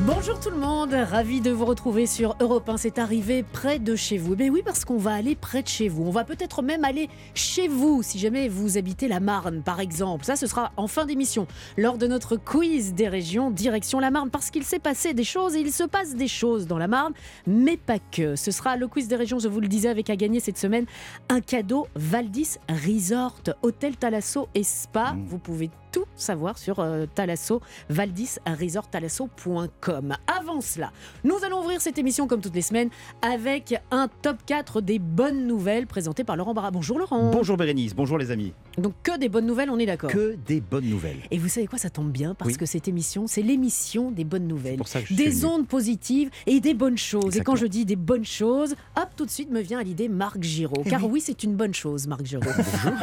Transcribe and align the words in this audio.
Bonjour 0.00 0.38
tout 0.38 0.50
le 0.50 0.58
monde, 0.58 0.92
ravi 0.92 1.40
de 1.40 1.50
vous 1.50 1.64
retrouver 1.64 2.06
sur 2.06 2.36
Europe 2.40 2.68
1. 2.68 2.76
C'est 2.76 2.98
arrivé 2.98 3.42
près 3.42 3.78
de 3.78 3.94
chez 3.94 4.18
vous. 4.18 4.34
Mais 4.36 4.50
oui, 4.50 4.60
parce 4.62 4.84
qu'on 4.84 4.98
va 4.98 5.14
aller 5.14 5.36
près 5.36 5.62
de 5.62 5.68
chez 5.68 5.88
vous. 5.88 6.02
On 6.02 6.10
va 6.10 6.24
peut-être 6.24 6.62
même 6.62 6.84
aller 6.84 7.08
chez 7.34 7.68
vous, 7.68 8.02
si 8.02 8.18
jamais 8.18 8.48
vous 8.48 8.76
habitez 8.76 9.08
la 9.08 9.20
Marne, 9.20 9.62
par 9.62 9.80
exemple. 9.80 10.24
Ça, 10.24 10.36
ce 10.36 10.46
sera 10.46 10.72
en 10.76 10.88
fin 10.88 11.06
d'émission, 11.06 11.46
lors 11.78 11.96
de 11.96 12.06
notre 12.06 12.36
quiz 12.36 12.92
des 12.92 13.08
régions, 13.08 13.50
direction 13.50 14.00
la 14.00 14.10
Marne, 14.10 14.30
parce 14.30 14.50
qu'il 14.50 14.64
s'est 14.64 14.80
passé 14.80 15.14
des 15.14 15.24
choses 15.24 15.54
et 15.54 15.60
il 15.60 15.72
se 15.72 15.84
passe 15.84 16.16
des 16.16 16.28
choses 16.28 16.66
dans 16.66 16.78
la 16.78 16.88
Marne, 16.88 17.14
mais 17.46 17.76
pas 17.76 17.98
que. 17.98 18.36
Ce 18.36 18.50
sera 18.50 18.76
le 18.76 18.88
quiz 18.88 19.08
des 19.08 19.16
régions, 19.16 19.38
je 19.38 19.48
vous 19.48 19.60
le 19.60 19.68
disais, 19.68 19.88
avec 19.88 20.10
à 20.10 20.16
gagner 20.16 20.40
cette 20.40 20.58
semaine 20.58 20.86
un 21.30 21.40
cadeau 21.40 21.86
Valdis 21.94 22.58
Resort, 22.68 23.40
Hôtel 23.62 23.96
Talasso 23.96 24.48
et 24.54 24.64
Spa. 24.64 25.12
Mmh. 25.12 25.24
Vous 25.28 25.38
pouvez 25.38 25.70
tout 25.94 26.04
savoir 26.16 26.58
sur 26.58 26.80
euh, 26.80 27.06
Talasso, 27.14 27.60
Valdis 27.88 28.36
Resort 28.46 28.90
Talasso.com. 28.90 30.16
Avant 30.26 30.60
cela, 30.60 30.90
nous 31.22 31.36
allons 31.44 31.60
ouvrir 31.60 31.80
cette 31.80 31.98
émission 31.98 32.26
comme 32.26 32.40
toutes 32.40 32.54
les 32.56 32.62
semaines 32.62 32.88
avec 33.22 33.80
un 33.92 34.08
top 34.22 34.38
4 34.44 34.80
des 34.80 34.98
bonnes 34.98 35.46
nouvelles 35.46 35.86
présentées 35.86 36.24
par 36.24 36.34
Laurent 36.36 36.52
Barra. 36.52 36.72
Bonjour 36.72 36.98
Laurent. 36.98 37.30
Bonjour 37.30 37.56
Bérénice, 37.56 37.94
bonjour 37.94 38.18
les 38.18 38.32
amis. 38.32 38.52
Donc 38.76 38.94
que 39.04 39.16
des 39.16 39.28
bonnes 39.28 39.46
nouvelles, 39.46 39.70
on 39.70 39.78
est 39.78 39.86
d'accord. 39.86 40.10
Que 40.10 40.36
des 40.46 40.60
bonnes 40.60 40.86
nouvelles. 40.90 41.18
Et 41.30 41.38
vous 41.38 41.48
savez 41.48 41.68
quoi, 41.68 41.78
ça 41.78 41.90
tombe 41.90 42.10
bien 42.10 42.34
parce 42.34 42.50
Oui. 42.50 42.56
que 42.56 42.66
cette 42.66 42.88
émission, 42.88 43.28
c'est 43.28 43.42
l'émission 43.42 44.10
des 44.10 44.24
bonnes 44.24 44.48
nouvelles. 44.48 44.78
pour 44.78 44.88
ça 44.88 45.00
que 45.00 45.06
je 45.06 45.14
suis 45.14 45.24
Des 45.24 45.44
ondes 45.44 45.68
positives 45.68 46.28
et 46.46 46.58
des 46.58 46.74
bonnes 46.74 46.98
choses. 46.98 47.36
Et 47.36 47.40
quand 47.40 47.54
je 47.54 47.66
dis 47.66 47.84
des 47.84 47.94
bonnes 47.94 48.24
choses, 48.24 48.74
hop, 48.96 49.08
tout 49.16 49.26
de 49.26 49.30
suite 49.30 49.50
me 49.50 49.60
vient 49.60 49.78
à 49.78 49.84
l'idée 49.84 50.08
Marc 50.08 50.42
Giraud. 50.42 50.82
Eh 50.84 50.90
Car 50.90 51.04
oui. 51.04 51.10
oui, 51.12 51.20
c'est 51.20 51.44
une 51.44 51.54
bonne 51.54 51.72
chose, 51.74 52.08
Marc 52.08 52.24
Giraud. 52.24 52.42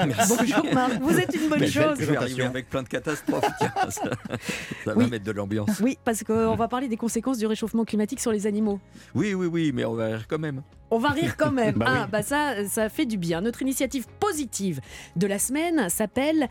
Merci. 0.05 0.33
Bonjour 0.37 0.73
Marc, 0.73 0.99
vous 1.01 1.17
êtes 1.17 1.33
une 1.33 1.47
bonne 1.47 1.61
Mais 1.61 1.67
je 1.67 1.81
chose. 1.81 1.97
vais 1.99 2.17
arriver 2.17 2.43
avec 2.43 2.69
plein 2.69 2.80
de 2.83 2.87
catastrophes. 2.89 3.45
tiens, 3.59 3.71
ça 3.89 3.89
ça 3.91 4.93
Oui. 4.95 5.03
va 5.05 5.07
mettre 5.09 5.25
de 5.25 5.31
l'ambiance. 5.31 5.79
Oui, 5.81 5.97
parce 6.03 6.23
qu'on 6.23 6.55
va 6.55 6.67
parler 6.67 6.87
des 6.87 6.97
conséquences 6.97 7.37
du 7.37 7.45
réchauffement 7.45 7.85
climatique 7.85 8.19
sur 8.19 8.31
les 8.31 8.47
animaux. 8.47 8.79
Oui, 9.15 9.33
oui, 9.33 9.47
oui, 9.47 9.71
mais 9.73 9.85
on 9.85 9.93
va 9.93 10.07
rire 10.07 10.25
quand 10.27 10.39
même. 10.39 10.61
On 10.89 10.99
va 10.99 11.09
rire 11.09 11.37
quand 11.37 11.51
même. 11.51 11.75
Bah 11.77 11.85
ah, 11.87 12.01
oui. 12.03 12.09
bah 12.11 12.21
ça, 12.21 12.67
ça 12.67 12.89
fait 12.89 13.05
du 13.05 13.17
bien. 13.17 13.41
Notre 13.41 13.61
initiative 13.61 14.05
positive 14.19 14.81
de 15.15 15.27
la 15.27 15.39
semaine 15.39 15.87
s'appelle 15.89 16.49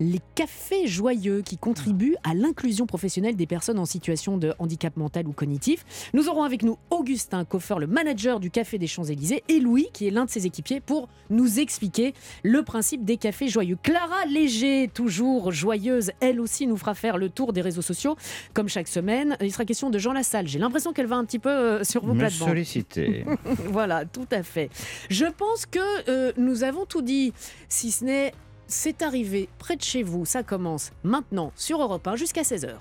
les 0.00 0.20
cafés 0.34 0.86
joyeux 0.86 1.42
qui 1.42 1.56
contribuent 1.56 2.16
à 2.24 2.34
l'inclusion 2.34 2.86
professionnelle 2.86 3.36
des 3.36 3.46
personnes 3.46 3.78
en 3.78 3.86
situation 3.86 4.36
de 4.36 4.52
handicap 4.58 4.96
mental 4.96 5.26
ou 5.26 5.32
cognitif. 5.32 5.84
Nous 6.14 6.28
aurons 6.28 6.42
avec 6.42 6.62
nous 6.62 6.76
Augustin 6.90 7.44
Koffer, 7.44 7.76
le 7.80 7.86
manager 7.86 8.40
du 8.40 8.50
Café 8.50 8.78
des 8.78 8.86
Champs-Élysées, 8.86 9.42
et 9.48 9.60
Louis, 9.60 9.88
qui 9.92 10.06
est 10.06 10.10
l'un 10.10 10.24
de 10.24 10.30
ses 10.30 10.46
équipiers, 10.46 10.80
pour 10.80 11.08
nous 11.30 11.58
expliquer 11.58 12.14
le 12.42 12.62
principe 12.62 13.04
des 13.04 13.16
cafés 13.16 13.48
joyeux. 13.48 13.78
Clara 13.82 14.26
Léger, 14.26 14.88
toujours 14.92 15.52
joyeuse, 15.52 16.10
elle 16.20 16.40
aussi 16.40 16.66
nous 16.66 16.76
fera 16.76 16.94
faire 16.94 17.16
le 17.18 17.30
tour 17.30 17.52
des 17.52 17.62
réseaux 17.62 17.82
sociaux, 17.82 18.16
comme 18.54 18.68
chaque 18.68 18.88
semaine. 18.88 19.36
Il 19.40 19.52
sera 19.52 19.64
question 19.64 19.90
de 19.90 19.98
Jean 19.98 20.12
Lassalle. 20.12 20.46
J'ai 20.46 20.58
l'impression 20.58 20.92
qu'elle 20.92 21.06
va 21.06 21.16
un 21.16 21.24
petit 21.24 21.38
peu 21.38 21.48
euh, 21.50 21.84
sur 21.84 22.04
vos 22.04 22.12
Me 22.14 22.18
plates-bandes. 22.18 22.48
solliciter. 22.48 23.24
Voilà, 23.70 24.04
tout 24.04 24.26
à 24.30 24.42
fait. 24.42 24.70
Je 25.10 25.24
pense 25.26 25.66
que 25.66 25.78
euh, 26.08 26.32
nous 26.36 26.62
avons 26.64 26.84
tout 26.84 27.02
dit, 27.02 27.32
si 27.68 27.90
ce 27.90 28.04
n'est 28.04 28.32
c'est 28.66 29.02
arrivé 29.02 29.48
près 29.58 29.76
de 29.76 29.82
chez 29.82 30.02
vous, 30.02 30.24
ça 30.24 30.42
commence 30.42 30.90
maintenant 31.04 31.52
sur 31.56 31.80
Europe 31.82 32.06
1 32.06 32.16
jusqu'à 32.16 32.42
16h. 32.42 32.74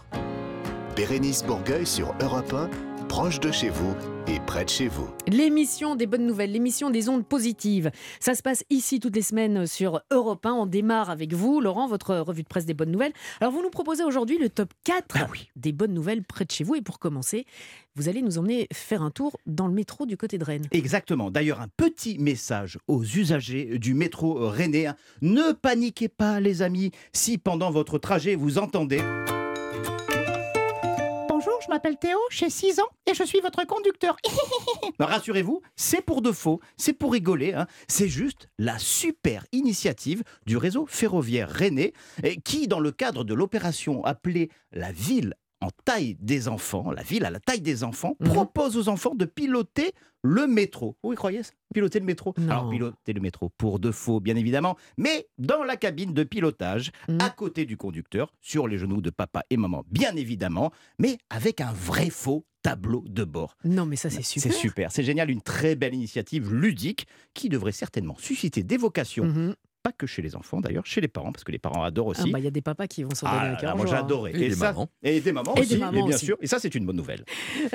Bérénice 0.96 1.44
Bourgueil 1.44 1.86
sur 1.86 2.16
Europe 2.22 2.54
1, 2.54 2.70
proche 3.08 3.40
de 3.40 3.52
chez 3.52 3.70
vous 3.70 3.96
et 4.28 4.40
près 4.40 4.66
de 4.66 4.70
chez 4.70 4.88
vous. 4.88 5.08
L'émission 5.28 5.96
des 5.96 6.08
bonnes 6.08 6.26
nouvelles, 6.26 6.52
l'émission 6.52 6.90
des 6.90 7.10
ondes 7.10 7.26
positives. 7.26 7.92
Ça 8.20 8.34
se 8.36 8.42
passe 8.42 8.64
ici 8.70 9.00
toutes 9.00 9.16
les 9.16 9.22
semaines 9.22 9.68
sur 9.68 10.02
Europe 10.12 10.46
1. 10.46 10.52
On 10.54 10.66
démarre 10.66 11.10
avec 11.10 11.34
vous, 11.34 11.62
Laurent, 11.62 11.88
votre 11.88 12.16
revue 12.18 12.44
de 12.44 12.48
presse 12.48 12.66
des 12.66 12.74
bonnes 12.74 12.92
nouvelles. 12.92 13.14
Alors 13.40 13.54
vous 13.54 13.62
nous 13.62 13.70
proposez 13.70 14.04
aujourd'hui 14.04 14.38
le 14.38 14.50
top 14.50 14.74
4 14.84 15.18
Ah 15.20 15.28
oui. 15.32 15.50
des 15.56 15.72
bonnes 15.72 15.94
nouvelles 15.94 16.24
près 16.24 16.46
de 16.46 16.52
chez 16.52 16.64
vous. 16.64 16.76
Et 16.76 16.82
pour 16.82 17.00
commencer, 17.00 17.46
vous 17.96 18.10
allez 18.10 18.22
nous 18.22 18.38
emmener 18.38 18.68
faire 18.74 19.02
un 19.02 19.12
tour 19.12 19.38
dans 19.46 19.68
le 19.68 19.74
métro 19.74 20.06
du 20.06 20.18
côté 20.18 20.38
de 20.38 20.44
Rennes. 20.44 20.68
Exactement. 20.72 21.32
D'ailleurs, 21.32 21.62
un 21.62 21.70
petit 21.78 22.18
message 22.18 22.80
aux 22.88 23.04
usagers 23.04 23.78
du 23.78 23.94
métro 23.94 24.50
rennais. 24.50 24.88
Ne 25.22 25.54
paniquez 25.54 26.08
pas, 26.10 26.40
les 26.40 26.62
amis, 26.62 26.92
si 27.14 27.38
pendant 27.38 27.72
votre 27.72 27.98
trajet 28.00 28.36
vous 28.36 28.58
entendez. 28.58 29.02
M'appelle 31.76 31.98
Théo, 31.98 32.18
j'ai 32.32 32.50
6 32.50 32.80
ans 32.80 32.88
et 33.06 33.14
je 33.14 33.24
suis 33.26 33.42
votre 33.42 33.68
conducteur. 33.68 34.16
Rassurez-vous, 35.00 35.62
c'est 35.76 36.02
pour 36.02 36.22
de 36.22 36.32
faux, 36.32 36.62
c'est 36.78 36.94
pour 36.94 37.12
rigoler. 37.12 37.52
hein. 37.52 37.68
C'est 37.90 38.08
juste 38.08 38.48
la 38.58 38.80
super 38.80 39.46
initiative 39.52 40.24
du 40.46 40.56
réseau 40.56 40.86
ferroviaire 40.86 41.50
rennais 41.50 41.92
qui, 42.46 42.70
dans 42.70 42.80
le 42.80 42.94
cadre 42.94 43.26
de 43.26 43.34
l'opération 43.34 44.06
appelée 44.06 44.50
la 44.72 44.94
ville 44.94 45.34
en 45.62 45.70
taille 45.86 46.16
des 46.20 46.48
enfants, 46.48 46.92
la 46.92 47.02
ville 47.04 47.26
à 47.26 47.30
la 47.32 47.40
taille 47.40 47.62
des 47.62 47.84
enfants, 47.84 48.16
Mhm. 48.20 48.28
propose 48.28 48.78
aux 48.78 48.90
enfants 48.90 49.16
de 49.16 49.26
piloter 49.26 49.94
le 50.24 50.48
métro. 50.48 50.96
Vous 51.04 51.14
y 51.14 51.16
croyez 51.16 51.44
ça? 51.44 51.52
Piloter 51.74 52.00
le 52.00 52.06
métro? 52.06 52.34
Non. 52.38 52.50
Alors, 52.52 52.70
piloter 52.70 53.14
le 53.14 53.22
métro 53.22 53.50
pour 53.58 53.80
de 53.80 53.92
faux, 53.92 54.20
bien 54.20 54.36
évidemment, 54.36 54.76
mais 54.98 55.28
dans 55.38 55.64
la 55.64 55.78
cabine 55.78 56.14
de 56.14 56.24
pilotage, 56.24 56.92
Mhm. 57.08 57.18
à 57.22 57.30
côté 57.30 57.66
du 57.66 57.78
conducteur, 57.78 58.32
sur 58.42 58.68
les 58.68 58.78
genoux 58.78 59.02
de 59.02 59.10
papa 59.12 59.44
et 59.50 59.58
maman, 59.58 59.84
bien 59.90 60.16
évidemment, 60.16 60.72
mais 61.00 61.18
avec 61.30 61.62
un 61.62 61.72
vrai 61.72 62.10
faux 62.10 62.46
tableau 62.64 63.04
de 63.08 63.24
bord. 63.24 63.56
Non 63.64 63.86
mais 63.86 63.96
ça 63.96 64.10
c'est 64.10 64.24
super. 64.24 64.52
C'est 64.52 64.58
super, 64.58 64.92
c'est 64.92 65.04
génial, 65.04 65.30
une 65.30 65.42
très 65.42 65.76
belle 65.76 65.94
initiative 65.94 66.52
ludique 66.52 67.06
qui 67.36 67.48
devrait 67.48 67.72
certainement 67.72 68.16
susciter 68.18 68.64
des 68.64 68.78
vocations, 68.78 69.26
Mhm. 69.26 69.56
Pas 69.86 69.92
que 69.92 70.08
chez 70.08 70.24
les 70.24 70.36
enfants 70.36 70.62
d'ailleurs, 70.62 70.86
chez 70.88 71.00
les 71.00 71.08
parents, 71.08 71.32
parce 71.32 71.44
que 71.44 71.52
les 71.52 71.60
parents 71.60 71.84
adorent 71.84 72.14
Ah 72.16 72.22
aussi. 72.22 72.32
bah 72.32 72.40
il 72.40 72.46
y 72.46 72.48
a 72.48 72.52
des 72.52 72.64
papas 72.64 72.88
qui 72.88 73.04
vont 73.04 73.14
s'en 73.14 73.28
donner 73.28 73.52
Ah 73.54 73.56
cœur 73.62 73.78
moi 73.78 73.86
joie. 73.86 73.98
j'adorais. 73.98 74.32
Et 74.34 74.50
des 74.50 74.56
ça- 74.56 74.74
mamans. 74.74 74.90
Et 75.04 75.22
des 75.22 75.32
mamans 75.32 75.54
Et 75.56 75.60
aussi, 75.60 75.70
des 75.70 75.78
mamans 75.78 75.92
et 75.92 76.08
bien 76.08 76.16
aussi. 76.16 76.26
sûr. 76.26 76.38
Et 76.42 76.48
ça, 76.48 76.58
c'est 76.60 76.74
une 76.74 76.88
bonne 76.88 76.96
nouvelle. 76.96 77.24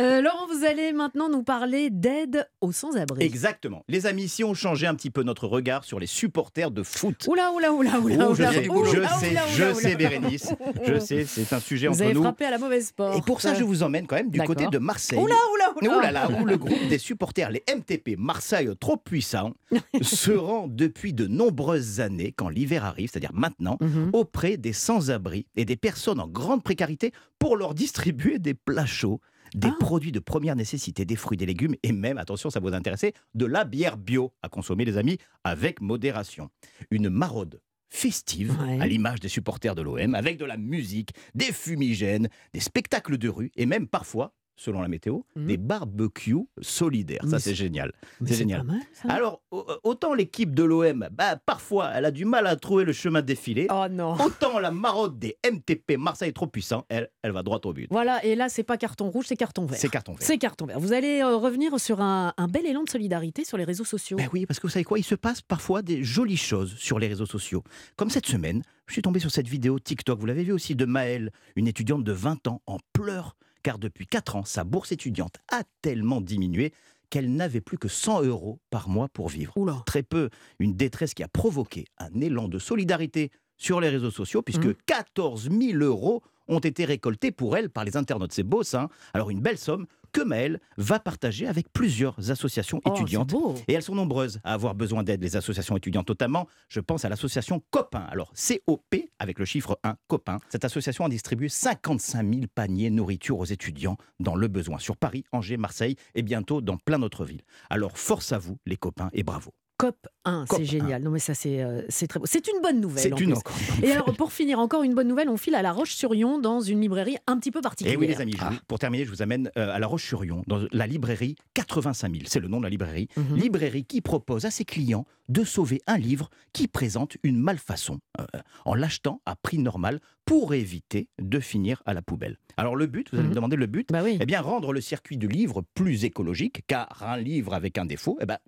Euh, 0.01 0.21
Laurent, 0.21 0.49
vous 0.53 0.65
allez 0.65 0.93
maintenant 0.93 1.29
nous 1.29 1.45
parler 1.45 1.89
d'aide 1.91 2.49
aux 2.61 2.73
sans-abri. 2.73 3.23
Exactement. 3.25 3.85
Les 3.89 4.07
amis, 4.07 4.29
si 4.29 4.43
on 4.43 4.55
changeait 4.55 4.89
un 4.89 4.97
petit 4.97 5.11
peu 5.11 5.23
notre 5.23 5.47
regard 5.47 5.85
sur 5.85 6.01
les 6.01 6.07
supporters 6.09 6.73
de 6.73 6.83
foot. 6.83 7.27
Oula, 7.29 7.53
oula, 7.53 7.73
oula, 7.73 8.01
oula, 8.01 8.27
Oh, 8.31 8.35
je 8.35 8.43
oula, 8.43 8.53
sais, 8.53 8.69
oula, 8.69 8.91
je 8.91 8.97
oula, 8.99 9.09
sais, 9.19 9.37
je 9.57 9.73
sais, 9.75 9.95
Bérénice. 9.95 10.53
Je 10.85 10.99
sais, 10.99 11.25
c'est 11.27 11.53
un 11.53 11.61
sujet 11.61 11.87
Vous 11.87 11.95
entre 11.95 12.03
avez 12.05 12.15
nous. 12.15 12.23
frappé 12.23 12.45
à 12.47 12.51
la 12.51 12.59
mauvaise 12.59 12.91
porte. 12.91 13.17
Et 13.19 13.23
pour 13.23 13.41
ça, 13.41 13.55
je 13.55 13.63
vous 13.63 13.85
emmène 13.85 14.07
quand 14.09 14.17
même 14.17 14.31
du 14.31 14.41
côté 14.43 14.67
de 14.67 14.79
Marseille. 14.79 15.19
Oula, 15.19 15.35
oula, 15.55 15.97
oula. 15.97 16.11
Là 16.11 16.29
où 16.31 16.45
le 16.45 16.57
groupe 16.57 16.89
des 16.89 16.99
supporters, 16.99 17.51
les 17.51 17.63
MTP 17.73 18.17
Marseille 18.19 18.69
trop 18.81 18.97
puissants, 18.97 19.53
se 20.03 20.33
rend 20.33 20.67
depuis 20.67 21.13
de 21.13 21.27
nombreuses 21.29 22.00
années, 22.01 22.33
quand 22.33 22.49
l'hiver 22.49 22.85
arrive, 22.85 23.11
c'est-à-dire 23.11 23.33
maintenant, 23.35 23.77
Mhm. 23.81 24.11
auprès 24.13 24.57
des 24.57 24.73
sans-abri 24.73 25.47
et 25.57 25.65
des 25.65 25.77
personnes 25.77 26.21
en 26.21 26.29
grande 26.29 26.63
précarité 26.63 27.13
pour 27.39 27.57
leur 27.57 27.75
distribuer 27.75 28.39
des 28.39 28.55
plats 28.55 28.87
chauds, 28.87 29.21
des 29.55 29.69
Ah. 29.69 29.77
produits 29.81 30.13
de 30.13 30.21
première 30.21 30.55
nécessité, 30.57 31.05
des 31.05 31.17
fruits, 31.17 31.37
des 31.37 31.47
légumes 31.47 31.75
et 31.83 31.93
même, 31.93 32.19
attention, 32.19 32.51
ça 32.51 32.61
va 32.61 32.69
vous 32.71 32.75
intéresser, 32.77 33.15
de 33.35 33.47
la 33.47 33.65
bière 33.65 33.97
bio 33.97 34.33
à 34.43 34.49
consommer, 34.49 34.85
les 34.85 34.97
amis, 34.97 35.19
avec 35.45 35.81
modération. 35.81 36.51
Une 36.91 37.09
maraude 37.09 37.61
festive, 37.89 38.57
Ouais. 38.63 38.81
à 38.81 38.87
l'image 38.87 39.19
des 39.19 39.29
supporters 39.29 39.75
de 39.75 39.83
l'OM, 39.83 40.15
avec 40.15 40.39
de 40.39 40.45
la 40.45 40.57
musique, 40.57 41.11
des 41.35 41.53
fumigènes, 41.53 42.29
des 42.55 42.61
spectacles 42.61 43.19
de 43.19 43.29
rue 43.29 43.51
et 43.57 43.67
même 43.67 43.89
parfois, 43.89 44.33
selon 44.61 44.83
la 44.83 44.89
météo, 44.89 45.21
Mhm. 45.37 45.47
des 45.47 45.57
barbecues 45.57 46.37
solidaires. 46.61 47.21
Mais 47.25 47.31
Ça, 47.31 47.39
c'est- 47.39 47.55
génial. 47.55 47.93
C'est 48.27 48.35
génial. 48.35 48.63
mal. 48.65 48.81
Alors, 49.09 49.41
au- 49.51 49.67
autant 49.85 50.13
l'équipe 50.13 50.55
de 50.55 50.63
l'OM, 50.63 51.09
bah, 51.11 51.37
parfois, 51.37 51.91
elle 51.95 52.05
a 52.05 52.11
du 52.11 52.27
mal 52.27 52.47
à 52.47 52.57
trouver 52.57 52.85
le 52.85 52.93
chemin 52.93 53.23
défilé. 53.23 53.67
Oh 53.71 53.87
non. 53.91 54.15
Autant 54.21 54.59
la 54.59 54.71
marotte 54.71 55.19
des 55.19 55.39
MTP 55.51 55.97
Marseille 55.97 56.33
trop 56.35 56.47
puissant, 56.47 56.85
elle, 56.91 57.09
elle 57.23 57.33
va 57.33 57.43
droit 57.43 57.59
au 57.65 57.73
but. 57.73 57.89
Voilà, 57.91 58.23
et 58.25 58.35
là, 58.35 58.49
c'est 58.51 58.63
pas 58.63 58.77
carton 58.77 59.09
rouge, 59.09 59.25
c'est 59.29 59.37
carton 59.37 59.65
vert. 59.65 59.79
C'est 59.79 59.89
carton 59.89 60.13
vert. 60.13 60.23
C'est 60.27 60.37
carton 60.39 60.67
vert. 60.67 60.79
Vous 60.79 60.93
allez 60.93 61.21
euh, 61.23 61.37
revenir 61.37 61.81
sur 61.81 62.01
un, 62.03 62.35
un 62.37 62.47
bel 62.49 62.67
élan 62.67 62.85
de 62.85 62.91
solidarité 62.91 63.45
sur 63.45 63.57
les 63.57 63.65
réseaux 63.65 63.85
sociaux. 63.85 64.19
Ben 64.19 64.29
oui, 64.35 64.45
parce 64.45 64.61
que 64.61 64.67
vous 64.67 64.73
savez 64.73 64.85
quoi, 64.85 64.99
il 64.99 65.05
se 65.05 65.15
passe 65.15 65.41
parfois 65.41 65.81
des 65.81 66.05
jolies 66.05 66.37
choses 66.37 66.75
sur 66.77 66.99
les 66.99 67.07
réseaux 67.09 67.27
sociaux. 67.27 67.63
Comme 67.97 68.11
cette 68.11 68.27
semaine, 68.27 68.63
je 68.87 68.93
suis 68.93 69.03
tombé 69.03 69.21
sur 69.21 69.31
cette 69.31 69.49
vidéo 69.49 69.79
TikTok, 69.79 70.19
vous 70.19 70.27
l'avez 70.27 70.43
vu 70.45 70.53
aussi, 70.53 70.75
de 70.75 70.85
Maëlle, 70.85 71.31
une 71.57 71.67
étudiante 71.69 72.05
de 72.05 72.13
20 72.13 72.47
ans 72.49 72.61
en 72.67 72.79
pleurs, 72.93 73.37
car 73.63 73.79
depuis 73.79 74.07
4 74.07 74.37
ans, 74.37 74.45
sa 74.45 74.65
bourse 74.65 74.93
étudiante 74.93 75.37
a 75.53 75.63
tellement 75.83 76.21
diminué 76.21 76.73
qu'elle 77.11 77.35
n'avait 77.35 77.61
plus 77.61 77.77
que 77.79 77.89
100 77.89 78.23
euros 78.23 78.61
par 78.71 78.89
mois 78.89 79.09
pour 79.09 79.29
vivre. 79.29 79.53
Oula. 79.57 79.83
Très 79.87 80.03
peu, 80.03 80.31
une 80.61 80.75
détresse 80.77 81.13
qui 81.15 81.23
a 81.23 81.29
provoqué 81.29 81.85
un 81.99 82.21
élan 82.21 82.47
de 82.49 82.59
solidarité 82.59 83.31
sur 83.57 83.81
les 83.81 83.89
réseaux 83.89 84.11
sociaux, 84.13 84.43
puisque 84.43 84.65
Mhm. 84.67 84.75
14 84.87 85.51
000 85.51 85.79
euros 85.83 86.23
ont 86.49 86.61
été 86.61 86.85
récoltés 86.85 87.31
pour 87.33 87.57
elle 87.57 87.69
par 87.71 87.85
les 87.85 87.97
internautes. 87.97 88.33
C'est 88.33 88.43
beau 88.43 88.63
ça. 88.63 88.83
hein? 88.83 88.89
Alors 89.13 89.31
une 89.31 89.41
belle 89.41 89.59
somme 89.59 89.87
que 90.13 90.21
Maëlle 90.21 90.61
va 90.77 90.99
partager 90.99 91.47
avec 91.47 91.73
plusieurs 91.73 92.31
associations 92.31 92.81
Oh, 92.85 92.91
étudiantes. 92.95 93.35
Et 93.69 93.73
elles 93.75 93.83
sont 93.83 93.95
nombreuses 93.95 94.41
à 94.45 94.55
avoir 94.55 94.75
besoin 94.75 95.03
d'aide, 95.03 95.23
les 95.23 95.37
associations 95.37 95.77
étudiantes 95.77 96.09
notamment. 96.09 96.47
Je 96.69 96.81
pense 96.81 97.05
à 97.05 97.09
l'association 97.09 97.63
Copain. 97.71 98.07
Alors 98.11 98.33
COP 98.67 98.97
avec 99.19 99.39
le 99.39 99.45
chiffre 99.45 99.79
1, 99.85 99.97
Copain. 100.09 100.39
Cette 100.49 100.65
association 100.65 101.05
a 101.05 101.09
distribué 101.09 101.49
55 101.49 102.29
000 102.35 102.47
paniers 102.55 102.91
nourriture 102.91 103.39
aux 103.39 103.45
étudiants 103.45 103.97
dans 104.19 104.35
le 104.35 104.49
besoin 104.49 104.79
sur 104.79 104.97
Paris, 104.97 105.25
Angers, 105.33 105.57
Marseille 105.57 105.97
et 106.15 106.23
bientôt 106.23 106.61
dans 106.61 106.77
plein 106.77 106.99
d'autres 106.99 107.25
villes. 107.25 107.43
Alors 107.69 107.99
force 107.99 108.33
à 108.33 108.39
vous 108.39 108.59
les 108.67 108.77
copains 108.77 109.11
et 109.13 109.23
bravo. 109.23 109.51
COP 109.81 110.07
1, 110.25 110.45
COP 110.47 110.59
c'est 110.59 110.63
1. 110.63 110.67
génial. 110.67 111.03
Non 111.03 111.11
mais 111.11 111.19
ça 111.19 111.35
c'est 111.35 111.63
euh, 111.63 111.83
c'est 111.89 112.07
très 112.07 112.21
beau. 112.21 112.27
C'est 112.27 112.47
une 112.49 112.61
bonne 112.63 112.81
nouvelle. 112.81 113.03
C'est 113.03 113.21
une 113.21 113.33
encore. 113.35 113.57
Et 113.83 113.91
alors 113.93 114.13
pour 114.17 114.33
finir 114.33 114.59
encore 114.59 114.83
une 114.83 114.95
bonne 114.95 115.09
nouvelle, 115.09 115.29
on 115.29 115.37
file 115.37 115.55
à 115.55 115.63
La 115.63 115.73
Roche-sur-Yon 115.73 116.39
dans 116.39 116.61
une 116.61 116.81
librairie 116.81 117.17
un 117.27 117.39
petit 117.39 117.51
peu 117.51 117.59
Et 117.61 117.63
particulière. 117.63 117.95
Eh 117.97 118.01
oui, 118.01 118.07
les 118.07 118.21
amis, 118.21 118.35
vous- 118.39 118.57
pour 118.69 118.79
terminer, 118.79 119.05
je 119.05 119.11
vous 119.11 119.23
amène 119.23 119.51
euh, 119.57 119.73
à 119.75 119.79
La 119.79 119.87
Roche-sur-Yon, 119.87 120.43
dans 120.47 120.61
la 120.73 120.87
librairie 120.87 121.37
85 121.55 122.13
000. 122.13 122.25
C'est 122.27 122.41
le 122.41 122.49
nom 122.49 122.59
de 122.59 122.65
la 122.65 122.71
librairie. 122.71 123.09
Mhm. 123.17 123.37
Librairie 123.37 123.85
qui 123.85 124.01
propose 124.01 124.45
à 124.45 124.51
ses 124.51 124.65
clients 124.65 125.07
de 125.29 125.45
sauver 125.45 125.81
un 125.87 125.97
livre 125.99 126.29
qui 126.53 126.67
présente 126.69 127.17
une 127.23 127.39
malfaçon 127.39 128.01
euh, 128.21 128.25
en 128.65 128.75
l'achetant 128.75 129.21
à 129.27 129.37
prix 129.37 129.59
normal 129.59 130.01
pour 130.25 130.55
éviter 130.55 131.09
de 131.21 131.41
finir 131.41 131.83
à 131.87 131.95
la 131.95 132.03
poubelle. 132.03 132.37
Alors 132.57 132.77
le 132.77 132.87
but, 132.87 133.09
vous 133.11 133.17
allez 133.17 133.25
Mhm. 133.25 133.31
me 133.31 133.35
demander 133.35 133.57
le 133.57 133.67
but 133.67 133.89
Bah 133.91 134.01
oui. 134.03 134.19
Eh 134.21 134.27
bien, 134.27 134.41
rendre 134.41 134.73
le 134.73 134.81
circuit 134.81 135.17
du 135.17 135.29
livre 135.29 135.63
plus 135.75 136.05
écologique, 136.05 136.63
car 136.67 137.03
un 137.03 137.17
livre 137.17 137.55
avec 137.55 137.79
un 137.79 137.85
défaut, 137.85 138.19
eh 138.21 138.27
ben, 138.27 138.39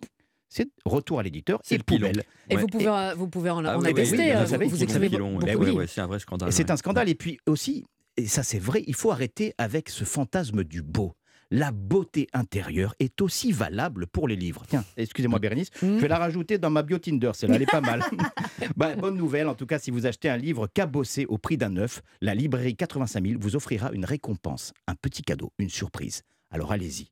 c'est 0.52 0.68
retour 0.84 1.18
à 1.18 1.22
l'éditeur 1.22 1.60
C'est 1.64 1.74
et 1.74 1.78
le 1.78 1.84
pilon. 1.84 2.08
poubelle. 2.08 2.24
Et 2.50 2.54
Ouais. 2.56 2.60
vous 2.60 2.66
pouvez, 2.68 3.12
vous 3.16 3.28
pouvez 3.28 3.50
en, 3.50 3.64
Ah 3.64 3.76
en 3.76 3.80
oui, 3.80 3.84
oui, 3.86 3.90
attester. 3.92 4.16
oui, 4.18 4.30
euh, 4.30 4.34
vous 4.38 4.40
vous, 4.44 4.50
savez, 4.50 4.66
vous 4.66 4.76
c'est 4.76 4.84
écrivez 4.84 5.08
pilon, 5.08 5.32
beaucoup 5.32 5.46
ouais, 5.46 5.52
de 5.52 5.56
ouais, 5.58 5.64
livres. 5.66 5.78
ouais, 5.78 5.86
c'est 5.86 6.00
un 6.00 6.06
vrai 6.06 6.18
scandale. 6.18 6.48
Et 6.48 6.52
c'est 6.52 6.64
ouais. 6.64 6.70
un 6.70 6.76
scandale. 6.76 7.08
Et 7.08 7.14
puis 7.14 7.38
aussi, 7.46 7.84
et 8.16 8.26
ça 8.26 8.42
c'est 8.42 8.58
vrai, 8.58 8.84
il 8.86 8.94
faut 8.94 9.10
arrêter 9.10 9.54
avec 9.58 9.88
ce 9.88 10.04
fantasme 10.04 10.64
du 10.64 10.82
beau. 10.82 11.14
La 11.54 11.70
beauté 11.70 12.28
intérieure 12.32 12.94
est 12.98 13.20
aussi 13.20 13.52
valable 13.52 14.06
pour 14.06 14.26
les 14.26 14.36
livres. 14.36 14.64
Tiens, 14.68 14.84
excusez-moi 14.96 15.38
Bérénice, 15.38 15.68
Mhm. 15.82 15.96
je 15.96 16.00
vais 16.02 16.08
la 16.08 16.16
rajouter 16.18 16.56
dans 16.56 16.70
ma 16.70 16.82
bio 16.82 16.98
Tinder, 16.98 17.32
celle-là, 17.34 17.56
elle 17.56 17.62
est 17.62 17.66
pas 17.70 17.82
mal. 17.82 18.02
Bah, 18.76 18.94
bonne 18.96 19.16
nouvelle, 19.16 19.48
en 19.48 19.54
tout 19.54 19.66
cas, 19.66 19.78
si 19.78 19.90
vous 19.90 20.06
achetez 20.06 20.30
un 20.30 20.38
livre 20.38 20.66
cabossé 20.66 21.26
au 21.26 21.36
prix 21.36 21.58
d'un 21.58 21.68
neuf, 21.68 22.00
la 22.22 22.34
librairie 22.34 22.74
85 22.74 23.26
000 23.26 23.38
vous 23.40 23.54
offrira 23.54 23.90
une 23.92 24.06
récompense, 24.06 24.72
un 24.86 24.94
petit 24.94 25.20
cadeau, 25.22 25.52
une 25.58 25.68
surprise. 25.68 26.22
Alors 26.50 26.72
allez-y. 26.72 27.08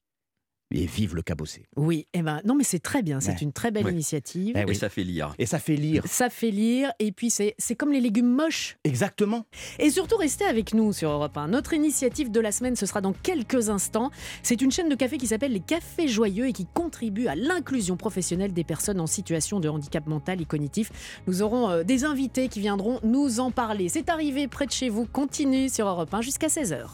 Et 0.72 0.86
vive 0.86 1.16
le 1.16 1.22
cabossé. 1.22 1.64
Oui, 1.76 2.06
eh 2.14 2.22
ben, 2.22 2.40
non 2.44 2.54
mais 2.54 2.62
c'est 2.62 2.78
très 2.78 3.02
bien, 3.02 3.18
c'est 3.18 3.32
Ouais. 3.32 3.36
une 3.42 3.52
très 3.52 3.72
belle 3.72 3.86
Ouais. 3.86 3.92
initiative. 3.92 4.52
Eh 4.56 4.60
Et 4.60 4.64
oui. 4.64 4.76
ça 4.76 4.88
fait 4.88 5.02
lire. 5.02 5.34
Et 5.38 5.46
ça 5.46 5.58
fait 5.58 5.74
lire. 5.74 6.04
Ça 6.06 6.30
fait 6.30 6.52
lire 6.52 6.92
et 7.00 7.10
puis 7.10 7.28
c'est 7.30 7.56
c'est 7.58 7.74
comme 7.74 7.90
les 7.90 8.00
légumes 8.00 8.30
moches. 8.32 8.76
Exactement. 8.84 9.46
Et 9.80 9.90
surtout, 9.90 10.16
restez 10.16 10.44
avec 10.44 10.72
nous 10.72 10.92
sur 10.92 11.10
Europe 11.10 11.36
1. 11.36 11.48
Notre 11.48 11.72
initiative 11.72 12.30
de 12.30 12.38
la 12.38 12.52
semaine, 12.52 12.76
ce 12.76 12.86
sera 12.86 13.00
dans 13.00 13.12
quelques 13.12 13.68
instants. 13.68 14.10
C'est 14.44 14.60
une 14.62 14.70
chaîne 14.70 14.88
de 14.88 14.94
café 14.94 15.18
qui 15.18 15.26
s'appelle 15.26 15.52
les 15.52 15.60
Cafés 15.60 16.06
Joyeux 16.06 16.46
et 16.46 16.52
qui 16.52 16.66
contribue 16.72 17.26
à 17.26 17.34
l'inclusion 17.34 17.96
professionnelle 17.96 18.52
des 18.52 18.64
personnes 18.64 19.00
en 19.00 19.08
situation 19.08 19.58
de 19.58 19.68
handicap 19.68 20.06
mental 20.06 20.40
et 20.40 20.44
cognitif. 20.44 20.92
Nous 21.26 21.42
aurons 21.42 21.68
euh, 21.68 21.82
des 21.82 22.04
invités 22.04 22.46
qui 22.48 22.60
viendront 22.60 23.00
nous 23.02 23.40
en 23.40 23.50
parler. 23.50 23.88
C'est 23.88 24.08
arrivé 24.08 24.46
près 24.46 24.66
de 24.66 24.72
chez 24.72 24.88
vous. 24.88 25.04
Continue 25.06 25.68
sur 25.68 25.88
Europe 25.88 26.14
1 26.14 26.20
jusqu'à 26.20 26.46
16h. 26.46 26.90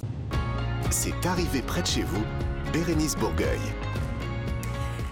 C'est 0.91 1.27
arrivé 1.27 1.61
près 1.61 1.83
de 1.83 1.87
chez 1.87 2.03
vous, 2.03 2.23
Bérénice 2.77 3.17
Bourgueil. 3.17 3.86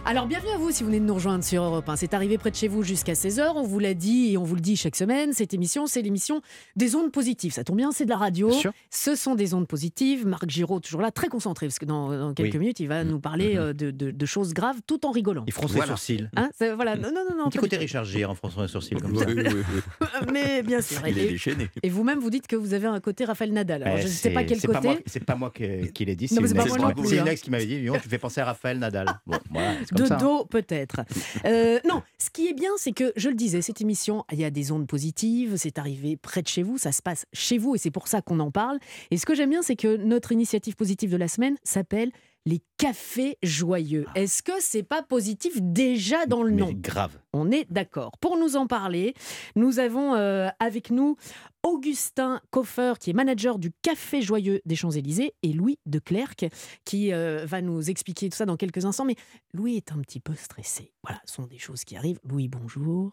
Alors 0.06 0.26
bienvenue 0.26 0.50
à 0.52 0.58
vous 0.58 0.70
si 0.70 0.82
vous 0.82 0.90
venez 0.90 1.00
de 1.00 1.06
nous 1.06 1.14
rejoindre 1.14 1.42
sur 1.42 1.62
Europe 1.62 1.88
1. 1.88 1.96
C'est 1.96 2.12
arrivé 2.12 2.36
près 2.36 2.50
de 2.50 2.56
chez 2.56 2.68
vous 2.68 2.82
jusqu'à 2.82 3.14
16h. 3.14 3.52
On 3.56 3.62
vous 3.62 3.78
l'a 3.78 3.94
dit 3.94 4.32
et 4.32 4.36
on 4.36 4.44
vous 4.44 4.54
le 4.54 4.60
dit 4.60 4.76
chaque 4.76 4.96
semaine. 4.96 5.32
Cette 5.32 5.54
émission, 5.54 5.86
c'est 5.86 6.02
l'émission 6.02 6.42
des 6.76 6.94
ondes 6.94 7.10
positives. 7.10 7.52
Ça 7.54 7.64
tombe 7.64 7.78
bien, 7.78 7.90
c'est 7.90 8.04
de 8.04 8.10
la 8.10 8.18
radio. 8.18 8.50
Ce 8.90 9.14
sont 9.16 9.34
des 9.34 9.54
ondes 9.54 9.66
positives. 9.66 10.26
Marc 10.26 10.48
Giraud, 10.50 10.78
toujours 10.80 11.00
là, 11.00 11.10
très 11.10 11.28
concentré, 11.28 11.66
parce 11.68 11.78
que 11.78 11.86
dans, 11.86 12.10
dans 12.18 12.34
quelques 12.34 12.52
Oui. 12.52 12.58
minutes, 12.58 12.80
il 12.80 12.88
va 12.88 13.02
nous 13.02 13.18
parler 13.18 13.56
euh, 13.56 13.72
de, 13.72 13.90
de- 13.90 14.10
de 14.10 14.26
choses 14.26 14.52
graves 14.52 14.76
tout 14.86 15.06
en 15.06 15.10
rigolant. 15.10 15.44
Ils 15.46 15.54
fronce 15.54 15.70
Voilà. 15.72 15.86
les 15.86 15.88
sourcils. 15.96 16.28
Hein 16.36 16.50
C'est- 16.54 16.74
voilà, 16.74 16.96
non, 16.96 17.08
non, 17.08 17.22
non, 17.30 17.36
non. 17.38 17.46
Un 17.46 17.48
petit 17.48 17.58
côté 17.58 17.78
Richard 17.78 18.04
Gere 18.04 18.28
en 18.30 18.34
fronçant 18.34 18.60
les 18.60 18.68
sourcils 18.68 18.96
comme 18.96 19.12
Oui, 19.12 19.18
ça. 19.20 19.24
oui, 19.26 19.34
oui, 19.38 19.44
oui. 19.46 19.80
tout. 20.00 20.06
Mais 20.32 20.62
bien 20.62 20.82
sûr. 20.82 21.00
Il 21.08 21.18
est 21.18 21.24
Et, 21.24 21.30
déchaîné. 21.30 21.70
et 21.82 21.88
vous-même, 21.88 22.18
vous 22.18 22.30
dites 22.30 22.46
que 22.46 22.56
vous 22.56 22.74
avez 22.74 22.86
un 22.88 23.00
côté 23.00 23.24
Raphaël 23.24 23.54
Nadal. 23.54 23.82
Alors, 23.82 23.96
Eh, 23.96 24.02
je 24.02 24.06
ne 24.08 24.12
sais 24.12 24.30
pas 24.30 24.44
quel 24.44 24.60
c'est 24.60 24.66
côté. 24.66 24.98
C'est 25.06 25.24
pas 25.24 25.34
moi 25.34 25.50
qui, 25.50 25.64
l'ai 26.04 26.14
dit, 26.14 26.28
c'est 26.28 26.36
une, 26.36 26.44
ex- 26.44 26.52
hein. 26.54 27.24
ex 27.26 27.40
qui 27.40 27.50
m'avait 27.50 27.64
dit, 27.64 27.86
tu 28.02 28.08
fais 28.10 28.18
penser 28.18 28.42
à 28.42 28.44
Raphaël 28.44 28.78
Nadal. 28.78 29.06
Bon, 29.26 29.38
voilà, 29.50 29.72
c'est 29.88 29.93
comme 29.94 30.04
De 30.04 30.08
ça. 30.08 30.16
dos, 30.16 30.44
peut-être. 30.44 31.02
Euh, 31.44 31.78
non, 31.88 32.02
ce 32.18 32.30
qui 32.30 32.48
est 32.48 32.54
bien, 32.54 32.70
c'est 32.76 32.92
que, 32.92 33.12
je 33.16 33.28
le 33.28 33.34
disais, 33.34 33.62
cette 33.62 33.80
émission, 33.80 34.24
il 34.32 34.40
y 34.40 34.44
a 34.44 34.50
des 34.50 34.72
ondes 34.72 34.86
positives, 34.86 35.56
c'est 35.56 35.78
arrivé 35.78 36.16
près 36.16 36.42
de 36.42 36.48
chez 36.48 36.62
vous, 36.62 36.78
ça 36.78 36.92
se 36.92 37.02
passe 37.02 37.26
chez 37.32 37.58
vous, 37.58 37.74
et 37.74 37.78
c'est 37.78 37.90
pour 37.90 38.08
ça 38.08 38.22
qu'on 38.22 38.40
en 38.40 38.50
parle. 38.50 38.78
Et 39.10 39.16
ce 39.16 39.26
que 39.26 39.34
j'aime 39.34 39.50
bien, 39.50 39.62
c'est 39.62 39.76
que 39.76 39.96
notre 39.96 40.32
initiative 40.32 40.76
positive 40.76 41.10
de 41.10 41.16
la 41.16 41.28
semaine 41.28 41.56
s'appelle 41.62 42.10
les 42.46 42.60
cafés 42.76 43.38
joyeux. 43.42 44.04
Est-ce 44.14 44.42
que 44.42 44.52
c'est 44.60 44.82
pas 44.82 45.02
positif 45.02 45.54
déjà 45.62 46.26
dans 46.26 46.42
le 46.42 46.50
Mais 46.50 46.60
nom 46.60 46.72
grave. 46.74 47.18
On 47.32 47.50
est 47.50 47.66
d'accord. 47.72 48.12
Pour 48.20 48.36
nous 48.36 48.56
en 48.56 48.66
parler, 48.66 49.14
nous 49.56 49.78
avons 49.78 50.14
euh, 50.14 50.48
avec 50.60 50.90
nous 50.90 51.16
Augustin 51.62 52.40
Koffer, 52.50 52.94
qui 53.00 53.10
est 53.10 53.14
manager 53.14 53.58
du 53.58 53.72
Café 53.82 54.20
Joyeux 54.20 54.60
des 54.66 54.76
Champs-Élysées, 54.76 55.32
et 55.42 55.52
Louis 55.54 55.78
de 55.86 55.98
Clercq, 55.98 56.46
qui 56.84 57.12
euh, 57.14 57.46
va 57.46 57.62
nous 57.62 57.88
expliquer 57.88 58.28
tout 58.28 58.36
ça 58.36 58.44
dans 58.44 58.56
quelques 58.58 58.84
instants. 58.84 59.06
Mais 59.06 59.16
Louis 59.54 59.76
est 59.76 59.92
un 59.92 59.98
petit 60.00 60.20
peu 60.20 60.34
stressé. 60.34 60.92
Voilà, 61.02 61.20
ce 61.24 61.34
sont 61.34 61.46
des 61.46 61.58
choses 61.58 61.84
qui 61.84 61.96
arrivent. 61.96 62.20
Louis, 62.24 62.48
bonjour. 62.48 63.12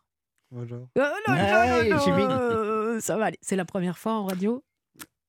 Bonjour. 0.51 0.87
Oh, 0.97 0.99
non, 0.99 1.05
Ah, 1.29 1.83
non, 1.83 1.89
non, 1.95 1.99
j'ai 2.03 2.11
non, 2.11 2.17
vu. 2.17 2.23
euh, 2.23 2.99
ça 2.99 3.15
va 3.17 3.25
aller. 3.27 3.37
C'est 3.41 3.55
la 3.55 3.63
première 3.63 3.97
fois 3.97 4.11
en 4.15 4.25
radio 4.25 4.61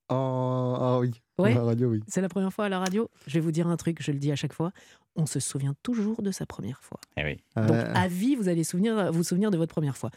En- 0.09 0.77
Ah 0.81 0.99
oui. 0.99 1.13
Ouais. 1.43 1.55
La 1.55 1.63
radio, 1.63 1.89
oui. 1.91 2.01
C'est 2.09 2.21
la 2.21 2.29
première 2.29 2.53
fois 2.53 2.65
à 2.67 2.69
la 2.69 2.79
radio 2.79 3.09
Je 3.27 3.35
vais 3.35 3.41
vous 3.41 3.53
dire 3.53 3.67
un 3.69 3.77
truc, 3.77 3.99
je 4.01 4.13
le 4.13 4.19
dis 4.19 4.33
à 4.33 4.37
chaque 4.37 4.53
fois. 4.53 4.73
On 5.17 5.27
se 5.27 5.41
souvient 5.41 5.75
toujours 5.83 6.23
de 6.23 6.31
sa 6.31 6.47
première 6.47 6.81
fois. 6.83 6.99
Eh 7.19 7.25
oui. 7.25 7.37
Donc, 7.57 7.71
Euh, 7.71 7.93
à 7.95 8.09
vie, 8.09 8.35
vous 8.35 8.49
allez 8.49 8.65
souvenir, 8.65 9.13
vous 9.13 9.23
souvenir 9.23 9.51
de 9.51 9.57
votre 9.59 9.73
première 9.75 9.97
fois. 9.97 10.11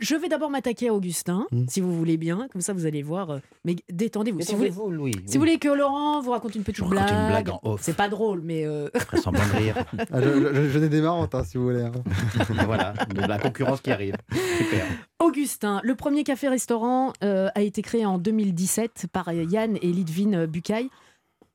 Je 0.00 0.16
vais 0.16 0.28
d'abord 0.28 0.50
m'attaquer 0.50 0.88
à 0.88 0.94
Augustin, 0.94 1.46
Mm. 1.52 1.66
si 1.68 1.80
vous 1.80 1.96
voulez 1.96 2.16
bien. 2.16 2.48
Comme 2.50 2.60
ça, 2.62 2.72
vous 2.72 2.86
allez 2.86 3.02
voir. 3.02 3.30
euh, 3.30 3.38
Mais 3.64 3.76
détendez-vous. 3.92 4.40
Si 4.40 4.52
vous, 4.52 4.58
voulez, 4.58 4.70
vous 4.70 4.90
Louis 4.90 5.12
si 5.26 5.34
vous 5.36 5.40
voulez 5.42 5.58
que 5.58 5.68
Laurent 5.68 6.20
vous 6.22 6.30
raconte 6.32 6.56
une 6.56 6.64
petite 6.64 6.82
Je 6.82 6.90
blague, 6.90 7.08
une 7.10 7.28
blague 7.28 7.50
en 7.50 7.60
off. 7.62 7.80
c'est 7.82 7.94
pas 7.96 8.08
drôle, 8.08 8.40
mais 8.42 8.64
euh, 8.66 8.88
semblant 9.22 9.46
de 9.46 9.56
rire. 9.58 9.76
ah, 10.10 10.20
je- 10.20 10.70
je- 10.70 10.78
ai 10.78 10.88
des 10.88 11.02
marrantes, 11.02 11.34
hein, 11.36 11.44
si 11.44 11.56
vous 11.56 11.64
voulez. 11.64 11.82
hein. 11.82 11.92
voilà, 12.66 12.94
de 13.14 13.20
la 13.20 13.38
concurrence 13.38 13.80
qui 13.80 13.92
arrive. 13.92 14.16
Super. 14.58 14.86
Augustin, 15.22 15.80
le 15.84 15.94
premier 15.94 16.24
café-restaurant 16.24 17.12
euh, 17.22 17.48
a 17.54 17.62
été 17.62 17.80
créé 17.80 18.04
en 18.04 18.18
2017 18.18 19.06
par 19.12 19.32
Yann 19.32 19.78
et 19.80 19.92
Lidvin 19.92 20.46
Bucaille. 20.48 20.90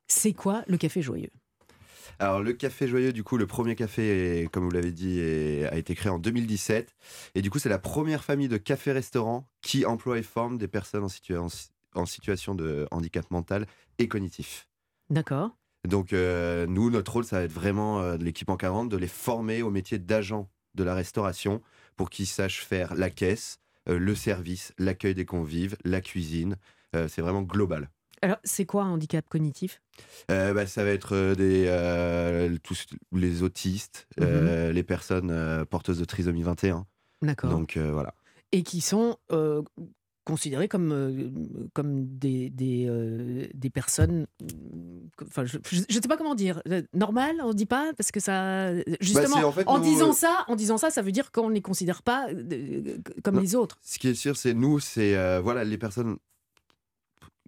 C'est 0.08 0.32
quoi 0.32 0.64
le 0.68 0.78
café 0.78 1.02
joyeux? 1.02 1.32
Alors 2.20 2.42
le 2.42 2.54
café 2.54 2.88
joyeux, 2.88 3.12
du 3.12 3.26
coup, 3.26 3.36
le 3.36 3.46
premier 3.46 3.76
café, 3.76 4.44
est, 4.44 4.48
comme 4.48 4.64
vous 4.64 4.72
l'avez 4.72 4.94
dit, 4.94 5.20
est- 5.20 5.66
a 5.66 5.76
été 5.76 5.96
créé 5.96 6.10
en 6.10 6.18
2017. 6.18 6.96
Et 7.36 7.42
du 7.42 7.50
coup, 7.50 7.60
c'est 7.60 7.68
la 7.68 7.78
première 7.78 8.24
famille 8.24 8.48
de 8.48 8.56
cafés-restaurants 8.56 9.46
qui 9.62 9.86
emploie 9.86 10.18
et 10.18 10.24
forme 10.24 10.58
des 10.58 10.70
personnes 10.70 11.04
en, 11.04 11.08
situa- 11.10 11.38
en 11.40 11.50
si- 11.50 11.68
en 11.94 12.06
situation 12.06 12.56
de 12.56 12.88
handicap 12.90 13.30
mental 13.32 13.68
et 14.00 14.08
cognitif. 14.08 14.68
D'accord. 15.10 15.52
Donc 15.86 16.14
euh, 16.14 16.66
nous, 16.68 16.90
notre 16.90 17.12
rôle, 17.12 17.26
ça 17.26 17.40
va 17.40 17.44
être 17.44 17.52
vraiment 17.52 18.00
euh, 18.00 18.16
de 18.18 18.24
l'équipe 18.24 18.50
en 18.50 18.56
40, 18.58 18.88
de 18.88 18.98
les 18.98 19.08
former 19.08 19.62
au 19.62 19.70
métier 19.72 20.00
d'agent 20.00 20.50
de 20.74 20.84
la 20.86 20.96
restauration 20.96 21.62
pour 21.98 22.10
qu'ils 22.10 22.28
sachent 22.28 22.64
faire 22.64 22.96
la 22.96 23.10
caisse, 23.10 23.60
euh, 23.90 24.00
le 24.00 24.16
service, 24.16 24.74
l'accueil 24.78 25.16
des 25.16 25.26
convives, 25.26 25.76
la 25.84 26.00
cuisine. 26.00 26.56
Euh, 26.96 27.08
c'est 27.10 27.22
vraiment 27.22 27.42
global. 27.42 27.90
Alors, 28.22 28.38
c'est 28.44 28.66
quoi 28.66 28.84
un 28.84 28.90
handicap 28.92 29.28
cognitif? 29.30 29.82
Euh, 30.32 30.54
bah, 30.54 30.66
ça 30.66 30.84
va 30.84 30.92
être 30.92 31.16
euh, 31.16 31.36
des, 31.36 31.66
euh, 31.68 32.56
tous 32.64 32.88
les 33.12 33.44
autistes, 33.44 34.08
euh, 34.22 34.72
les 34.72 34.84
personnes 34.84 35.66
porteuses 35.70 36.00
de 36.00 36.06
trisomie 36.06 36.44
21. 36.44 36.86
D'accord. 37.22 37.50
Donc 37.50 37.78
voilà. 37.78 38.14
et 38.52 38.64
qui 38.64 38.82
sont 38.82 39.18
considérés 40.28 40.68
comme, 40.68 40.92
euh, 40.92 41.30
comme 41.74 42.06
des, 42.18 42.50
des, 42.50 42.86
euh, 42.88 43.48
des 43.54 43.70
personnes. 43.70 44.28
euh, 44.44 44.46
Enfin, 45.26 45.46
je 45.46 45.58
ne 45.58 45.84
sais 45.90 46.02
pas 46.02 46.18
comment 46.18 46.36
dire. 46.36 46.62
Normal, 46.94 47.38
on 47.42 47.48
ne 47.50 47.54
dit 47.54 47.66
pas 47.66 47.92
Parce 47.98 48.12
que 48.12 48.20
ça. 48.20 48.72
Justement, 49.02 49.38
en 49.48 49.52
fait, 49.52 49.64
en, 49.68 49.78
nous, 49.80 49.84
disant 49.86 50.10
euh, 50.10 50.14
ça, 50.14 50.46
en 50.48 50.56
disant 50.56 50.78
ça, 50.78 50.92
ça 50.92 51.02
veut 51.02 51.12
dire 51.14 51.32
qu'on 51.32 51.50
ne 51.50 51.56
les 51.56 51.62
considère 51.62 52.04
pas 52.04 52.28
comme 53.24 53.36
Non. 53.36 53.42
les 53.42 53.56
autres. 53.56 53.80
Ce 53.82 53.98
qui 53.98 54.10
est 54.10 54.14
sûr, 54.14 54.36
c'est 54.38 54.54
nous, 54.54 54.80
c'est 54.80 55.16
voilà, 55.42 55.64
les 55.64 55.78
personnes 55.78 56.18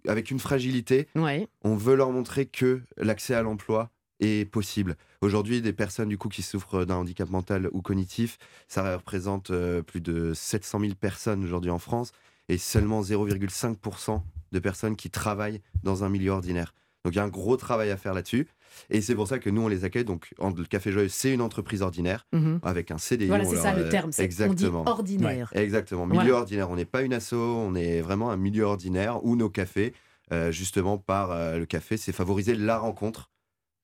avec 0.08 0.30
une 0.30 0.38
fragilité, 0.40 1.08
Ouais. 1.14 1.46
on 1.62 1.76
veut 1.76 1.94
leur 1.94 2.10
montrer 2.10 2.46
que 2.46 2.80
l'accès 2.96 3.34
à 3.34 3.42
l'emploi 3.42 3.90
est 4.20 4.50
possible. 4.50 4.96
Aujourd'hui, 5.20 5.60
des 5.62 5.72
personnes 5.74 6.08
du 6.08 6.18
coup 6.18 6.28
qui 6.28 6.42
souffrent 6.42 6.84
d'un 6.84 6.96
handicap 6.96 7.28
mental 7.30 7.68
ou 7.72 7.82
cognitif, 7.82 8.38
ça 8.68 8.96
représente 8.96 9.50
euh, 9.50 9.82
plus 9.82 10.00
de 10.00 10.32
700 10.34 10.80
000 10.80 10.92
personnes 10.94 11.44
aujourd'hui 11.44 11.70
en 11.70 11.78
France 11.78 12.12
et 12.50 12.58
seulement 12.58 13.02
0,5% 13.02 14.22
de 14.52 14.58
personnes 14.58 14.96
qui 14.96 15.10
travaillent 15.10 15.60
dans 15.82 16.04
un 16.04 16.08
milieu 16.08 16.32
ordinaire. 16.32 16.74
Donc 17.04 17.14
il 17.14 17.16
y 17.16 17.20
a 17.20 17.24
un 17.24 17.28
gros 17.28 17.56
travail 17.56 17.90
à 17.90 17.96
faire 17.96 18.12
là-dessus 18.12 18.46
et 18.90 19.00
c'est 19.00 19.14
pour 19.14 19.26
ça 19.26 19.38
que 19.38 19.48
nous 19.48 19.62
on 19.62 19.68
les 19.68 19.84
accueille. 19.84 20.04
Donc 20.04 20.34
le 20.38 20.64
Café 20.64 20.92
Joyeux, 20.92 21.08
c'est 21.08 21.32
une 21.32 21.40
entreprise 21.40 21.80
ordinaire 21.82 22.26
Mhm. 22.32 22.60
avec 22.62 22.90
un 22.90 22.98
CDI. 22.98 23.28
Voilà, 23.28 23.44
c'est 23.44 23.54
leur, 23.54 23.62
ça 23.62 23.74
le 23.74 23.84
euh, 23.86 23.90
terme. 23.90 24.12
c'est- 24.12 24.22
On 24.22 24.24
Exactement. 24.26 24.84
dit 24.84 24.90
ordinaire. 24.90 25.50
Exactement, 25.54 26.06
milieu 26.06 26.20
Voilà. 26.22 26.36
ordinaire. 26.40 26.70
On 26.70 26.76
n'est 26.76 26.84
pas 26.84 27.02
une 27.02 27.14
asso, 27.14 27.32
on 27.34 27.74
est 27.74 28.00
vraiment 28.02 28.30
un 28.30 28.36
milieu 28.36 28.64
ordinaire 28.64 29.24
où 29.24 29.34
nos 29.36 29.48
cafés, 29.48 29.94
euh, 30.32 30.50
justement 30.52 30.98
par 30.98 31.30
euh, 31.30 31.58
le 31.58 31.64
café, 31.66 31.96
c'est 31.96 32.12
favoriser 32.12 32.54
la 32.54 32.78
rencontre 32.78 33.30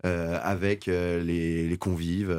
euh, 0.05 0.39
avec 0.43 0.87
les, 0.87 1.67
les 1.69 1.79
convives 1.79 2.37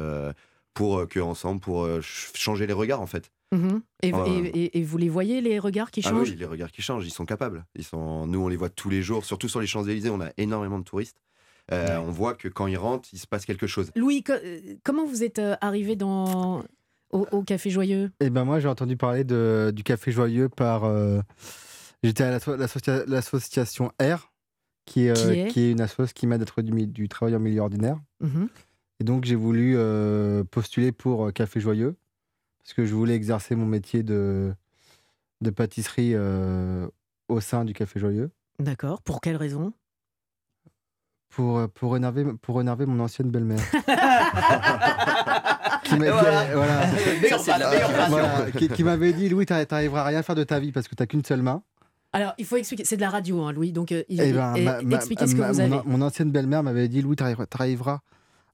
pour 0.74 0.98
euh, 1.00 1.06
que 1.06 1.18
ensemble, 1.18 1.60
pour 1.60 1.86
ch- 1.86 2.30
changer 2.34 2.66
les 2.68 2.72
regards 2.72 3.00
en 3.00 3.06
fait. 3.06 3.32
Mhm. 3.52 3.80
Et, 4.02 4.12
Ouais. 4.12 4.30
et- 4.30 4.64
et- 4.64 4.78
et 4.78 4.82
vous 4.82 4.98
les 4.98 5.08
voyez, 5.08 5.40
les 5.40 5.58
regards 5.58 5.90
qui 5.90 6.02
Ah 6.04 6.10
changent 6.10 6.30
oui, 6.30 6.36
les 6.36 6.44
regards 6.44 6.70
qui 6.70 6.82
changent, 6.82 7.06
ils 7.06 7.10
sont 7.10 7.24
capables. 7.26 7.64
Ils 7.74 7.84
sont, 7.84 8.26
nous, 8.26 8.40
on 8.40 8.48
les 8.48 8.56
voit 8.56 8.68
tous 8.68 8.90
les 8.90 9.00
jours, 9.02 9.24
surtout 9.24 9.48
sur 9.48 9.60
les 9.60 9.66
Champs 9.66 9.84
Élysées, 9.84 10.10
on 10.10 10.20
a 10.20 10.30
énormément 10.36 10.78
de 10.78 10.84
touristes. 10.84 11.16
Euh, 11.72 11.86
Ouais. 11.98 12.04
On 12.06 12.10
voit 12.10 12.34
que 12.34 12.48
quand 12.48 12.66
ils 12.66 12.76
rentrent, 12.78 13.08
il 13.12 13.18
se 13.18 13.26
passe 13.26 13.44
quelque 13.46 13.66
chose. 13.66 13.90
Louis, 13.96 14.22
co- 14.22 14.32
euh, 14.32 14.60
comment 14.84 15.04
vous 15.06 15.22
êtes 15.22 15.38
euh, 15.38 15.54
arrivé 15.60 15.96
dans, 15.96 16.62
au, 17.10 17.26
au 17.32 17.42
Café 17.42 17.68
Joyeux? 17.70 18.10
Eh 18.20 18.30
ben 18.30 18.44
moi, 18.44 18.58
j'ai 18.60 18.68
entendu 18.68 18.96
parler 18.96 19.24
de, 19.24 19.70
du 19.74 19.82
Café 19.82 20.10
Joyeux 20.12 20.48
par. 20.48 20.84
euh, 20.84 21.20
J'étais 22.02 22.22
à 22.24 22.30
l'asso- 22.30 22.56
l'associa- 22.56 23.04
l'association 23.06 23.90
R, 24.00 24.30
qui 24.86 25.06
est, 25.06 25.10
euh, 25.18 25.48
Qui 25.48 25.60
est? 25.62 25.72
une 25.72 25.80
association 25.80 26.12
qui 26.14 26.26
m'aide 26.26 26.40
à 26.42 26.44
trouver 26.44 26.70
du, 26.86 27.08
travail 27.08 27.34
en 27.34 27.40
milieu 27.40 27.60
ordinaire. 27.60 27.98
Mhm. 28.20 28.48
Et 29.00 29.04
donc, 29.04 29.24
j'ai 29.24 29.34
voulu 29.34 29.74
euh, 29.76 30.44
postuler 30.44 30.92
pour 30.92 31.32
Café 31.32 31.60
Joyeux, 31.60 31.96
parce 32.68 32.74
que 32.76 32.84
je 32.84 32.94
voulais 32.94 33.14
exercer 33.14 33.54
mon 33.56 33.64
métier 33.64 34.02
de, 34.02 34.52
de 35.40 35.48
pâtisserie 35.48 36.12
euh, 36.14 36.86
au 37.28 37.40
sein 37.40 37.64
du 37.64 37.72
Café 37.72 37.98
Joyeux, 37.98 38.30
D'accord. 38.58 39.00
Pour 39.00 39.22
quelle 39.22 39.36
raison? 39.36 39.72
Pour, 41.30 41.58
euh, 41.58 41.66
pour, 41.68 41.96
énerver, 41.96 42.26
pour 42.42 42.60
énerver 42.60 42.84
mon 42.84 43.00
ancienne 43.02 43.30
belle-mère. 43.30 43.58
qui 45.84 45.96
Voilà. 45.96 46.44
voilà. 48.10 48.46
M'avait 48.84 49.12
dit 49.14 49.30
Louis, 49.30 49.46
t'arri- 49.46 49.66
t'arriveras 49.66 50.02
à 50.02 50.04
rien 50.04 50.22
faire 50.22 50.34
de 50.34 50.44
ta 50.44 50.60
vie 50.60 50.70
parce 50.72 50.88
que 50.88 50.94
t'as 50.94 51.06
qu'une 51.06 51.24
seule 51.24 51.40
main. 51.40 51.62
Alors, 52.12 52.34
il 52.36 52.44
faut 52.44 52.56
expliquer. 52.56 52.84
C'est 52.84 52.96
de 52.96 53.00
la 53.02 53.08
radio, 53.10 53.40
hein, 53.44 53.52
Louis. 53.52 53.72
Donc, 53.72 53.92
euh, 53.92 54.02
il, 54.10 54.20
Eh 54.20 54.32
ben, 54.34 54.54
et- 54.56 54.64
ma- 54.64 54.82
ma- 54.82 54.96
expliquez 54.96 55.26
ce 55.26 55.34
que 55.34 55.40
ma- 55.40 55.52
vous 55.52 55.60
avez. 55.60 55.80
mon 55.86 56.02
ancienne 56.02 56.30
belle-mère 56.32 56.62
m'avait 56.62 56.88
dit 56.88 57.00
Louis, 57.00 57.16
t'arriveras, 57.16 57.46
t'arriveras 57.46 58.00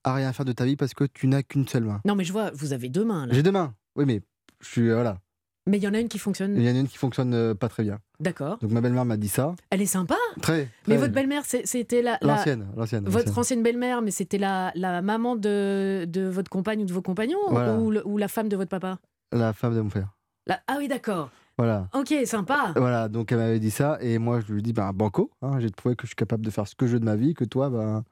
à 0.05 0.15
rien 0.15 0.33
faire 0.33 0.45
de 0.45 0.53
ta 0.53 0.65
vie 0.67 0.77
parce 0.77 0.95
que 0.95 1.03
tu 1.03 1.27
n'as 1.27 1.43
qu'une 1.43 1.67
seule 1.67 1.85
main. 1.85 2.01
Non, 2.05 2.15
mais 2.15 2.23
je 2.25 2.33
vois, 2.33 2.53
vous 2.55 2.73
avez 2.75 2.89
deux 2.89 3.05
mains. 3.05 3.27
J'ai 3.33 3.43
deux 3.43 3.51
mains. 3.53 3.75
Oui, 3.97 4.05
mais 4.07 4.21
je 4.61 4.67
suis 4.69 4.91
voilà. 4.93 5.19
Mais 5.67 5.79
il 5.79 5.83
y 5.83 5.89
en 5.89 5.95
a 5.95 5.99
une 5.99 6.09
qui 6.09 6.19
Il 6.19 6.21
fonctionne. 6.21 6.61
y 6.61 6.71
en 6.71 6.75
a 6.75 6.79
une 6.79 6.89
qui 6.89 6.99
fonctionne 6.99 7.33
euh, 7.33 7.55
pas 7.55 7.69
très 7.71 7.85
bien. 7.85 7.99
D'accord. 8.21 8.59
Donc 8.59 8.71
ma 8.71 8.83
belle-mère 8.83 9.07
m'a 9.07 9.17
dit 9.17 9.29
ça. 9.29 9.55
Elle 9.71 9.81
est 9.81 9.87
sympa. 9.87 10.17
Très. 10.43 10.69
Mais 10.87 10.99
votre 10.99 11.15
belle-mère, 11.15 11.43
c'était 11.47 12.03
la, 12.03 12.19
la- 12.21 12.35
L'ancienne, 12.35 12.67
l'ancienne. 12.77 13.05
votre 13.09 13.39
ancienne 13.39 13.63
belle-mère, 13.63 14.03
mais 14.03 14.11
c'était 14.11 14.37
la, 14.37 14.73
la 14.75 15.01
maman 15.01 15.37
de, 15.37 16.05
de 16.07 16.27
votre 16.29 16.51
compagne 16.51 16.83
ou 16.83 16.85
de 16.85 16.93
vos 16.93 17.01
compagnons 17.01 17.39
Voilà. 17.49 17.77
ou, 17.77 17.91
le- 17.91 18.07
ou 18.07 18.19
la 18.19 18.29
femme 18.29 18.51
de 18.51 18.57
votre 18.57 18.69
papa? 18.69 18.99
La 19.33 19.55
femme 19.55 19.75
de 19.75 19.81
mon 19.81 19.89
frère. 19.89 20.09
La- 20.47 20.61
Ah 20.67 20.77
oui, 20.79 20.87
d'accord. 20.87 21.31
Voilà. 21.57 21.89
Ok, 21.95 22.13
sympa. 22.27 22.73
Voilà, 22.77 23.09
donc 23.09 23.33
elle 23.33 23.39
m'avait 23.39 23.61
dit 23.61 23.71
ça 23.71 23.97
et 24.03 24.19
moi 24.19 24.41
je 24.47 24.53
lui 24.53 24.61
dis 24.61 24.73
ben 24.75 24.93
banco, 24.93 25.31
hein, 25.41 25.61
j'ai 25.61 25.71
prouvé 25.71 25.95
que 25.97 26.03
je 26.03 26.09
suis 26.09 26.17
capable 26.17 26.45
de 26.45 26.51
faire 26.51 26.67
ce 26.69 26.75
que 26.75 26.87
je 26.87 26.95
veux 26.95 27.01
de 27.01 27.05
ma 27.07 27.15
vie, 27.17 27.33
que 27.33 27.45
toi 27.45 27.71
ben 27.71 28.05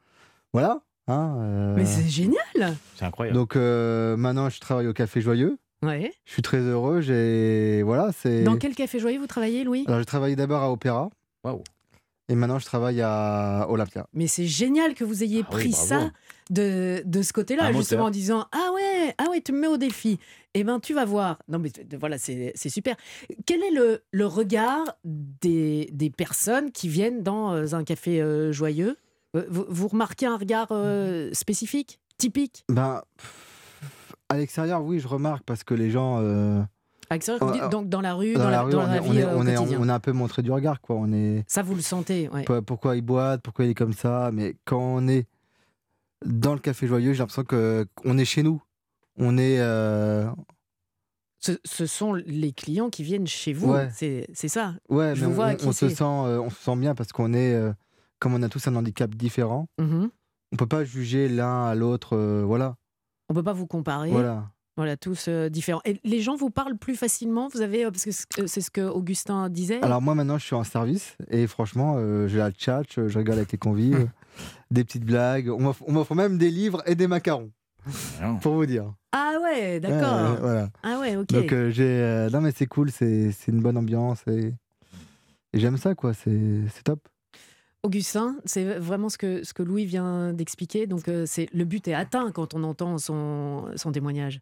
voilà. 0.52 0.80
hein, 1.08 1.36
euh, 1.40 1.74
Mais 1.76 1.84
c'est 1.84 2.08
génial. 2.08 2.76
C'est 2.96 3.04
incroyable. 3.04 3.36
donc 3.36 3.56
euh, 3.56 4.16
maintenant 4.16 4.48
je 4.48 4.60
travaille 4.60 4.86
au 4.86 4.92
Café 4.92 5.20
Joyeux, 5.20 5.58
Ouais. 5.82 6.12
je 6.24 6.32
suis 6.32 6.42
très 6.42 6.58
heureux, 6.60 7.00
j'ai 7.00 7.82
voilà 7.82 8.10
c'est. 8.12 8.44
Dans 8.44 8.56
quel 8.56 8.74
café 8.74 8.98
joyeux 8.98 9.18
vous 9.18 9.26
travaillez, 9.26 9.64
Louis? 9.64 9.84
Alors 9.88 9.98
j'ai 10.00 10.06
travaillé 10.06 10.36
d'abord 10.36 10.62
à 10.62 10.70
Opéra 10.70 11.10
Waouh. 11.42 11.62
et 12.28 12.34
maintenant 12.36 12.58
je 12.60 12.66
travaille 12.66 13.00
à 13.02 13.66
Olympia. 13.68 14.06
Mais 14.14 14.28
c'est 14.28 14.46
génial 14.46 14.94
que 14.94 15.02
vous 15.04 15.24
ayez 15.24 15.42
Ah 15.46 15.50
pris 15.50 15.72
ça 15.72 16.10
de, 16.50 17.02
de 17.04 17.22
ce 17.22 17.32
côté-là, 17.32 17.64
Un 17.64 17.72
justement 17.72 18.02
moteur. 18.02 18.06
en 18.06 18.10
disant 18.10 18.46
Ah 18.52 18.70
ouais, 18.74 19.14
ah 19.18 19.28
ouais, 19.30 19.40
tu 19.40 19.52
me 19.52 19.58
mets 19.60 19.66
au 19.66 19.76
défi. 19.76 20.18
Eh 20.54 20.64
ben, 20.64 20.78
tu 20.80 20.92
vas 20.94 21.04
voir. 21.06 21.38
Non, 21.48 21.58
mais 21.58 21.72
voilà, 21.98 22.18
c'est 22.18 22.52
c'est 22.54 22.68
super. 22.68 22.94
Quel 23.46 23.62
est 23.62 23.70
le, 23.72 24.02
le 24.12 24.26
regard 24.26 24.84
des, 25.04 25.88
des 25.92 26.10
personnes 26.10 26.70
qui 26.72 26.88
viennent 26.88 27.22
dans 27.22 27.54
euh, 27.54 27.72
un 27.74 27.84
café 27.84 28.20
euh, 28.20 28.52
joyeux? 28.52 28.96
Euh, 29.34 29.44
vous, 29.48 29.64
vous 29.68 29.88
remarquez 29.88 30.26
un 30.26 30.36
regard 30.36 30.68
euh, 30.70 31.30
spécifique, 31.32 31.98
typique? 32.18 32.64
Ben 32.68 33.00
pff, 33.16 33.51
à 34.32 34.36
l'extérieur 34.38 34.82
oui 34.82 34.98
je 34.98 35.08
remarque 35.08 35.44
parce 35.44 35.64
que 35.64 35.74
les 35.74 35.90
gens 35.90 36.18
euh, 36.20 36.60
À 37.10 37.14
l'extérieur, 37.14 37.46
vous 37.46 37.58
Euh, 37.58 37.68
donc 37.68 37.88
dans 37.88 38.00
la 38.00 38.14
rue, 38.14 38.34
dans, 38.34 38.44
dans, 38.44 38.50
la 38.50 38.62
rue 38.62 38.72
dans 38.72 38.80
on, 38.82 38.92
est, 38.92 39.00
vie 39.00 39.08
on, 39.10 39.14
est, 39.14 39.22
euh, 39.24 39.36
on, 39.36 39.46
est, 39.46 39.76
on 39.76 39.88
est 39.88 39.92
un 39.92 40.00
peu 40.00 40.12
montré 40.12 40.42
du 40.42 40.50
regard 40.50 40.80
quoi, 40.80 40.96
on 40.96 41.12
est 41.12 41.44
Ça, 41.46 41.62
vous 41.62 41.74
le 41.74 41.80
sentez, 41.82 42.28
ouais. 42.30 42.44
Pourquoi 42.66 42.96
il 42.96 43.02
boite, 43.02 43.42
pourquoi 43.42 43.64
il 43.64 43.70
est 43.70 43.74
comme 43.74 43.92
ça. 43.92 44.30
Mais 44.32 44.56
quand 44.64 44.80
on 44.80 45.06
est 45.08 45.26
dans 46.24 46.54
le 46.54 46.60
café 46.60 46.86
joyeux, 46.86 47.12
j'ai 47.12 47.18
l'impression 47.20 47.44
que 47.44 47.86
qu'on 47.96 48.16
est 48.18 48.24
chez 48.24 48.42
nous. 48.42 48.62
On 49.18 49.36
est. 49.38 49.58
euh, 49.60 50.26
Ce, 51.40 51.52
ce 51.64 51.86
sont 51.86 52.14
les 52.14 52.52
clients 52.52 52.88
qui 52.90 53.02
viennent 53.02 53.26
chez 53.26 53.52
vous. 53.52 53.72
Ouais. 53.72 53.88
C'est 53.92 54.48
ça. 54.48 54.74
Ouais, 54.88 55.14
Je 55.16 55.20
mais 55.20 55.26
vous 55.26 55.32
on, 55.32 55.34
vois 55.34 55.48
on- 55.64 55.68
on 55.68 55.72
se 55.72 55.88
sent, 55.88 56.04
euh, 56.04 56.38
on 56.40 56.50
se 56.50 56.62
sent 56.62 56.76
bien 56.76 56.94
parce 56.94 57.10
qu'on 57.12 57.32
est, 57.34 57.54
euh, 57.54 57.72
comme 58.20 58.34
on 58.34 58.42
a 58.42 58.48
tous 58.48 58.66
un 58.68 58.76
handicap 58.76 59.12
différent, 59.14 59.66
Mhm. 59.80 60.08
on 60.52 60.56
peut 60.56 60.68
pas 60.68 60.84
juger 60.84 61.28
l'un 61.28 61.64
à 61.66 61.74
l'autre. 61.74 62.16
voilà, 62.46 62.76
On 63.28 63.34
peut 63.34 63.42
pas 63.42 63.52
vous 63.52 63.66
comparer. 63.66 64.10
Voilà, 64.10 64.50
voilà. 64.76 64.96
tous 64.96 65.26
euh, 65.28 65.48
différents. 65.48 65.80
Et 65.84 65.98
les 66.04 66.20
gens 66.20 66.36
vous 66.36 66.50
parlent 66.50 66.76
plus 66.76 66.96
facilement 66.96 67.48
Vous 67.48 67.60
avez. 67.60 67.84
euh, 67.84 67.90
parce 67.90 68.04
que 68.04 68.10
c'est 68.10 68.46
c'est 68.46 68.60
ce 68.60 68.70
que 68.70 68.80
Augustin 68.82 69.48
disait. 69.48 69.80
Alors 69.82 70.02
moi 70.02 70.14
maintenant, 70.14 70.38
je 70.38 70.44
suis 70.44 70.54
en 70.54 70.64
service 70.64 71.16
et 71.30 71.46
franchement, 71.46 71.96
euh, 71.98 72.28
j'ai 72.28 72.38
la 72.38 72.50
chat, 72.56 72.82
je, 72.94 73.00
rigole 73.18 73.36
avec 73.36 73.52
les 73.52 73.58
convives, 73.58 74.08
des 74.70 74.84
petites 74.84 75.04
blagues. 75.04 75.48
On 75.50 75.60
m'offre- 75.60 76.14
même 76.14 76.38
des 76.38 76.50
livres 76.50 76.82
et 76.86 76.94
des 76.94 77.06
macarons, 77.06 77.50
pour 78.40 78.54
vous 78.54 78.66
dire. 78.66 78.92
Ah 79.12 79.34
ouais, 79.42 79.78
d'accord. 79.80 80.32
ouais, 80.32 80.40
voilà. 80.40 80.68
Ah 80.82 80.98
ouais, 81.00 81.16
ok. 81.16 81.28
Donc 81.28 81.52
euh, 81.52 81.70
j'ai 81.70 81.84
euh, 81.86 82.30
non 82.30 82.40
mais 82.40 82.52
c'est 82.54 82.66
cool, 82.66 82.90
c'est 82.90 83.30
c'est 83.32 83.52
une 83.52 83.60
bonne 83.60 83.76
ambiance 83.76 84.22
et, 84.26 84.54
et 85.52 85.58
j'aime 85.60 85.76
ça 85.76 85.94
quoi, 85.94 86.14
c'est 86.14 86.62
c'est 86.74 86.82
top. 86.82 87.00
Augustin, 87.84 88.36
c'est 88.44 88.78
vraiment 88.78 89.08
ce 89.08 89.18
que, 89.18 89.42
ce 89.42 89.52
que 89.52 89.62
Louis 89.64 89.86
vient 89.86 90.32
d'expliquer. 90.32 90.86
Donc, 90.86 91.08
euh, 91.08 91.24
c'est 91.26 91.48
le 91.52 91.64
but 91.64 91.88
est 91.88 91.94
atteint 91.94 92.30
quand 92.30 92.54
on 92.54 92.62
entend 92.62 92.96
son, 92.98 93.66
son 93.74 93.90
témoignage. 93.90 94.40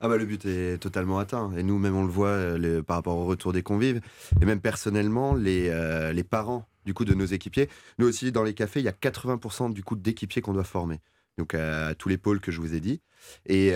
Ah 0.00 0.08
bah 0.08 0.16
le 0.16 0.24
but 0.24 0.44
est 0.46 0.78
totalement 0.78 1.18
atteint. 1.18 1.52
Et 1.56 1.62
nous 1.62 1.78
même 1.78 1.94
on 1.94 2.02
le 2.02 2.10
voit 2.10 2.28
euh, 2.28 2.82
par 2.82 2.96
rapport 2.96 3.16
au 3.16 3.26
retour 3.26 3.52
des 3.52 3.62
convives. 3.62 4.00
Et 4.40 4.44
même 4.44 4.60
personnellement 4.60 5.34
les, 5.34 5.68
euh, 5.68 6.12
les 6.12 6.24
parents 6.24 6.66
du 6.86 6.94
coup 6.94 7.04
de 7.04 7.14
nos 7.14 7.26
équipiers. 7.26 7.68
Nous 7.98 8.08
aussi 8.08 8.32
dans 8.32 8.42
les 8.42 8.54
cafés 8.54 8.80
il 8.80 8.84
y 8.84 8.88
a 8.88 8.92
80% 8.92 9.72
du 9.72 9.84
coup 9.84 9.94
d'équipiers 9.94 10.40
qu'on 10.40 10.54
doit 10.54 10.64
former. 10.64 11.00
Donc 11.36 11.54
à, 11.54 11.94
tous 11.94 12.08
les 12.08 12.18
pôles 12.18 12.40
que 12.40 12.50
je 12.50 12.60
vous 12.60 12.74
ai 12.74 12.80
dit. 12.80 13.00
Et 13.46 13.74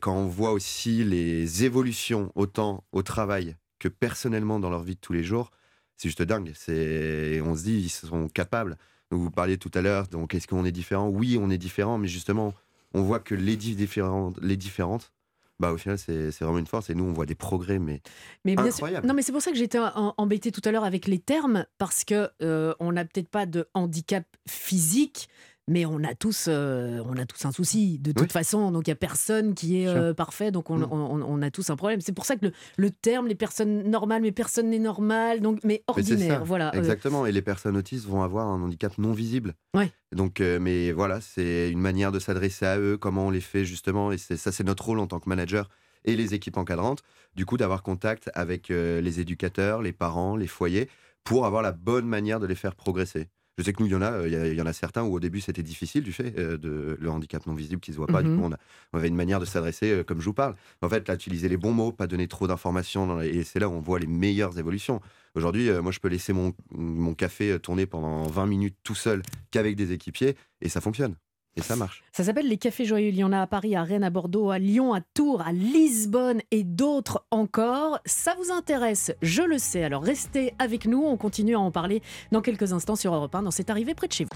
quand 0.00 0.16
on 0.16 0.26
voit 0.26 0.50
aussi 0.50 1.04
les 1.04 1.64
évolutions 1.64 2.32
autant 2.34 2.82
au 2.90 3.02
travail 3.02 3.54
que 3.78 3.88
personnellement 3.88 4.58
dans 4.58 4.70
leur 4.70 4.82
vie 4.82 4.94
de 4.94 5.00
tous 5.00 5.12
les 5.12 5.22
jours 5.22 5.52
c'est 5.96 6.08
juste 6.08 6.22
dingue 6.22 6.52
c'est 6.54 7.40
on 7.40 7.54
se 7.56 7.62
dit 7.64 7.78
ils 7.78 7.88
sont 7.88 8.28
capables 8.28 8.76
donc 9.10 9.20
vous 9.20 9.30
parliez 9.30 9.58
tout 9.58 9.70
à 9.74 9.80
l'heure 9.82 10.08
donc 10.08 10.34
est-ce 10.34 10.46
qu'on 10.46 10.64
est 10.64 10.72
différent? 10.72 11.08
Oui 11.08 11.38
on 11.40 11.50
est 11.50 11.58
différent 11.58 11.98
mais 11.98 12.08
justement 12.08 12.54
on 12.94 13.02
voit 13.02 13.20
que 13.20 13.34
les 13.34 13.56
différentes 13.56 14.38
les 14.42 14.56
différentes 14.56 15.12
bah 15.58 15.72
au 15.72 15.78
final 15.78 15.98
c'est 15.98 16.30
c'est 16.32 16.44
vraiment 16.44 16.58
une 16.58 16.66
force 16.66 16.90
et 16.90 16.94
nous 16.94 17.04
on 17.04 17.12
voit 17.12 17.24
des 17.26 17.34
progrès 17.34 17.78
mais 17.78 18.02
Mais 18.44 18.54
bien 18.56 18.66
Incroyable. 18.66 19.04
sûr. 19.04 19.08
Non, 19.08 19.14
mais 19.14 19.22
c'est 19.22 19.32
pour 19.32 19.40
ça 19.42 19.50
que 19.52 19.56
j'étais 19.56 19.78
embêtée 20.18 20.52
tout 20.52 20.60
à 20.64 20.70
l'heure 20.70 20.84
avec 20.84 21.06
les 21.06 21.18
termes, 21.18 21.64
parce 21.78 22.04
que 22.04 22.28
euh, 22.42 22.74
on 22.78 22.92
n'a 22.92 23.04
peut-être 23.04 23.28
pas 23.30 23.46
de 23.46 23.66
handicap 23.74 24.24
physique. 24.46 25.28
Mais 25.68 25.84
on 25.84 26.04
a 26.04 26.14
tous, 26.14 26.46
euh, 26.48 27.02
on 27.06 27.16
a 27.16 27.26
tous 27.26 27.44
un 27.44 27.50
souci 27.50 27.98
de 27.98 28.12
toute 28.12 28.22
Oui. 28.22 28.28
façon. 28.28 28.70
Donc 28.70 28.86
il 28.86 28.90
y 28.90 28.92
a 28.92 28.96
personne 28.96 29.54
qui 29.54 29.82
est 29.82 29.88
euh, 29.88 30.14
parfait. 30.14 30.52
Donc 30.52 30.70
on, 30.70 30.78
Mm. 30.78 30.88
on- 30.92 31.22
on 31.22 31.42
a 31.42 31.50
tous 31.50 31.70
un 31.70 31.76
problème. 31.76 32.00
C'est 32.00 32.12
pour 32.12 32.24
ça 32.24 32.36
que 32.36 32.46
le, 32.46 32.52
le 32.76 32.90
terme, 32.90 33.26
les 33.26 33.34
personnes 33.34 33.82
normales, 33.90 34.22
mais 34.22 34.30
personne 34.30 34.70
n'est 34.70 34.78
normal. 34.78 35.40
Donc 35.40 35.58
mais 35.64 35.82
ordinaire. 35.88 36.44
Voilà. 36.44 36.72
euh, 36.74 36.78
exactement 36.78 37.26
et 37.26 37.32
les 37.32 37.42
personnes 37.42 37.76
autistes 37.76 38.06
vont 38.06 38.22
avoir 38.22 38.46
un 38.46 38.62
handicap 38.62 38.96
non 38.98 39.12
visible 39.12 39.54
Ouais. 39.74 39.90
donc 40.14 40.40
mais 40.40 40.92
voilà 40.92 41.20
c'est 41.20 41.70
une 41.70 41.80
manière 41.80 42.12
de 42.12 42.18
s'adresser 42.18 42.64
à 42.66 42.78
eux 42.78 42.96
comment 42.96 43.26
on 43.26 43.30
les 43.30 43.40
fait 43.40 43.64
justement 43.64 44.12
et 44.12 44.18
ça 44.18 44.52
c'est 44.52 44.64
notre 44.64 44.84
rôle 44.84 44.98
en 45.00 45.06
tant 45.06 45.18
que 45.20 45.28
manager 45.28 45.68
et 46.04 46.14
les 46.16 46.34
équipes 46.34 46.56
encadrantes 46.56 47.02
du 47.34 47.44
coup 47.44 47.56
d'avoir 47.56 47.82
contact 47.82 48.30
avec 48.34 48.68
les 48.68 49.20
éducateurs 49.20 49.82
les 49.82 49.92
parents 49.92 50.36
les 50.36 50.46
foyers 50.46 50.88
pour 51.24 51.44
avoir 51.46 51.62
la 51.62 51.72
bonne 51.72 52.06
manière 52.06 52.38
de 52.40 52.46
les 52.46 52.54
faire 52.54 52.74
progresser 52.76 53.28
je 53.58 53.62
sais 53.62 53.72
que 53.72 53.82
nous, 53.82 53.86
il 53.88 53.92
y 53.92 53.94
en 53.96 54.02
a, 54.02 54.12
euh, 54.12 54.28
il 54.28 54.32
y, 54.32 54.36
a- 54.36 54.46
il 54.48 54.54
y 54.54 54.60
en 54.62 54.66
a 54.66 54.72
certains 54.72 55.02
où 55.02 55.14
au 55.14 55.20
début 55.20 55.40
c'était 55.40 55.62
difficile 55.62 56.02
du 56.02 56.12
fait 56.12 56.38
euh, 56.38 56.58
de 56.58 56.96
le 57.00 57.10
handicap 57.10 57.46
non 57.46 57.54
visible 57.54 57.80
qui 57.80 57.92
se 57.92 57.96
voit 57.96 58.06
pas. 58.06 58.22
Du 58.22 58.28
Mhm. 58.28 58.36
coup, 58.36 58.42
on, 58.44 58.52
a- 58.52 58.58
on 58.92 58.98
avait 58.98 59.08
une 59.08 59.14
manière 59.16 59.40
de 59.40 59.44
s'adresser 59.46 59.90
euh, 59.92 60.04
comme 60.04 60.20
je 60.20 60.26
vous 60.26 60.34
parle. 60.34 60.54
En 60.82 60.88
fait, 60.88 61.06
là, 61.08 61.14
utiliser 61.14 61.48
les 61.48 61.56
bons 61.56 61.72
mots, 61.72 61.92
pas 61.92 62.06
donner 62.06 62.28
trop 62.28 62.46
d'informations, 62.46 63.20
et 63.20 63.42
c'est 63.44 63.58
là 63.58 63.68
où 63.68 63.72
on 63.72 63.80
voit 63.80 63.98
les 63.98 64.06
meilleures 64.06 64.58
évolutions. 64.58 65.00
Aujourd'hui, 65.34 65.70
moi, 65.82 65.92
je 65.92 66.00
peux 66.00 66.08
laisser 66.08 66.32
mon, 66.32 66.52
mon 66.70 67.14
café 67.14 67.58
tourner 67.60 67.86
pendant 67.86 68.22
20 68.26 68.46
minutes 68.46 68.76
tout 68.84 68.94
seul 68.94 69.22
qu'avec 69.50 69.76
des 69.76 69.92
équipiers, 69.92 70.36
et 70.60 70.68
ça 70.68 70.80
fonctionne. 70.80 71.14
Et 71.56 71.62
ça 71.62 71.74
marche. 71.74 72.02
Ça 72.12 72.22
s'appelle 72.22 72.48
les 72.48 72.58
Cafés 72.58 72.84
Joyeux. 72.84 73.08
Il 73.08 73.16
y 73.16 73.24
en 73.24 73.32
a 73.32 73.40
à 73.40 73.46
Paris, 73.46 73.74
à 73.74 73.82
Rennes, 73.82 74.04
à 74.04 74.10
Bordeaux, 74.10 74.50
à 74.50 74.58
Lyon, 74.58 74.92
à 74.92 75.00
Tours, 75.00 75.40
à 75.40 75.52
Lisbonne 75.52 76.42
et 76.50 76.64
d'autres 76.64 77.24
encore. 77.30 77.98
Ça 78.04 78.34
vous 78.38 78.52
intéresse, 78.52 79.12
je 79.22 79.42
le 79.42 79.58
sais. 79.58 79.82
Alors 79.82 80.02
restez 80.02 80.52
avec 80.58 80.86
nous. 80.86 81.02
On 81.02 81.16
continue 81.16 81.54
à 81.56 81.60
en 81.60 81.70
parler 81.70 82.02
dans 82.30 82.42
quelques 82.42 82.72
instants 82.72 82.96
sur 82.96 83.14
Europe 83.14 83.34
1 83.34 83.44
dans 83.44 83.50
C'est 83.50 83.70
arrivé 83.70 83.94
près 83.94 84.08
de 84.08 84.12
chez 84.12 84.24
vous. 84.24 84.30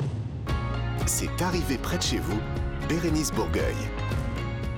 C'est 1.06 1.42
arrivé 1.42 1.76
près 1.76 1.98
de 1.98 2.02
chez 2.02 2.18
vous, 2.18 2.38
Bérénice 2.88 3.32
Bourgueil. 3.32 3.76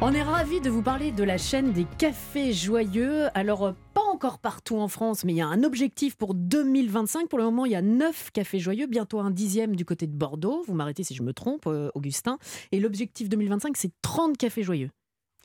On 0.04 0.12
est 0.14 0.22
ravis 0.22 0.60
de 0.60 0.68
vous 0.68 0.82
parler 0.82 1.12
de 1.12 1.22
la 1.22 1.38
chaîne 1.38 1.72
des 1.72 1.84
Cafés 1.96 2.52
Joyeux. 2.52 3.28
Alors, 3.34 3.66
euh, 3.66 3.72
pas 3.94 4.00
encore 4.12 4.40
partout 4.40 4.76
en 4.78 4.88
France, 4.88 5.24
mais 5.24 5.32
il 5.32 5.36
y 5.36 5.40
a 5.40 5.46
un 5.46 5.62
objectif 5.62 6.16
pour 6.16 6.34
2025. 6.34 7.28
Pour 7.28 7.38
le 7.38 7.44
moment, 7.44 7.66
il 7.66 7.72
y 7.72 7.76
a 7.76 7.82
9 7.82 8.30
Cafés 8.32 8.58
Joyeux, 8.58 8.88
bientôt 8.88 9.20
un 9.20 9.30
dixième 9.30 9.76
du 9.76 9.84
côté 9.84 10.08
de 10.08 10.12
Bordeaux. 10.16 10.64
Vous 10.66 10.74
m'arrêtez 10.74 11.04
si 11.04 11.14
je 11.14 11.22
me 11.22 11.32
trompe, 11.32 11.68
euh, 11.68 11.88
Augustin. 11.94 12.38
Et 12.72 12.80
l'objectif 12.80 13.28
2025, 13.28 13.76
c'est 13.76 13.92
30 14.02 14.36
Cafés 14.36 14.64
Joyeux. 14.64 14.90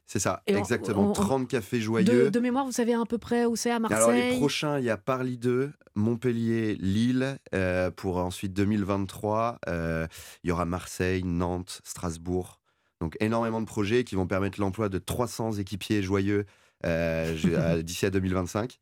C'est 0.08 0.20
ça, 0.20 0.42
Et 0.48 0.56
exactement. 0.56 1.02
on- 1.04 1.10
on- 1.10 1.14
30 1.14 1.48
cafés 1.50 1.78
De, 1.78 1.82
joyeux. 1.84 2.32
de 2.32 2.40
mémoire, 2.40 2.66
vous 2.66 2.72
savez 2.72 2.94
à 2.94 3.04
peu 3.08 3.18
près 3.18 3.46
où 3.46 3.58
c'est 3.58 3.72
à 3.72 3.78
Marseille 3.80 3.98
Alors 3.98 4.12
les 4.12 4.38
prochains, 4.38 4.80
il 4.80 4.86
y 4.86 4.90
a 4.90 4.96
Paris 4.96 5.38
2, 5.38 5.74
Montpellier, 5.96 6.76
Lille. 6.80 7.38
euh, 7.54 7.92
pour 7.92 8.16
ensuite 8.18 8.54
2023, 8.54 9.60
euh, 9.68 10.08
il 10.46 10.48
y 10.48 10.52
aura 10.52 10.64
Marseille, 10.66 11.24
Nantes, 11.26 11.82
Strasbourg. 11.84 12.62
Donc 13.02 13.16
énormément 13.20 13.62
de 13.62 13.66
projets 13.66 14.04
qui 14.04 14.16
vont 14.16 14.28
permettre 14.28 14.60
l'emploi 14.60 14.90
de 14.90 14.98
300 14.98 15.54
équipiers 15.54 16.02
joyeux 16.02 16.46
euh, 16.86 17.36
à- 17.58 17.82
d'ici 17.84 18.06
à 18.06 18.10
2025. 18.10 18.78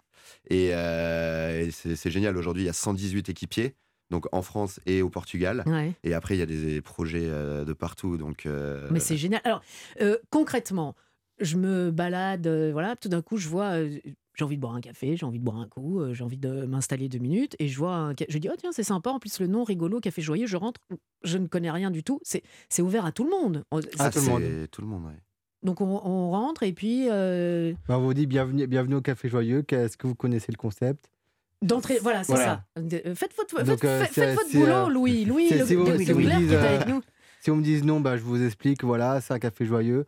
Et, 0.49 0.69
euh, 0.73 1.65
et 1.67 1.71
c'est 1.71 2.09
génial. 2.09 2.35
Aujourd'hui, 2.37 2.63
il 2.63 2.65
y 2.65 2.69
a 2.69 2.73
118 2.73 3.29
équipiers, 3.29 3.75
donc 4.09 4.25
en 4.31 4.41
France 4.41 4.79
et 4.85 5.01
au 5.01 5.09
Portugal. 5.09 5.63
Ouais. 5.67 5.93
Et 6.03 6.13
après, 6.13 6.35
il 6.35 6.39
y 6.39 6.41
a 6.41 6.45
des 6.47 6.81
projets 6.81 7.25
euh, 7.27 7.63
de 7.65 7.73
partout. 7.73 8.17
Donc, 8.17 8.45
euh, 8.45 8.87
Mais 8.91 8.99
c'est 8.99 9.17
génial. 9.17 9.41
Alors, 9.43 9.61
euh, 10.01 10.17
concrètement, 10.31 10.95
je 11.39 11.57
me 11.57 11.91
balade, 11.91 12.47
euh, 12.47 12.71
voilà, 12.71 12.95
tout 12.95 13.09
d'un 13.09 13.21
coup, 13.21 13.37
je 13.37 13.49
vois, 13.49 13.77
euh, 13.77 13.89
j'ai 14.35 14.43
envie 14.45 14.55
de 14.57 14.61
boire 14.61 14.75
un 14.75 14.81
café, 14.81 15.15
j'ai 15.17 15.25
envie 15.25 15.39
de 15.39 15.43
boire 15.43 15.57
un 15.57 15.67
coup, 15.67 15.99
euh, 16.01 16.13
j'ai 16.13 16.23
envie 16.23 16.37
de 16.37 16.65
m'installer 16.65 17.07
deux 17.09 17.19
minutes, 17.19 17.55
et 17.59 17.67
je 17.67 17.77
vois, 17.77 17.95
un 17.95 18.13
ca- 18.17 18.25
je 18.29 18.37
dis, 18.37 18.47
oh 18.51 18.55
tiens, 18.57 18.71
c'est 18.73 18.83
sympa, 18.83 19.09
en 19.09 19.19
plus 19.19 19.39
le 19.39 19.47
nom 19.47 19.63
rigolo, 19.63 19.99
café 19.99 20.21
joyeux, 20.21 20.47
je 20.47 20.57
rentre, 20.57 20.79
je 21.23 21.37
ne 21.37 21.47
connais 21.47 21.71
rien 21.71 21.91
du 21.91 22.03
tout, 22.03 22.19
c'est 22.23 22.43
c'est 22.69 22.81
ouvert 22.81 23.05
à 23.05 23.11
tout 23.11 23.23
le 23.23 23.29
monde. 23.31 23.63
On- 23.71 23.79
ah, 23.99 24.09
tout 24.09 24.19
le 24.19 24.23
c'est 24.25 24.29
monde. 24.31 24.67
tout 24.71 24.81
le 24.81 24.87
monde. 24.87 25.05
ouais. 25.05 25.19
Donc 25.63 25.81
on, 25.81 25.85
on 26.05 26.29
rentre, 26.31 26.63
et 26.63 26.73
puis 26.73 27.07
euh, 27.09 27.73
Bah, 27.87 27.97
on 27.97 28.03
vous 28.03 28.13
dit 28.13 28.27
bienvenue, 28.27 28.67
bienvenue 28.67 28.95
au 28.95 29.01
Café 29.01 29.29
Joyeux. 29.29 29.63
Est-ce 29.67 29.97
que 29.97 30.05
vous 30.07 30.15
connaissez 30.15 30.51
le 30.51 30.57
concept? 30.57 31.09
D'entrée, 31.61 31.97
voilà, 32.01 32.23
c'est 32.23 32.33
Voilà. 32.33 32.65
ça. 32.77 32.81
Euh, 32.81 33.15
Faites 33.15 33.33
votre, 33.35 33.63
Donc, 33.63 33.79
faites, 33.79 33.85
euh, 33.85 33.99
faites- 34.03 34.13
c'est- 34.13 34.25
faites 34.27 34.35
votre 34.35 34.47
c'est, 34.49 34.59
boulot, 34.59 34.71
euh, 34.71 34.89
Louis. 34.89 35.25
Louis, 35.25 35.47
c'est- 35.49 35.57
le, 35.59 35.65
si 35.65 35.73
vous- 35.75 35.85
Louis 35.85 36.05
si 36.05 36.11
vous 36.11 36.19
qui 36.19 36.27
est 36.27 36.53
euh, 36.53 36.75
avec 36.75 36.87
nous. 36.87 37.01
Si 37.41 37.49
on 37.49 37.55
me 37.55 37.63
dit 37.63 37.81
non, 37.81 37.99
bah, 38.01 38.17
je 38.17 38.21
vous 38.23 38.43
explique. 38.45 38.83
Voilà, 38.83 39.21
c'est 39.21 39.33
un 39.33 39.39
café 39.39 39.65
joyeux. 39.65 40.05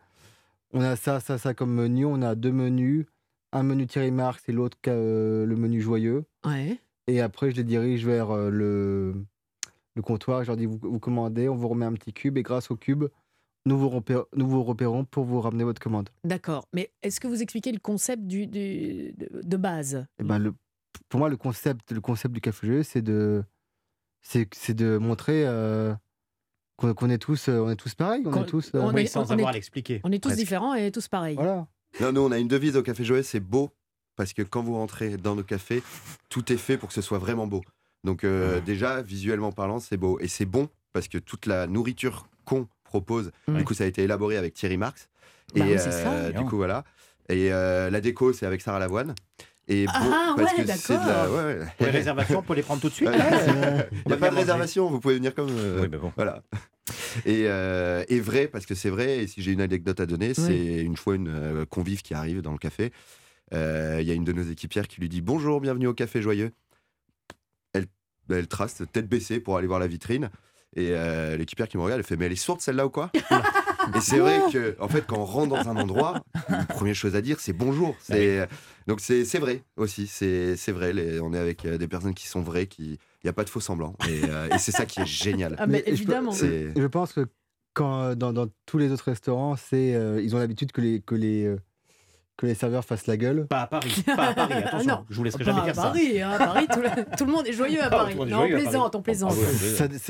On 0.77 0.81
a 0.81 0.96
ça, 0.96 1.19
ça, 1.19 1.38
ça 1.38 1.53
comme 1.53 1.74
menu. 1.74 2.05
On 2.05 2.22
a 2.22 2.36
deux 2.36 2.51
menus. 2.51 3.05
Un 3.51 3.63
menu 3.63 3.88
Thierry 3.88 4.12
Marx 4.12 4.48
et 4.48 4.51
l'autre 4.51 4.77
euh, 4.88 5.46
le 5.46 5.55
menu 5.55 5.81
joyeux. 5.81 6.25
Ouais. 6.46 6.79
Et 7.07 7.22
après, 7.22 7.50
je 7.50 7.55
les 7.55 7.63
dirige 7.63 8.05
vers 8.05 8.29
euh, 8.29 8.50
le, 8.51 9.15
le 9.96 10.01
comptoir. 10.01 10.43
Je 10.43 10.48
leur 10.50 10.57
dis 10.57 10.65
vous, 10.67 10.77
vous 10.81 11.00
commandez, 11.00 11.50
on 11.50 11.55
vous 11.55 11.67
remet 11.67 11.86
un 11.86 11.93
petit 11.93 12.13
cube. 12.13 12.38
Et 12.38 12.43
grâce 12.43 12.69
au 12.69 12.75
cube, 12.75 13.05
nous 13.65 13.77
vous, 13.77 13.89
repé- 13.89 14.24
nous 14.36 14.48
vous 14.48 14.63
repérons 14.63 15.03
pour 15.05 15.24
vous 15.25 15.41
ramener 15.41 15.63
votre 15.63 15.81
commande. 15.81 16.10
D'accord. 16.24 16.67
Mais 16.74 16.91
est-ce 17.01 17.19
que 17.19 17.27
vous 17.27 17.41
expliquez 17.41 17.72
le 17.72 17.79
concept 17.79 18.24
du, 18.27 18.46
du- 18.46 19.13
de, 19.17 19.57
base? 19.57 20.05
Et 20.19 20.24
ben, 20.24 20.38
le, 20.38 20.53
pour 21.10 21.19
moi, 21.19 21.29
le 21.29 21.38
concept, 21.38 21.91
le 21.91 22.01
concept 22.01 22.36
du 22.36 22.41
café 22.41 22.67
joyeux, 22.67 22.84
c'est 22.84 23.01
de, 23.01 23.43
c'est, 24.22 24.48
c'est 24.53 24.75
de 24.75 24.98
montrer 24.98 25.48
euh, 25.48 25.93
qu'on, 26.77 27.10
est 27.10 27.17
tous, 27.17 27.50
euh, 27.50 27.60
on 27.60 27.69
est 27.69 27.75
tous 27.75 27.93
pareils. 27.96 28.24
On 28.25 28.31
Qu'on- 28.31 28.43
est 28.43 28.48
tous. 28.48 28.72
euh, 28.75 28.79
on 28.81 28.93
Oui, 28.93 29.01
est- 29.01 29.07
sans 29.07 29.27
on 29.29 29.31
avoir 29.34 29.50
à 29.50 29.53
l'expliquer. 29.53 30.00
On 30.03 30.12
est 30.12 30.19
tous 30.19 30.29
presque. 30.29 30.39
différents 30.39 30.74
et 30.75 30.91
tous 30.91 31.07
pareils. 31.07 31.36
Voilà. 31.36 31.67
Non, 32.00 32.12
nous, 32.12 32.22
on 32.22 32.31
a 32.31 32.38
une 32.38 32.48
devise 32.48 32.77
au 32.77 32.84
Café 32.84 33.03
Joyeux, 33.03 33.24
c'est 33.24 33.39
beau, 33.39 33.72
parce 34.15 34.34
que 34.34 34.41
quand 34.43 34.62
vous 34.63 34.75
rentrez 34.75 35.17
dans 35.17 35.36
nos 35.36 35.43
cafés, 35.43 35.81
tout 36.29 36.51
est 36.51 36.57
fait 36.57 36.77
pour 36.77 36.89
que 36.89 36.93
ce 36.93 37.01
soit 37.01 37.17
vraiment 37.17 37.48
beau. 37.48 37.62
Donc 38.03 38.24
euh, 38.24 38.62
déjà, 38.62 39.01
visuellement 39.01 39.51
parlant, 39.51 39.79
c'est 39.79 39.98
beau. 39.98 40.19
Et 40.19 40.27
c'est 40.27 40.46
bon, 40.46 40.69
parce 40.93 41.07
que 41.07 41.17
toute 41.17 41.46
la 41.46 41.65
nourriture 41.67 42.27
qu'on 42.46 42.67
propose, 42.84 43.31
du 43.48 43.63
coup, 43.63 43.74
ça 43.74 43.84
a 43.84 43.88
été 43.88 44.03
élaboré 44.03 44.38
avec 44.38 44.53
Thierry 44.53 44.77
Marx. 44.77 45.10
Bah 45.55 45.65
et 45.65 45.74
oui, 45.74 45.79
ça. 45.79 45.89
euh, 46.13 46.31
du 46.31 46.43
coup, 46.46 46.57
voilà. 46.57 46.84
Et 47.29 47.51
euh, 47.51 47.89
la 47.89 48.00
déco, 48.01 48.31
c'est 48.34 48.46
avec 48.46 48.62
Sarah 48.62 48.79
Lavoine. 48.79 49.13
Et 49.69 49.86
beau, 49.86 49.91
Ah, 49.95 50.33
parce 50.38 50.53
ouais, 50.53 50.63
que 50.63 50.71
c'est 50.71 50.93
de 50.93 51.00
la... 51.00 51.05
d'accord. 51.05 51.36
ouais, 51.36 51.59
les 51.81 51.89
réservations, 51.89 52.41
pour 52.41 52.55
les 52.55 52.62
prendre 52.63 52.81
tout 52.81 52.89
de 52.89 52.93
suite. 52.93 53.09
Ouais. 53.12 53.89
Il 54.05 54.07
n'y 54.07 54.13
a 54.13 54.17
pas 54.17 54.29
de 54.29 54.36
réservation, 54.36 54.89
vous 54.89 55.00
pouvez 55.00 55.15
venir 55.15 55.33
comme... 55.36 55.50
euh, 55.51 55.81
Oui, 55.81 55.88
mais 55.91 55.97
bon. 55.97 56.12
Voilà. 56.15 56.41
Et, 57.25 57.43
euh, 57.47 58.03
et 58.07 58.19
vrai, 58.21 58.47
parce 58.47 58.65
que 58.65 58.75
c'est 58.75 58.89
vrai, 58.89 59.19
et 59.24 59.27
si 59.27 59.41
j'ai 59.41 59.51
une 59.51 59.59
anecdote 59.62 60.00
à 60.00 60.05
donner, 60.05 60.33
c'est 60.33 60.77
une 60.79 60.95
fois 60.95 61.15
une 61.15 61.27
euh, 61.27 61.65
convive 61.65 62.01
qui 62.01 62.13
arrive 62.13 62.41
dans 62.41 62.53
le 62.53 62.57
café. 62.57 62.91
Euh, 63.53 63.97
Il 64.01 64.07
y 64.07 64.12
a 64.12 64.13
une 64.13 64.24
de 64.24 64.31
nos 64.33 64.43
équipières 64.43 64.88
qui 64.88 65.01
lui 65.01 65.09
dit 65.09 65.21
Bonjour, 65.21 65.59
bienvenue 65.59 65.88
au 65.88 65.93
Café 65.93 66.21
Joyeux. 66.21 66.51
Elle, 67.74 67.86
elle 68.29 68.47
trace 68.47 68.83
tête 68.93 69.07
baissée 69.09 69.39
pour 69.41 69.57
aller 69.57 69.67
voir 69.67 69.79
la 69.79 69.88
vitrine. 69.88 70.29
Et 70.75 70.89
euh, 70.91 71.36
l'équipière 71.38 71.67
qui 71.67 71.77
me 71.77 71.81
regarde, 71.83 72.00
elle 72.00 72.05
fait 72.05 72.15
Mais 72.17 72.25
elle 72.27 72.31
est 72.33 72.36
sourde 72.36 72.62
celle-là 72.62 72.86
ou 72.86 72.89
quoi? 72.89 73.12
Et 73.96 74.01
c'est 74.01 74.20
vrai 74.20 74.41
que, 74.51 74.75
en 74.79 74.88
fait, 74.88 75.06
quand 75.08 75.17
on 75.17 75.25
rentre 75.25 75.50
dans 75.50 75.70
un 75.70 75.77
endroit, 75.77 76.24
la 76.50 76.65
première 76.65 76.96
chose 76.96 77.15
à 77.15 77.22
dire, 77.22 77.39
c'est 77.39 77.53
bonjour. 77.53 77.96
C'est, 78.01 78.48
Donc 78.88 79.00
c'est 79.01 79.25
c'est 79.25 79.39
vrai 79.39 79.63
aussi, 79.75 80.08
c'est 80.08 80.56
c'est 80.56 80.72
vrai. 80.72 80.94
les- 80.94 81.20
on 81.20 81.34
est 81.34 81.38
avec 81.39 81.65
euh, 81.65 81.77
des 81.77 81.88
personnes 81.88 82.13
qui 82.13 82.27
sont 82.27 82.41
vraies, 82.41 82.67
qui 82.67 82.94
il 83.24 83.25
n'y 83.25 83.29
a 83.29 83.34
pas 83.34 83.44
de 83.44 83.50
faux 83.50 83.60
semblants. 83.60 83.96
Et, 84.10 84.22
euh, 84.29 84.47
et 84.54 84.58
c'est 84.60 84.71
ça 84.71 84.86
qui 84.86 85.02
est 85.02 85.06
génial. 85.06 85.56
Ah, 85.60 85.67
mais 85.67 85.73
Mais 85.73 85.80
je 85.80 85.84
peux- 85.86 85.91
évidemment. 85.93 86.32
C'est- 86.32 86.71
Je 86.78 86.88
pense 86.88 87.12
que 87.13 87.26
quand, 87.73 88.02
euh, 88.02 88.15
dans, 88.15 88.32
dans 88.34 88.47
tous 88.65 88.78
les 88.78 88.91
autres 88.91 89.06
restaurants, 89.06 89.56
c'est, 89.56 89.93
euh, 89.95 90.21
ils 90.21 90.36
ont 90.36 90.39
l'habitude 90.39 90.71
que 90.71 90.82
les, 90.82 91.02
que, 91.02 91.15
les, 91.15 91.45
euh, 91.45 91.58
que 92.38 92.45
les 92.45 92.54
serveurs 92.54 92.86
fassent 92.86 93.08
la 93.08 93.17
gueule. 93.17 93.47
Pas 93.47 93.62
à 93.63 93.67
Paris. 93.67 94.04
Pas 94.15 94.28
à 94.28 94.34
Paris, 94.34 94.54
attention. 94.65 94.88
Non. 94.91 95.06
Je 95.10 95.15
vous 95.17 95.23
laisserai 95.23 95.43
Pas 95.43 95.52
jamais 95.56 95.69
à 95.69 95.73
ça. 95.73 95.91
Hein, 95.95 96.32
à 96.32 96.38
Paris, 96.38 96.67
tout 96.71 96.80
le, 96.82 97.15
tout 97.17 97.26
le 97.26 97.32
monde 97.32 97.47
est 97.47 97.54
joyeux 97.54 97.82
à 97.84 97.89
Paris. 97.89 98.13
tout 98.15 98.23
le 98.23 98.26
monde 98.26 98.28
est 98.30 98.32
Non, 98.32 98.38
on 98.38 98.41
joyeux 98.41 98.56
à 98.56 98.60
plaisante, 98.60 98.91
Paris. 98.91 98.97
on 98.97 99.02
plaisante. 99.02 99.34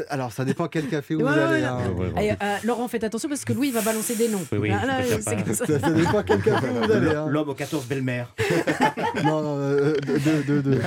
Ah, 0.10 0.14
alors, 0.14 0.32
ça 0.34 0.44
dépend 0.46 0.68
quel 0.68 0.88
café 0.88 1.16
vous 1.16 1.22
Ouais, 1.22 1.30
allez. 1.30 1.64
hein. 1.64 1.80
Ouais, 1.98 2.12
ouais. 2.12 2.26
Et, 2.28 2.32
euh, 2.32 2.58
Laurent, 2.66 2.88
faites 2.90 3.04
attention 3.06 3.30
parce 3.30 3.46
que 3.46 3.54
Louis 3.54 3.70
il 3.70 3.74
va 3.74 3.82
balancer 3.82 4.16
des 4.16 4.28
noms. 4.28 4.42
Oui, 4.52 4.58
oui, 4.58 4.72
Ah, 4.72 4.86
là, 4.86 5.04
ça. 5.06 5.38
Ça, 5.54 5.80
ça 5.80 5.90
dépend 5.92 6.22
quel 6.24 6.42
café 6.42 6.68
vous 6.68 6.92
allez. 6.92 7.16
hein. 7.16 7.28
L'homme 7.30 7.50
aux 7.50 7.56
14 7.56 7.86
belles-mères. 7.88 8.34
Non, 9.24 9.42
non, 9.42 9.58
euh, 9.58 9.94
deux, 10.24 10.44
deux, 10.44 10.62
deux. 10.62 10.80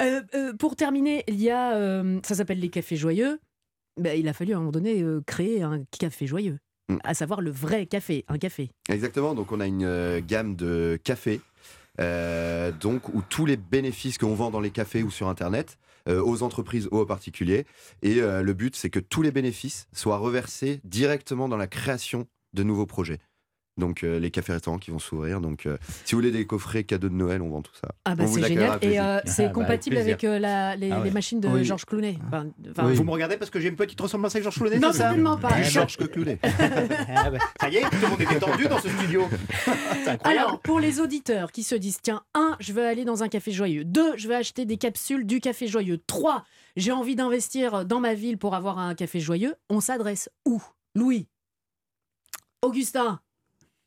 Euh, 0.00 0.20
euh, 0.34 0.52
pour 0.58 0.74
terminer, 0.74 1.22
il 1.28 1.40
y 1.40 1.50
a, 1.50 1.74
euh, 1.76 2.18
ça 2.24 2.34
s'appelle 2.34 2.58
les 2.58 2.68
cafés 2.70 2.96
joyeux. 2.96 3.38
Ben, 4.00 4.18
il 4.18 4.28
a 4.28 4.32
fallu 4.32 4.52
à 4.52 4.56
un 4.56 4.60
moment 4.60 4.72
donné 4.72 5.02
euh, 5.02 5.20
créer 5.26 5.62
un 5.62 5.82
café 5.98 6.26
joyeux. 6.26 6.58
À 7.04 7.14
savoir 7.14 7.40
le 7.40 7.50
vrai 7.50 7.86
café, 7.86 8.24
un 8.28 8.38
café. 8.38 8.70
Exactement, 8.88 9.34
donc 9.34 9.52
on 9.52 9.60
a 9.60 9.66
une 9.66 9.84
euh, 9.84 10.20
gamme 10.26 10.56
de 10.56 10.98
cafés, 11.02 11.40
euh, 12.00 12.72
donc 12.72 13.08
où 13.14 13.22
tous 13.22 13.46
les 13.46 13.56
bénéfices 13.56 14.18
qu'on 14.18 14.34
vend 14.34 14.50
dans 14.50 14.60
les 14.60 14.70
cafés 14.70 15.02
ou 15.02 15.10
sur 15.10 15.28
Internet, 15.28 15.78
euh, 16.08 16.22
aux 16.22 16.42
entreprises 16.42 16.88
ou 16.90 16.98
aux 16.98 17.06
particuliers, 17.06 17.66
et 18.02 18.20
euh, 18.20 18.42
le 18.42 18.54
but 18.54 18.74
c'est 18.76 18.90
que 18.90 19.00
tous 19.00 19.22
les 19.22 19.30
bénéfices 19.30 19.88
soient 19.92 20.18
reversés 20.18 20.80
directement 20.84 21.48
dans 21.48 21.56
la 21.56 21.66
création 21.66 22.26
de 22.54 22.62
nouveaux 22.62 22.86
projets. 22.86 23.18
Donc 23.78 24.02
euh, 24.04 24.18
les 24.18 24.30
cafés-restaurants 24.30 24.78
qui 24.78 24.90
vont 24.90 24.98
s'ouvrir. 24.98 25.40
Donc 25.40 25.64
euh, 25.66 25.78
si 26.04 26.14
vous 26.14 26.20
voulez 26.20 26.30
des 26.32 26.46
coffrets 26.46 26.84
cadeaux 26.84 27.08
de 27.08 27.14
Noël, 27.14 27.40
on 27.42 27.48
vend 27.48 27.62
tout 27.62 27.74
ça. 27.80 27.88
Ah 28.04 28.14
bah 28.14 28.26
c'est 28.26 28.42
génial. 28.46 28.78
Et 28.82 28.98
euh, 29.00 29.20
c'est 29.24 29.44
Ah 29.44 29.46
bah, 29.48 29.52
compatible 29.54 29.96
avec 29.96 30.08
avec 30.08 30.24
euh, 30.24 30.38
la- 30.38 30.74
les, 30.76 30.90
Ah 30.90 30.98
ouais. 30.98 31.04
les 31.04 31.10
machines 31.10 31.40
de 31.40 31.48
Oui. 31.48 31.64
Georges 31.64 31.84
Clooney. 31.84 32.18
Enfin, 32.26 32.46
enfin, 32.70 32.86
Oui. 32.86 32.94
Vous 32.94 33.04
me 33.04 33.10
regardez 33.10 33.36
parce 33.36 33.50
que 33.50 33.60
j'ai 33.60 33.68
une 33.68 33.76
petite 33.76 34.00
ressemblance 34.00 34.34
avec 34.34 34.42
Georges 34.42 34.58
Clooney 34.58 34.78
Non, 34.78 34.92
certainement 34.92 35.36
pas. 35.36 35.52
Du 35.52 35.64
Je- 35.64 35.70
Georges 35.70 35.96
Clooney. 35.96 36.38
Ah 37.14 37.30
bah, 37.30 37.38
Ça 37.60 37.68
y 37.68 37.76
est, 37.76 37.82
tout 37.82 37.96
le 38.02 38.08
monde 38.08 38.20
est 38.20 38.26
détendu 38.26 38.66
dans 38.68 38.78
ce 38.80 38.88
studio. 38.88 39.22
C'est 39.64 40.08
incroyable. 40.10 40.22
Alors, 40.26 40.60
pour 40.60 40.80
les 40.80 41.00
auditeurs 41.00 41.52
qui 41.52 41.62
se 41.62 41.74
disent, 41.74 41.98
tiens, 42.02 42.22
un, 42.34 42.56
je 42.60 42.72
veux 42.72 42.84
aller 42.84 43.04
dans 43.04 43.22
un 43.22 43.28
café 43.28 43.52
joyeux. 43.52 43.84
Deux, 43.84 44.16
je 44.16 44.28
veux 44.28 44.34
acheter 44.34 44.64
des 44.64 44.76
capsules 44.76 45.24
du 45.26 45.40
café 45.40 45.66
joyeux. 45.68 45.98
Trois, 46.06 46.44
j'ai 46.76 46.92
envie 46.92 47.14
d'investir 47.16 47.84
dans 47.84 48.00
ma 48.00 48.14
ville 48.14 48.38
pour 48.38 48.54
avoir 48.54 48.78
un 48.78 48.94
café 48.94 49.20
joyeux. 49.20 49.54
On 49.70 49.80
s'adresse 49.80 50.30
où? 50.46 50.62
Louis? 50.94 51.26
Augustin? 52.62 53.20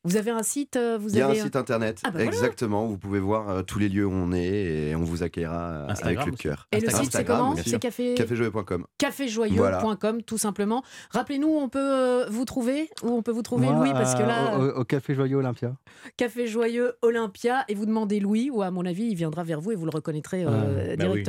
Vous 0.04 0.18
avez 0.18 0.32
un 0.32 0.42
site 0.42 0.78
euh, 0.78 0.98
vous 1.00 1.10
Il 1.10 1.18
y 1.18 1.22
a 1.22 1.28
un 1.28 1.30
avez 1.30 1.42
site 1.42 1.56
internet, 1.56 2.00
Ah 2.04 2.08
bah 2.10 2.14
voilà. 2.14 2.26
exactement, 2.26 2.86
où 2.86 2.90
vous 2.90 2.98
pouvez 2.98 3.20
voir 3.20 3.50
euh, 3.50 3.62
tous 3.62 3.78
les 3.78 3.88
lieux 3.88 4.06
où 4.08 4.12
on 4.12 4.32
est 4.32 4.90
et 4.90 4.96
on 4.96 5.04
vous 5.04 5.22
accueillera 5.22 5.60
euh, 5.62 5.88
avec 6.02 6.26
le 6.26 6.32
cœur. 6.32 6.68
Et 6.72 6.80
le 6.80 6.90
site, 6.90 7.12
c'est 7.12 7.24
comment 7.24 7.56
C'est 7.56 7.80
café... 7.80 8.16
Caféjoyeux.com. 8.16 8.86
caféjoyeux.com, 8.98 10.24
tout 10.24 10.38
simplement. 10.40 10.84
Rappelez-nous, 11.12 11.50
on 11.50 11.70
peut 11.70 12.26
vous 12.30 12.46
trouver 12.46 12.90
Où 13.04 13.10
on 13.10 13.22
peut 13.22 13.32
vous 13.32 13.44
trouver, 13.44 13.68
Moi, 13.68 13.76
Louis 13.80 13.92
Parce 13.94 14.16
que 14.16 14.24
là, 14.24 14.58
au, 14.58 14.80
au 14.82 14.84
Café 14.86 15.14
Joyeux 15.14 15.38
Olympia. 15.38 15.76
Café 16.18 16.48
Joyeux 16.48 16.94
Olympia, 17.04 17.64
et 17.68 17.76
vous 17.76 17.86
demandez 17.86 18.20
Louis, 18.20 18.50
ou 18.50 18.64
à 18.64 18.72
mon 18.72 18.86
avis, 18.86 19.04
il 19.04 19.16
viendra 19.16 19.44
vers 19.44 19.62
vous 19.62 19.72
et 19.72 19.76
vous 19.76 19.86
le 19.86 19.92
reconnaîtrez 19.92 20.44
euh, 20.46 20.94
Ah, 20.94 20.96
bah 20.98 21.06
oui. 21.14 21.24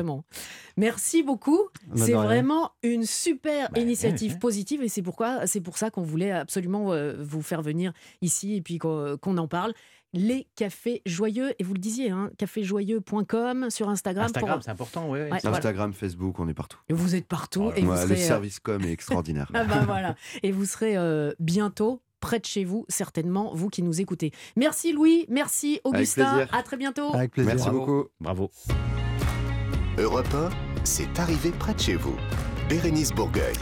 Merci 0.77 1.23
beaucoup. 1.23 1.61
Bah, 1.89 1.95
C'est 2.05 2.13
vraiment 2.13 2.73
une 2.83 3.05
super 3.05 3.71
Bah, 3.73 3.81
initiative 3.81 4.31
ouais, 4.31 4.35
ouais. 4.35 4.41
positive, 4.41 4.83
et 4.83 4.89
c'est 4.89 5.03
pourquoi, 5.03 5.47
c'est 5.47 5.61
pour 5.61 5.77
ça 5.79 5.91
qu'on 5.91 6.03
voulait 6.03 6.31
absolument 6.33 6.93
euh, 6.93 7.15
vous 7.21 7.43
faire 7.43 7.63
venir 7.63 7.93
ici 8.21 8.57
et 8.57 8.61
puis 8.63 8.79
qu'on 8.79 9.17
qu'on 9.21 9.37
en 9.39 9.49
parle. 9.49 9.73
Les 10.15 10.47
cafés 10.57 11.01
joyeux, 11.07 11.55
et 11.59 11.65
vous 11.65 11.73
le 11.73 11.79
disiez, 11.81 12.11
hein, 12.11 12.31
caféjoyeux.com 12.37 13.71
sur 13.71 13.89
Instagram. 13.89 14.27
pour- 14.27 14.37
Instagram, 14.37 14.61
c'est 14.63 14.71
important, 14.71 15.05
oui. 15.11 15.21
Ouais, 15.21 15.29
voilà. 15.41 15.57
Instagram, 15.57 15.93
Facebook, 15.95 16.39
on 16.39 16.49
est 16.49 16.55
partout. 16.55 16.79
Vous 16.91 17.15
êtes 17.15 17.27
partout 17.27 17.71
Oh 17.71 17.73
et 17.75 17.81
vous 17.81 17.91
Ouais, 17.93 17.97
serez, 17.97 18.15
le 18.17 18.21
euh, 18.21 18.27
service 18.27 18.61
com 18.61 18.83
est 18.85 18.93
extraordinaire. 18.93 19.51
ah 19.55 19.65
bah 19.65 19.85
voilà. 19.87 20.15
Et 20.43 20.53
vous 20.53 20.67
serez 20.67 20.99
euh, 20.99 21.33
bientôt 21.39 22.03
près 22.21 22.39
de 22.41 22.45
chez 22.45 22.65
vous, 22.65 22.85
certainement, 22.91 23.53
vous 23.55 23.71
qui 23.71 23.83
nous 23.83 24.01
écoutez. 24.03 24.33
Merci 24.57 24.93
Louis, 24.93 25.25
merci 25.31 25.81
Augustin, 25.83 26.35
plaisir. 26.37 26.55
à 26.55 26.63
très 26.63 26.77
bientôt. 26.77 27.15
Avec 27.15 27.33
plaisir. 27.33 27.55
Merci 27.55 27.69
Bravo. 27.71 27.79
beaucoup. 27.81 28.09
Bravo. 28.21 28.51
Europe 29.99 30.33
1, 30.35 30.51
c'est 30.85 31.19
arrivé 31.19 31.51
près 31.51 31.75
de 31.75 31.81
chez 31.81 31.97
vous. 31.97 32.17
Bérénice 32.69 33.13
Bourgueil. 33.13 33.57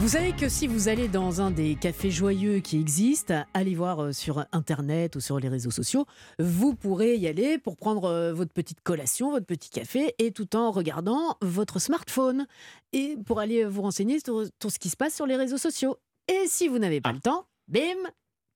Vous 0.00 0.08
savez 0.08 0.32
que 0.32 0.48
si 0.48 0.66
vous 0.66 0.88
allez 0.88 1.08
dans 1.08 1.40
un 1.40 1.50
des 1.50 1.74
cafés 1.76 2.10
joyeux 2.10 2.58
qui 2.58 2.78
existent, 2.78 3.44
allez 3.54 3.74
voir 3.74 4.02
euh, 4.02 4.12
sur 4.12 4.44
Internet 4.52 5.16
ou 5.16 5.20
sur 5.20 5.38
les 5.38 5.48
réseaux 5.48 5.70
sociaux, 5.70 6.04
vous 6.38 6.74
pourrez 6.74 7.16
y 7.16 7.26
aller 7.28 7.56
pour 7.58 7.76
prendre 7.76 8.04
euh, 8.04 8.34
votre 8.34 8.52
petite 8.52 8.82
collation, 8.82 9.30
votre 9.30 9.46
petit 9.46 9.70
café, 9.70 10.14
et 10.18 10.32
tout 10.32 10.54
en 10.56 10.70
regardant 10.70 11.36
votre 11.40 11.78
smartphone, 11.78 12.46
et 12.92 13.16
pour 13.24 13.38
aller 13.40 13.64
vous 13.64 13.82
renseigner 13.82 14.18
sur 14.22 14.42
tout 14.58 14.68
ce 14.68 14.78
qui 14.78 14.90
se 14.90 14.96
passe 14.96 15.14
sur 15.14 15.26
les 15.26 15.36
réseaux 15.36 15.58
sociaux. 15.58 15.96
Et 16.28 16.46
si 16.48 16.68
vous 16.68 16.78
n'avez 16.78 17.00
pas 17.00 17.10
Ah. 17.10 17.14
le 17.14 17.20
temps, 17.20 17.46
bim, 17.68 17.80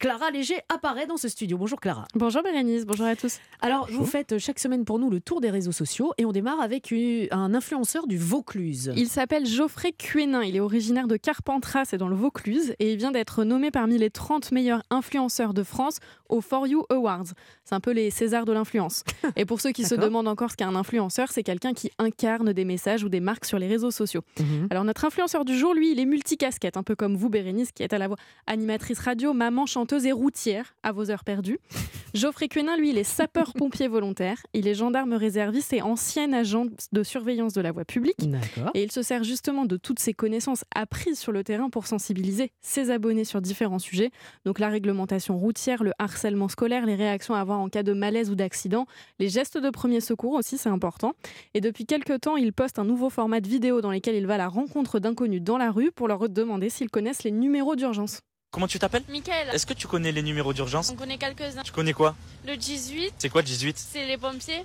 Clara 0.01 0.31
Léger 0.31 0.55
apparaît 0.71 1.07
dans 1.07 1.19
ce 1.19 1.29
studio. 1.29 1.59
Bonjour 1.59 1.79
Clara. 1.79 2.07
Bonjour 2.15 2.43
Bérénice, 2.43 2.87
bonjour 2.87 3.05
à 3.05 3.17
tous. 3.17 3.37
Alors, 3.61 3.87
vous 3.93 4.07
faites 4.07 4.39
chaque 4.39 4.59
semaine 4.59 4.87
pour 4.87 4.99
nous 4.99 5.11
le 5.11 5.21
tour 5.21 5.43
des 5.43 5.51
réseaux 5.51 5.73
sociaux 5.73 6.15
et 6.17 6.25
on 6.25 6.33
démarre 6.33 6.59
avec 6.63 6.91
une- 6.91 7.29
un 7.33 7.53
influenceur 7.53 8.07
du 8.07 8.17
Vaucluse. 8.17 8.95
Il 8.97 9.09
s'appelle 9.09 9.45
Geoffrey 9.45 9.93
Cuénin, 9.93 10.43
il 10.43 10.57
est 10.57 10.61
originaire 10.61 11.07
de 11.07 11.19
Carpentras, 11.19 11.85
c'est 11.85 11.99
dans 11.99 12.09
le 12.09 12.17
Vaucluse, 12.17 12.75
et 12.79 12.93
il 12.93 12.97
vient 12.97 13.11
d'être 13.11 13.45
nommé 13.45 13.71
parmi 13.71 13.99
les 13.99 14.09
30 14.09 14.53
meilleurs 14.53 14.83
influenceurs 14.89 15.53
de 15.53 15.63
France 15.63 15.99
aux 16.31 16.41
For 16.41 16.67
You 16.67 16.87
Awards. 16.89 17.27
C'est 17.65 17.75
un 17.75 17.81
peu 17.81 17.91
les 17.91 18.09
Césars 18.11 18.47
de 18.47 18.53
l'influence. 18.55 19.05
Et 19.37 19.45
pour 19.45 19.61
ceux 19.61 19.73
qui 19.73 19.85
se 19.85 19.95
demandent 19.97 20.29
encore 20.29 20.51
ce 20.51 20.57
qu'est 20.57 20.65
un 20.65 20.77
influenceur, 20.77 21.31
c'est 21.31 21.43
quelqu'un 21.43 21.75
qui 21.75 21.91
incarne 21.99 22.55
des 22.55 22.65
messages 22.65 23.05
ou 23.05 23.11
des 23.11 23.21
marques 23.21 23.45
sur 23.45 23.59
les 23.59 23.67
réseaux 23.67 23.91
sociaux. 23.91 24.23
Mhm. 24.39 24.69
Alors 24.71 24.85
notre 24.85 25.05
influenceur 25.05 25.45
du 25.45 25.59
jour, 25.59 25.75
lui, 25.75 25.93
il 25.93 26.01
est 26.01 26.07
multicasquette, 26.07 26.79
un 26.79 26.83
peu 26.85 26.95
comme 26.97 27.17
vous, 27.17 27.29
Bérénice, 27.29 27.71
qui 27.73 27.83
est 27.83 27.93
à 27.93 27.99
la 27.99 28.09
voix 28.09 28.17
animatrice 28.47 28.99
radio, 29.01 29.35
maman, 29.35 29.67
chanteuse 29.67 29.90
et 29.99 30.13
routière 30.13 30.75
à 30.83 30.93
vos 30.93 31.11
heures 31.11 31.25
perdues. 31.25 31.59
Geoffrey 32.13 32.49
Quenin, 32.49 32.77
lui, 32.77 32.91
il 32.91 32.99
est 32.99 33.05
sapeur-pompier 33.05 33.87
volontaire, 33.87 34.39
il 34.53 34.67
est 34.67 34.75
gendarme 34.75 35.13
réserviste 35.13 35.73
et 35.73 35.81
ancien 35.81 36.33
agent 36.33 36.67
de 36.91 37.03
surveillance 37.05 37.53
de 37.53 37.61
la 37.61 37.71
voie 37.71 37.85
publique. 37.85 38.29
Et 38.75 38.83
il 38.83 38.91
se 38.91 39.03
sert 39.03 39.23
justement 39.23 39.65
de 39.65 39.77
toutes 39.77 40.01
ses 40.01 40.13
connaissances 40.13 40.65
apprises 40.75 41.19
sur 41.19 41.31
le 41.31 41.45
terrain 41.45 41.71
pour 41.71 41.87
sensibiliser 41.87 42.51
ses 42.61 42.91
abonnés 42.91 43.25
sur 43.25 43.41
différents 43.41 43.79
sujets. 43.79 44.11
Donc 44.45 44.59
la 44.59 44.69
réglementation 44.69 45.39
routière, 45.39 45.85
le 45.85 45.93
harcèlement 45.99 46.49
scolaire, 46.49 46.85
les 46.85 46.97
réactions 46.97 47.35
à 47.35 47.41
avoir 47.41 47.61
en 47.61 47.69
cas 47.69 47.85
de 47.85 47.93
malaise 47.93 48.31
ou 48.31 48.35
d'accident, 48.35 48.87
les 49.21 49.29
gestes 49.29 49.59
de 49.59 49.71
premier 49.71 50.01
secours 50.01 50.33
aussi, 50.33 50.59
c'est 50.59 50.69
important. 50.69 51.13
Et 51.55 51.61
depuis 51.61 51.87
quelques 51.87 52.21
temps, 52.21 52.37
il 52.37 52.53
poste 52.53 52.81
un 52.81 52.85
nouveau 52.85 53.09
format 53.09 53.41
de 53.41 53.49
vidéo 53.49 53.81
dans 53.81 53.93
lequel 53.93 54.17
il 54.17 54.27
va 54.27 54.35
à 54.35 54.39
la 54.39 54.49
rencontre 54.49 54.99
d'inconnus 54.99 55.43
dans 55.43 55.59
la 55.59 55.71
rue 55.71 55.93
pour 55.93 56.09
leur 56.09 56.29
demander 56.29 56.71
s'ils 56.71 56.91
connaissent 56.91 57.23
les 57.23 57.31
numéros 57.31 57.77
d'urgence. 57.77 58.23
Comment 58.53 58.67
tu 58.67 58.81
t'appelles 58.81 59.05
Michael, 59.09 59.49
Est-ce 59.53 59.65
que 59.65 59.75
tu 59.75 59.87
connais 59.87 60.11
les 60.11 60.23
numéros 60.23 60.53
d'urgence 60.53 60.91
on 60.91 60.97
connaît 60.97 61.19
quelques-uns. 61.19 61.63
Tu 61.63 61.71
connais 61.71 61.93
quoi 61.93 62.17
Le 62.45 62.57
18, 62.57 63.15
C'est 63.19 63.29
quoi 63.29 63.43
le 63.43 63.47
18 63.47 63.79
c'est 63.79 64.07
les 64.07 64.19
pompiers. 64.19 64.65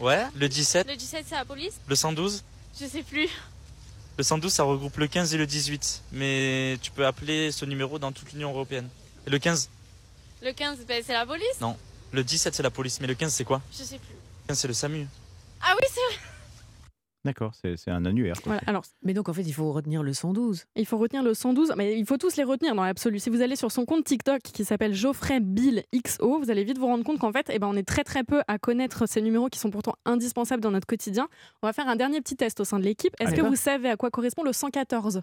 Ouais. 0.00 0.24
Le 0.34 0.48
17 0.48 0.88
Le 0.88 0.96
17, 0.96 1.26
c'est 1.28 1.34
la 1.34 1.44
police. 1.44 1.74
Le 1.86 1.94
112 1.94 2.42
Je 2.80 2.86
sais 2.86 3.02
plus. 3.02 3.28
Le 4.16 4.24
112, 4.24 4.50
ça 4.50 4.62
regroupe 4.62 4.96
le 4.96 5.08
15 5.08 5.34
et 5.34 5.36
le 5.36 5.46
18. 5.46 6.04
Mais 6.12 6.78
tu 6.80 6.90
peux 6.90 7.04
appeler 7.04 7.52
ce 7.52 7.66
numéro 7.66 7.98
dans 7.98 8.12
toute 8.12 8.32
l'Union 8.32 8.48
Européenne. 8.50 8.88
Et 9.26 9.30
le 9.30 9.38
15 9.38 9.68
Le 10.42 10.52
15, 10.52 10.78
ben, 10.88 11.02
c'est 11.06 11.12
la 11.12 11.26
police. 11.26 11.60
Non. 11.60 11.76
Le 12.12 12.24
17, 12.24 12.54
c'est 12.54 12.62
la 12.62 12.70
police. 12.70 12.98
Mais 13.02 13.06
le 13.06 13.14
15, 13.14 13.30
c'est 13.30 13.44
quoi 13.44 13.60
Je 13.76 13.82
sais 13.84 13.98
plus. 13.98 14.14
Le 14.14 14.48
15, 14.48 14.58
c'est 14.58 14.68
le 14.68 14.74
SAMU. 14.74 15.06
Ah 15.60 15.74
oui, 15.76 15.86
c'est 15.92 16.14
vrai. 16.14 16.24
D'accord, 17.28 17.52
c'est 17.54 17.90
un 17.90 18.06
annuaire. 18.06 18.40
quoi. 18.40 18.52
Voilà. 18.54 18.62
Alors, 18.66 18.84
Mais 19.02 19.12
donc 19.12 19.28
en 19.28 19.34
fait, 19.34 19.42
il 19.42 19.52
faut 19.52 19.70
retenir 19.70 20.02
le 20.02 20.14
112. 20.14 20.64
Il 20.76 20.86
faut 20.86 20.96
retenir 20.96 21.22
le 21.22 21.34
112, 21.34 21.74
mais 21.76 21.98
il 21.98 22.06
faut 22.06 22.16
tous 22.16 22.36
les 22.36 22.42
retenir 22.42 22.74
dans 22.74 22.84
l'absolu. 22.84 23.18
Si 23.18 23.28
vous 23.28 23.42
allez 23.42 23.54
sur 23.54 23.70
son 23.70 23.84
compte 23.84 24.04
TikTok 24.04 24.40
qui 24.40 24.64
s'appelle 24.64 24.94
Geoffrey 24.94 25.40
Bill 25.40 25.82
XO, 25.94 26.38
vous 26.38 26.50
allez 26.50 26.64
vite 26.64 26.78
vous 26.78 26.86
rendre 26.86 27.04
compte 27.04 27.18
qu'en 27.18 27.30
fait, 27.30 27.50
eh 27.52 27.58
ben, 27.58 27.66
on 27.66 27.76
est 27.76 27.86
très 27.86 28.02
très 28.02 28.24
peu 28.24 28.40
à 28.48 28.58
connaître 28.58 29.06
ces 29.06 29.20
numéros 29.20 29.48
qui 29.50 29.58
sont 29.58 29.70
pourtant 29.70 29.94
indispensables 30.06 30.62
dans 30.62 30.70
notre 30.70 30.86
quotidien. 30.86 31.28
On 31.62 31.66
va 31.66 31.74
faire 31.74 31.86
un 31.88 31.96
dernier 31.96 32.22
petit 32.22 32.34
test 32.34 32.60
au 32.60 32.64
sein 32.64 32.78
de 32.78 32.84
l'équipe. 32.84 33.14
Est-ce 33.20 33.34
que 33.34 33.42
vous 33.42 33.56
savez 33.56 33.90
à 33.90 33.98
quoi 33.98 34.10
correspond 34.10 34.42
le 34.42 34.54
114 34.54 35.20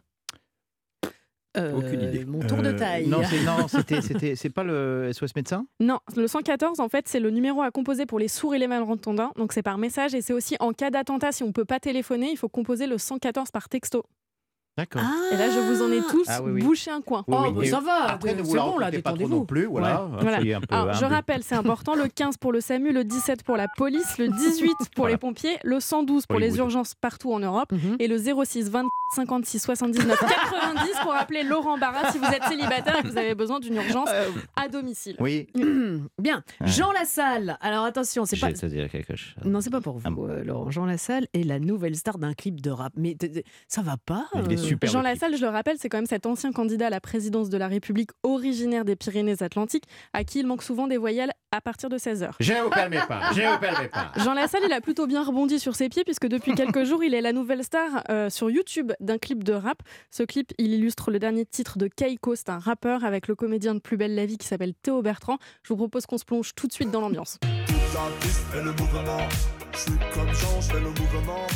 Euh, 1.57 1.73
Aucune 1.73 2.01
idée. 2.01 2.25
Mon 2.25 2.39
tour 2.39 2.57
de 2.61 2.69
Euh, 2.69 2.77
taille. 2.77 3.07
Non, 3.07 3.19
c'est 3.29 3.43
non, 3.43 3.67
c'était 3.67 4.01
c'était 4.01 4.35
c'est 4.35 4.49
pas 4.49 4.63
le 4.63 5.11
SOS 5.13 5.35
médecin? 5.35 5.65
Non, 5.79 5.99
le 6.15 6.27
114, 6.27 6.79
en 6.79 6.89
fait, 6.89 7.07
c'est 7.07 7.19
le 7.19 7.29
numéro 7.29 7.61
à 7.61 7.71
composer 7.71 8.05
pour 8.05 8.19
les 8.19 8.27
sourds 8.27 8.55
et 8.55 8.59
les 8.59 8.67
malentendants. 8.67 9.31
Donc 9.35 9.53
c'est 9.53 9.63
par 9.63 9.77
message 9.77 10.13
et 10.15 10.21
c'est 10.21 10.33
aussi 10.33 10.55
en 10.59 10.71
cas 10.73 10.89
d'attentat, 10.91 11.31
si 11.31 11.43
on 11.43 11.47
ne 11.47 11.51
peut 11.53 11.65
pas 11.65 11.79
téléphoner, 11.79 12.29
il 12.31 12.37
faut 12.37 12.49
composer 12.49 12.87
le 12.87 12.97
114 12.97 13.51
par 13.51 13.69
texto. 13.69 14.03
D'accord. 14.77 15.01
Et 15.31 15.37
là, 15.37 15.49
je 15.49 15.59
vous 15.59 15.81
en 15.81 15.91
ai 15.91 16.01
tous 16.01 16.25
Ah 16.27 16.41
oui, 16.43 16.51
oui. 16.53 16.61
bouché 16.61 16.91
un 16.91 17.01
coin. 17.01 17.23
Oui, 17.27 17.35
Oh, 17.47 17.51
bah, 17.51 17.65
ça 17.65 17.79
va. 17.79 18.03
Après, 18.11 18.33
ne 18.33 18.37
c'est 18.37 18.43
vous 18.43 18.55
bon 18.55 18.77
là, 18.77 18.87
pas 18.87 18.91
trop 18.91 18.91
détendez-vous. 18.91 19.29
non 19.29 19.45
plus, 19.45 19.65
voilà. 19.67 20.03
Ouais. 20.03 20.17
Voilà. 20.21 20.37
Soyez 20.37 20.53
un 20.55 20.59
peu 20.61 20.75
Alors, 20.75 20.93
je 20.93 21.05
rappelle, 21.05 21.43
c'est 21.43 21.55
important, 21.55 21.95
le 21.95 22.07
15 22.09 22.37
pour 22.37 22.51
le 22.51 22.59
SAMU, 22.59 22.91
le 22.91 23.03
17 23.05 23.43
pour 23.43 23.55
la 23.55 23.67
police, 23.77 24.17
le 24.17 24.27
18 24.67 24.73
pour 24.95 25.07
les 25.07 25.15
pompiers, 25.17 25.57
le 25.63 25.79
112 25.79 26.25
pour 26.25 26.39
les 26.39 26.57
urgences 26.57 26.93
partout 26.95 27.31
en 27.31 27.39
Europe 27.39 27.71
Mhm. 27.71 27.95
et 27.99 28.07
le 28.07 28.17
06 28.17 28.69
20 28.69 28.83
56 29.15 29.59
79 29.59 30.19
90 30.19 30.91
pour 31.03 31.13
appeler 31.13 31.43
Laurent 31.43 31.77
Barra 31.77 32.11
si 32.11 32.17
vous 32.17 32.25
êtes 32.25 32.43
célibataire 32.45 32.97
et 32.99 33.03
que 33.03 33.07
vous 33.07 33.17
avez 33.17 33.35
besoin 33.35 33.59
d'une 33.59 33.75
urgence 33.75 34.09
Euh, 34.11 34.29
à 34.55 34.67
domicile. 34.67 35.15
Oui. 35.19 35.47
Bien. 36.21 36.43
Jean 36.65 36.91
Lassalle. 36.91 37.57
Alors 37.61 37.85
attention, 37.85 38.25
c'est 38.25 38.37
pas. 38.39 38.49
J'ai- 38.49 38.55
ça 38.55 38.67
dire 38.67 38.89
quelque 38.89 39.15
chose. 39.15 39.35
Non, 39.45 39.61
c'est 39.61 39.69
pas 39.69 39.79
pour 39.79 39.99
Ah 40.03 40.09
vous, 40.09 40.15
bon. 40.15 40.27
euh, 40.29 40.43
Laurent. 40.43 40.71
Jean 40.71 40.85
Lassalle 40.85 41.27
est 41.33 41.43
la 41.43 41.59
nouvelle 41.59 41.95
star 41.95 42.17
d'un 42.17 42.33
clip 42.33 42.59
de 42.61 42.71
rap. 42.71 42.93
Mais 42.97 43.15
ça 43.67 43.81
va 43.83 43.95
pas 43.97 44.25
euh, 44.35 44.41
super. 44.69 44.89
Jean. 44.89 45.01
Lassalle, 45.01 45.35
je 45.35 45.41
le 45.41 45.49
rappelle, 45.49 45.77
c'est 45.79 45.89
quand 45.89 45.97
même 45.97 46.05
cet 46.05 46.25
ancien 46.25 46.51
candidat 46.51 46.87
à 46.87 46.89
la 46.89 46.99
présidence 46.99 47.49
de 47.49 47.57
la 47.57 47.67
République 47.67 48.11
originaire 48.23 48.85
des 48.85 48.95
Pyrénées-Atlantiques 48.95 49.85
à 50.13 50.23
qui 50.23 50.39
il 50.39 50.47
manque 50.47 50.63
souvent 50.63 50.87
des 50.87 50.97
voyelles 50.97 51.31
à 51.51 51.61
partir 51.61 51.89
de 51.89 51.97
16 51.97 52.23
heures. 52.23 52.35
Je 52.39 52.53
vous 52.53 52.69
permets 52.69 53.05
pas, 53.07 53.31
je 53.33 53.41
vous 53.41 53.59
permets 53.59 53.87
pas. 53.87 54.11
Jean 54.23 54.33
Lassalle, 54.33 54.63
il 54.65 54.73
a 54.73 54.81
plutôt 54.81 55.07
bien 55.07 55.23
rebondi 55.23 55.59
sur 55.59 55.75
ses 55.75 55.89
pieds 55.89 56.03
puisque 56.03 56.27
depuis 56.27 56.53
quelques 56.53 56.83
jours, 56.83 57.03
il 57.03 57.13
est 57.13 57.21
la 57.21 57.33
nouvelle 57.33 57.63
star 57.63 58.03
euh, 58.09 58.29
sur 58.29 58.49
YouTube 58.49 58.91
d'un 58.99 59.17
clip 59.17 59.43
de 59.43 59.53
rap. 59.53 59.81
Ce 60.11 60.23
clip, 60.23 60.51
il 60.57 60.73
illustre 60.73 61.11
le 61.11 61.19
dernier 61.19 61.45
titre 61.45 61.77
de 61.77 61.87
Keiko, 61.87 62.35
c'est 62.35 62.49
un 62.49 62.59
rappeur 62.59 63.05
avec 63.05 63.27
le 63.27 63.35
comédien 63.35 63.75
de 63.75 63.79
Plus 63.79 63.97
belle 63.97 64.15
la 64.15 64.25
vie 64.25 64.37
qui 64.37 64.47
s'appelle 64.47 64.73
Théo 64.73 65.01
Bertrand. 65.01 65.37
Je 65.63 65.69
vous 65.69 65.77
propose 65.77 66.05
qu'on 66.05 66.17
se 66.17 66.25
plonge 66.25 66.53
tout 66.55 66.67
de 66.67 66.73
suite 66.73 66.91
dans 66.91 67.01
l'ambiance. 67.01 67.37
Toute 67.41 67.49
la 67.93 68.09
piste 68.19 68.39
fait 68.51 68.63
le 68.63 68.71
mouvement. 68.71 69.29
Je 69.73 69.77
suis 69.77 69.91
comme 70.13 70.33
Jean, 70.33 70.61
je 70.61 70.67
fais 70.67 70.79
le 70.79 70.89
mouvement. 70.89 71.47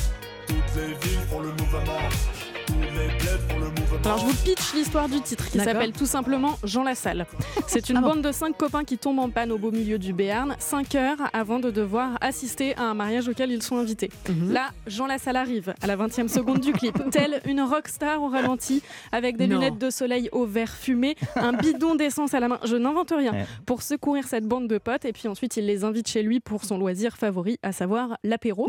Toutes 0.48 0.76
les 0.76 0.88
villes 0.88 1.26
font 1.30 1.40
le 1.40 1.52
mouvement. 1.52 2.49
Tous 2.82 2.86
les 2.86 3.08
bleds 3.08 3.38
font 3.50 3.60
le 3.60 3.66
mouvement. 3.66 3.79
Alors 4.06 4.18
je 4.20 4.26
vous 4.26 4.34
pitch 4.44 4.74
l'histoire 4.76 5.10
du 5.10 5.20
titre 5.22 5.50
qui 5.50 5.58
s'appelle 5.60 5.92
tout 5.92 6.06
simplement 6.06 6.58
Jean 6.64 6.84
Lassalle. 6.84 7.26
C'est 7.68 7.90
une 7.90 7.98
Ah 7.98 8.02
bon 8.02 8.10
bande 8.10 8.22
de 8.22 8.32
cinq 8.32 8.56
copains 8.58 8.84
qui 8.84 8.98
tombent 8.98 9.20
en 9.20 9.30
panne 9.30 9.52
au 9.52 9.58
beau 9.58 9.72
milieu 9.72 9.98
du 9.98 10.14
Béarn, 10.14 10.56
cinq 10.60 10.96
heures 10.96 11.18
avant 11.34 11.60
de 11.60 11.70
devoir 11.72 12.12
assister 12.22 12.76
à 12.78 12.84
un 12.84 12.94
mariage 12.94 13.28
auquel 13.28 13.52
ils 13.52 13.64
sont 13.64 13.78
invités. 13.78 14.10
Mhm. 14.30 14.52
Là, 14.54 14.70
Jean 14.88 15.08
Lassalle 15.08 15.36
arrive 15.38 15.74
à 15.82 15.88
la 15.88 15.96
20e 15.98 16.28
seconde 16.28 16.60
du 16.60 16.72
clip, 16.72 16.98
telle 17.12 17.42
une 17.46 17.62
rockstar 17.62 18.22
au 18.22 18.28
ralenti, 18.30 18.82
avec 19.12 19.38
des 19.38 19.48
Non. 19.48 19.56
lunettes 19.60 19.78
de 19.80 19.90
soleil 19.90 20.30
au 20.32 20.46
vert 20.46 20.72
fumé, 20.76 21.16
un 21.36 21.54
bidon 21.54 21.96
d'essence 21.96 22.34
à 22.34 22.40
la 22.40 22.48
main. 22.48 22.60
Je 22.66 22.76
n'invente 22.76 23.12
rien. 23.16 23.32
Ouais. 23.32 23.46
Pour 23.66 23.82
secourir 23.82 24.28
cette 24.28 24.46
bande 24.46 24.68
de 24.68 24.78
potes, 24.78 25.06
et 25.06 25.14
puis 25.14 25.28
ensuite 25.28 25.58
il 25.58 25.66
les 25.66 25.84
invite 25.84 26.08
chez 26.08 26.22
lui 26.22 26.40
pour 26.40 26.64
son 26.64 26.78
loisir 26.78 27.18
favori, 27.18 27.58
à 27.64 27.72
savoir 27.72 28.18
l'apéro. 28.24 28.68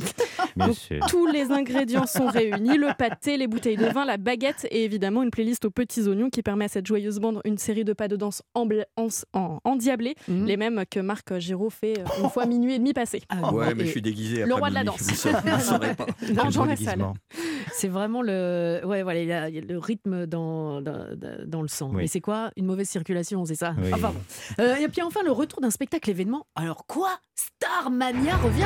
Tous 1.09 1.27
les 1.27 1.51
ingrédients 1.53 2.07
sont 2.07 2.27
réunis 2.27 2.77
le 2.79 2.89
pâté, 2.99 3.37
les 3.37 3.47
bouteilles 3.47 3.77
de 3.77 3.87
vin, 3.87 4.05
la 4.05 4.17
baguette 4.17 4.67
et 4.71 4.85
évidemment 4.85 5.10
une 5.23 5.31
playlist 5.31 5.65
aux 5.65 5.71
petits 5.71 6.03
oignons 6.09 6.31
qui 6.31 6.43
permet 6.43 6.67
à 6.67 6.69
cette 6.69 6.87
joyeuse 6.87 7.19
bande 7.19 7.41
une 7.45 7.59
série 7.59 7.85
de 7.85 7.93
pas 7.93 8.09
de 8.09 8.17
danse 8.17 8.43
embla- 8.55 8.85
en- 8.97 9.09
en- 9.35 9.59
endiablés, 9.65 10.15
Mhm. 10.29 10.47
les 10.47 10.57
mêmes 10.57 10.85
que 10.91 11.01
Marc 11.01 11.37
Giraud 11.39 11.71
fait 11.71 11.99
euh, 11.99 12.23
une 12.23 12.31
fois 12.31 12.47
minuit 12.47 12.75
et 12.75 12.79
demi 12.79 12.93
passé. 12.93 13.23
Ah, 13.29 13.53
Ouais, 13.53 13.71
bon, 13.71 13.75
mais 13.77 13.85
je 13.87 13.91
suis 13.91 14.03
déguisé. 14.03 14.45
le 14.47 14.55
roi 14.55 14.71
de 14.71 14.75
la 14.75 14.85
danse. 14.85 15.01
C'est 17.73 17.89
vraiment 17.89 18.23
le, 18.23 18.81
ouais, 18.85 19.03
voilà, 19.03 19.21
il 19.21 19.29
y 19.29 19.33
a, 19.33 19.49
il 19.49 19.55
y 19.55 19.59
a 19.59 19.63
le 19.63 19.79
rythme 19.79 20.27
dans, 20.27 20.81
dans, 20.81 21.07
dans 21.47 21.63
le 21.63 21.69
sang. 21.69 21.91
Oui. 21.95 22.05
Et 22.05 22.07
c'est 22.07 22.21
quoi 22.21 22.51
Une 22.57 22.67
mauvaise 22.67 22.89
circulation, 22.89 23.45
c'est 23.45 23.55
ça? 23.55 23.75
Oui. 23.81 23.91
Enfin 23.93 24.13
bon. 24.13 24.63
Euh, 24.63 24.77
et 24.77 24.89
puis 24.89 25.03
enfin, 25.03 25.21
le 25.25 25.33
retour 25.33 25.61
d'un 25.61 25.71
spectacle 25.71 26.11
événement. 26.11 26.47
Alors 26.55 26.85
quoi? 26.87 27.11
Starmania 27.35 28.37
revient 28.37 28.65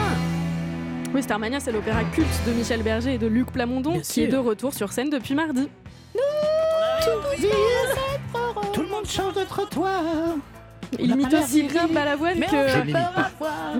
Oui, 1.14 1.22
Starmania, 1.22 1.60
c'est 1.60 1.72
l'opéra 1.72 2.02
culte 2.04 2.28
de 2.46 2.52
Michel 2.52 2.82
Berger 2.82 3.14
et 3.14 3.18
de 3.18 3.26
Luc 3.26 3.52
Plamondon 3.52 3.92
Bien 3.92 4.00
qui 4.00 4.22
est 4.22 4.28
de 4.28 4.36
retour 4.36 4.74
sur 4.74 4.92
scène 4.92 5.10
depuis 5.10 5.34
mardi. 5.34 5.68
Tout 8.72 8.82
le 8.82 8.88
monde 8.88 9.06
change 9.06 9.34
de 9.34 9.44
trottoir. 9.44 10.02
Il 10.98 11.10
imite 11.10 11.32
aussi 11.34 11.64
Grimpe 11.64 11.92
Balavoine 11.92 12.40
que... 12.40 12.68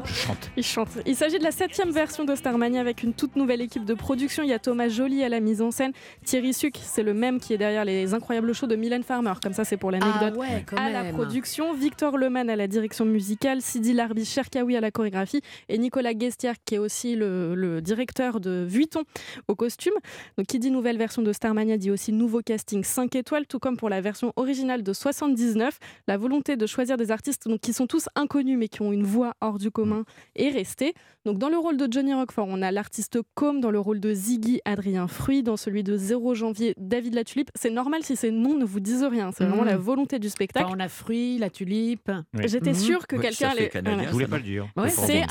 Je 0.05 0.13
chante. 0.13 0.51
Il 0.57 0.63
chante. 0.63 0.89
Il 1.07 1.17
s'agit 1.17 1.39
de 1.39 1.45
la 1.45 1.51
septième 1.51 1.91
version 1.91 2.25
de 2.25 2.35
Starmania 2.35 2.81
avec 2.81 3.03
une 3.03 3.13
toute 3.15 3.37
nouvelle 3.37 3.61
équipe 3.61 3.85
de 3.85 3.95
production. 3.95 4.43
Il 4.43 4.49
y 4.49 4.53
a 4.53 4.59
Thomas 4.59 4.89
Joly 4.89 5.23
à 5.23 5.29
la 5.29 5.41
mise 5.41 5.63
en 5.63 5.71
scène. 5.71 5.93
Thierry 6.25 6.53
Suc, 6.55 6.77
c'est 6.83 7.03
le 7.03 7.15
même 7.15 7.41
qui 7.41 7.53
est 7.55 7.59
derrière 7.59 7.85
les 7.85 8.15
incroyables 8.15 8.53
shows 8.55 8.67
de 8.67 8.77
Mylène 8.77 9.03
Farmer. 9.03 9.33
Comme 9.43 9.53
ça, 9.53 9.65
c'est 9.65 9.77
pour 9.77 9.91
l'anecdote. 9.91 10.35
Ah 10.37 10.39
ouais, 10.39 10.65
à 10.77 10.91
la 10.91 11.13
production, 11.13 11.73
Victor 11.75 12.17
Leman 12.17 12.49
à 12.51 12.57
la 12.57 12.67
direction 12.67 13.05
musicale, 13.05 13.63
Sidi 13.63 13.93
Larbi 13.93 14.25
Cherkaoui 14.25 14.77
à 14.77 14.81
la 14.81 14.91
chorégraphie 14.91 15.41
et 15.69 15.79
Nicolas 15.79 16.15
Guestière 16.15 16.55
qui 16.65 16.77
est 16.77 16.79
aussi 16.79 17.15
le, 17.17 17.55
le 17.55 17.81
directeur 17.81 18.41
de 18.41 18.65
Vuitton 18.69 19.03
au 19.49 19.55
costume. 19.55 19.95
Donc 20.37 20.47
qui 20.47 20.59
dit 20.59 20.71
nouvelle 20.71 20.99
version 20.99 21.23
de 21.23 21.33
Starmania 21.33 21.77
dit 21.77 21.91
aussi 21.91 22.13
nouveau 22.13 22.41
casting 22.41 22.85
5 22.85 23.15
étoiles, 23.17 23.47
tout 23.47 23.59
comme 23.59 23.77
pour 23.77 23.89
la 23.89 24.01
version 24.01 24.33
originale 24.37 24.83
de 24.83 24.93
79. 24.93 25.79
La 26.09 26.17
volonté 26.17 26.57
de 26.57 26.67
choisir 26.67 26.97
des 26.97 27.04
des 27.05 27.11
artistes 27.11 27.49
donc, 27.49 27.61
qui 27.61 27.73
sont 27.73 27.87
tous 27.87 28.09
inconnus 28.15 28.57
mais 28.59 28.69
qui 28.69 28.83
ont 28.83 28.93
une 28.93 29.05
voix 29.05 29.35
hors 29.41 29.59
du 29.59 29.71
commun 29.71 30.05
est 30.37 30.49
resté. 30.51 30.95
Donc 31.25 31.39
dans 31.39 31.49
le 31.49 31.57
rôle 31.59 31.77
de 31.77 31.87
Johnny 31.91 32.13
Roquefort, 32.15 32.47
on 32.49 32.61
a 32.63 32.71
l'artiste 32.71 33.19
Com, 33.35 33.61
dans 33.61 33.71
le 33.71 33.79
rôle 33.81 33.99
de 34.01 34.13
Ziggy, 34.13 34.61
Adrien 34.65 35.09
Fruit, 35.09 35.43
dans 35.43 35.57
celui 35.57 35.83
de 35.83 35.97
0 35.97 36.35
janvier, 36.35 36.75
David 36.77 37.15
La 37.15 37.25
Tulipe. 37.25 37.51
C'est 37.55 37.71
normal 37.71 38.03
si 38.03 38.15
ces 38.17 38.31
noms 38.31 38.55
ne 38.57 38.65
vous 38.65 38.81
disent 38.81 39.05
rien, 39.05 39.31
c'est 39.33 39.45
vraiment 39.45 39.63
Mhm. 39.63 39.69
la 39.69 39.77
volonté 39.77 40.19
du 40.19 40.29
spectacle. 40.29 40.67
Enfin, 40.67 40.75
on 40.77 40.81
a 40.81 40.89
fruit, 40.89 41.39
la 41.39 41.49
tulipe. 41.51 42.11
J'étais 42.45 42.71
Mhm. 42.73 42.77
sûre 42.77 43.07
que 43.07 43.17
Oui, 43.17 43.23
quelqu'un 43.23 43.49
allait. 43.51 43.69
canadien, 43.69 43.95
Voilà. 43.95 44.09
Je 44.09 44.13
voulais 44.13 44.27
pas 44.27 44.37
le 44.37 44.43
dire. 44.43 44.67
Ouais, 44.77 44.91
C'est 44.91 45.23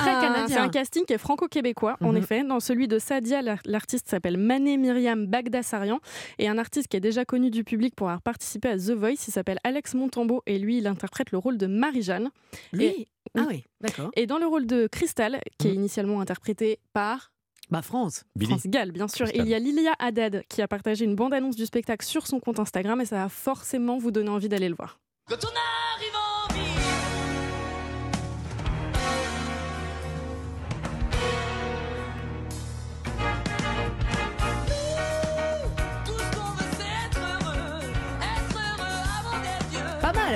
un, 0.57 0.69
casting 0.69 1.05
qui 1.05 1.13
est 1.13 1.17
franco-québécois, 1.17 1.97
en 2.01 2.11
Mhm. 2.11 2.17
effet. 2.17 2.43
Dans 2.43 2.59
celui 2.59 2.87
de 2.87 2.97
Sadia, 2.99 3.41
l'ar- 3.41 3.59
l'artiste 3.65 4.07
s'appelle 4.09 4.37
Mané 4.37 4.77
Myriam 4.77 5.25
Bagdasarian. 5.27 5.99
Et 6.39 6.47
un 6.47 6.57
artiste 6.57 6.87
qui 6.87 6.97
est 6.97 7.01
déjà 7.01 7.25
connu 7.25 7.49
du 7.51 7.63
public 7.63 7.95
pour 7.95 8.07
avoir 8.07 8.21
participé 8.21 8.69
à 8.69 8.77
The 8.77 8.91
Voice, 8.91 9.27
il 9.27 9.31
s'appelle 9.31 9.59
Alex 9.63 9.93
Montambeau. 9.93 10.41
Et 10.47 10.57
lui, 10.57 10.77
il 10.79 10.87
interprète 10.87 11.31
le 11.31 11.37
rôle 11.37 11.52
de 11.57 11.67
Marie-Jeanne. 11.67 12.29
Lui 12.71 12.85
Et- 12.85 13.07
Ah 13.37 13.45
oui, 13.47 13.63
d'accord. 13.81 14.11
Et 14.15 14.27
dans 14.27 14.37
le 14.37 14.45
rôle 14.45 14.65
de 14.67 14.87
Crystal, 14.87 15.41
qui 15.57 15.67
est 15.69 15.73
initialement 15.73 16.21
interprété 16.21 16.79
par 16.93 17.31
Bah 17.71 17.81
France. 17.81 18.25
France 18.41 18.67
Gall, 18.67 18.91
bien 18.91 19.07
sûr. 19.07 19.27
Et 19.29 19.39
il 19.39 19.47
y 19.47 19.53
a 19.55 19.59
Lilia 19.59 19.93
Haddad 19.99 20.43
qui 20.49 20.61
a 20.61 20.67
partagé 20.67 21.05
une 21.05 21.15
bande-annonce 21.15 21.55
du 21.55 21.65
spectacle 21.65 22.05
sur 22.05 22.27
son 22.27 22.39
compte 22.39 22.59
Instagram 22.59 23.01
et 23.01 23.05
ça 23.05 23.15
va 23.17 23.29
forcément 23.29 23.97
vous 23.97 24.11
donner 24.11 24.29
envie 24.29 24.49
d'aller 24.49 24.69
le 24.69 24.75
voir. 24.75 24.99
Quand 25.27 25.37
on 25.45 25.47
arrive 25.95 26.15
en 26.15 26.22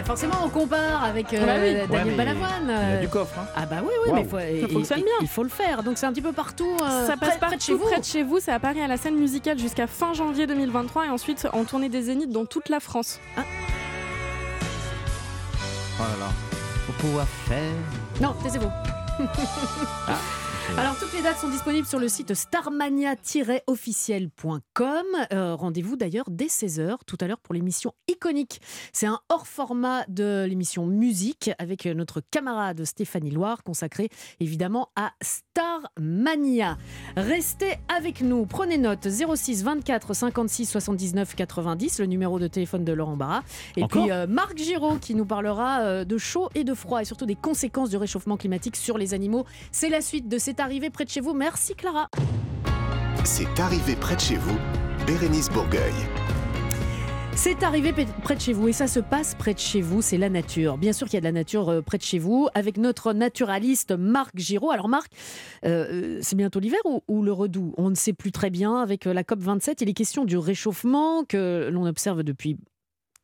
Forcément 0.05 0.35
on 0.43 0.49
compare 0.49 1.03
avec 1.03 1.33
euh, 1.33 1.45
Bah 1.45 1.53
oui. 1.61 1.73
Daniel 1.89 2.07
Ouais, 2.11 2.15
Balavoine. 2.15 2.49
il 2.65 2.71
a 2.71 2.77
euh, 2.79 2.99
du 3.01 3.07
coffre. 3.09 3.37
hein. 3.39 3.45
Ah 3.55 3.65
bah 3.65 3.77
oui, 3.83 3.89
oui, 4.05 4.11
mais 4.13 4.21
il 4.21 4.27
faut, 4.27 4.37
bien. 4.95 5.03
il 5.21 5.27
faut 5.27 5.43
le 5.43 5.49
faire. 5.49 5.83
Donc 5.83 5.97
c'est 5.97 6.05
un 6.05 6.11
petit 6.13 6.21
peu 6.21 6.31
partout. 6.33 6.69
euh, 6.83 7.07
ça 7.07 7.15
près- 7.17 7.27
passe 7.27 7.37
près, 7.37 7.39
partout 7.39 7.55
de 7.57 7.61
chez 7.61 7.73
vous. 7.73 7.85
près 7.85 7.99
de 7.99 8.05
chez 8.05 8.23
vous. 8.23 8.39
C'est 8.39 8.51
à 8.51 8.59
Paris 8.59 8.81
à 8.81 8.87
la 8.87 8.97
scène 8.97 9.15
musicale 9.15 9.57
jusqu'à 9.59 9.87
fin 9.87 10.13
janvier 10.13 10.47
2023 10.47 11.05
et 11.05 11.09
ensuite 11.09 11.47
en 11.53 11.63
tournée 11.63 11.89
des 11.89 12.03
Zéniths 12.03 12.31
dans 12.31 12.45
toute 12.45 12.69
la 12.69 12.79
France. 12.79 13.19
Oh 13.37 13.41
là 15.99 16.05
là. 16.19 16.29
Faut 16.85 16.93
pouvoir 16.93 17.27
faire. 17.47 17.73
Non, 18.21 18.33
taisez-vous. 18.43 18.69
Alors, 20.75 20.99
toutes 20.99 21.13
les 21.13 21.21
dates 21.23 21.37
sont 21.39 21.49
disponibles 21.49 21.87
sur 21.87 21.97
le 21.97 22.07
site 22.09 22.33
starmania-officiel.com. 22.35 25.05
Euh, 25.31 25.55
Rendez-vous 25.55 25.95
d'ailleurs 25.95 26.25
dès 26.29 26.45
16h 26.47 26.97
tout 27.07 27.17
à 27.21 27.27
l'heure 27.27 27.39
pour 27.39 27.55
l'émission 27.55 27.93
Iconique. 28.07 28.61
C'est 28.93 29.07
un 29.07 29.19
hors 29.29 29.47
format 29.47 30.05
de 30.07 30.45
l'émission 30.47 30.85
Musique 30.85 31.49
avec 31.57 31.85
notre 31.85 32.21
camarade 32.21 32.83
Stéphanie 32.83 33.31
Loire 33.31 33.63
consacrée 33.63 34.09
évidemment 34.39 34.89
à 34.95 35.13
Starmania. 35.21 36.77
Restez 37.15 37.77
avec 37.87 38.21
nous, 38.21 38.45
prenez 38.45 38.77
note 38.77 39.07
06 39.09 39.63
24 39.63 40.13
56 40.13 40.65
79 40.67 41.33
90, 41.35 41.99
le 41.99 42.05
numéro 42.05 42.37
de 42.39 42.47
téléphone 42.47 42.83
de 42.83 42.93
Laurent 42.93 43.17
Barra. 43.17 43.41
Et 43.77 43.83
Encore? 43.83 44.03
puis 44.03 44.11
euh, 44.11 44.27
Marc 44.27 44.55
Giraud 44.57 44.97
qui 44.97 45.15
nous 45.15 45.25
parlera 45.25 45.79
euh, 45.79 46.05
de 46.05 46.17
chaud 46.19 46.49
et 46.53 46.63
de 46.63 46.75
froid 46.75 47.01
et 47.01 47.05
surtout 47.05 47.25
des 47.25 47.35
conséquences 47.35 47.89
du 47.89 47.97
réchauffement 47.97 48.37
climatique 48.37 48.75
sur 48.75 48.99
les 48.99 49.15
animaux. 49.15 49.45
C'est 49.71 49.89
la 49.89 50.01
suite 50.01 50.27
de 50.27 50.37
C'est 50.57 50.63
arrivé 50.63 50.89
près 50.89 51.05
de 51.05 51.09
chez 51.11 51.21
vous. 51.21 51.35
Merci 51.35 51.75
Clara. 51.75 52.09
C'est 53.23 53.59
arrivé 53.59 53.95
près 53.95 54.15
de 54.15 54.19
chez 54.19 54.37
vous, 54.37 54.57
Bérénice 55.05 55.51
Bourgueil. 55.51 55.93
C'est 57.35 57.61
arrivé 57.61 57.93
près 58.23 58.35
de 58.35 58.41
chez 58.41 58.53
vous 58.53 58.67
et 58.67 58.73
ça 58.73 58.87
se 58.87 58.99
passe 58.99 59.35
près 59.35 59.53
de 59.53 59.59
chez 59.59 59.81
vous, 59.81 60.01
c'est 60.01 60.17
la 60.17 60.29
nature. 60.29 60.79
Bien 60.79 60.93
sûr 60.93 61.05
qu'il 61.05 61.13
y 61.13 61.17
a 61.17 61.21
de 61.21 61.25
la 61.25 61.31
nature 61.31 61.69
euh, 61.69 61.81
près 61.83 61.99
de 61.99 62.03
chez 62.03 62.17
vous 62.17 62.49
avec 62.55 62.77
notre 62.77 63.13
naturaliste 63.13 63.91
Marc 63.91 64.35
Giraud. 64.35 64.71
Alors 64.71 64.89
Marc, 64.89 65.11
euh, 65.63 65.85
euh, 65.91 66.19
c'est 66.23 66.35
bientôt 66.35 66.59
l'hiver 66.59 66.79
ou, 66.85 67.03
ou 67.07 67.21
le 67.21 67.31
redout? 67.31 67.75
On 67.77 67.91
ne 67.91 67.95
sait 67.95 68.13
plus 68.13 68.31
très 68.31 68.49
bien. 68.49 68.77
Avec 68.77 69.05
la 69.05 69.21
COP27, 69.21 69.75
il 69.81 69.89
est 69.89 69.93
question 69.93 70.25
du 70.25 70.39
réchauffement 70.39 71.23
que 71.23 71.69
l'on 71.71 71.85
observe 71.85 72.23
depuis 72.23 72.57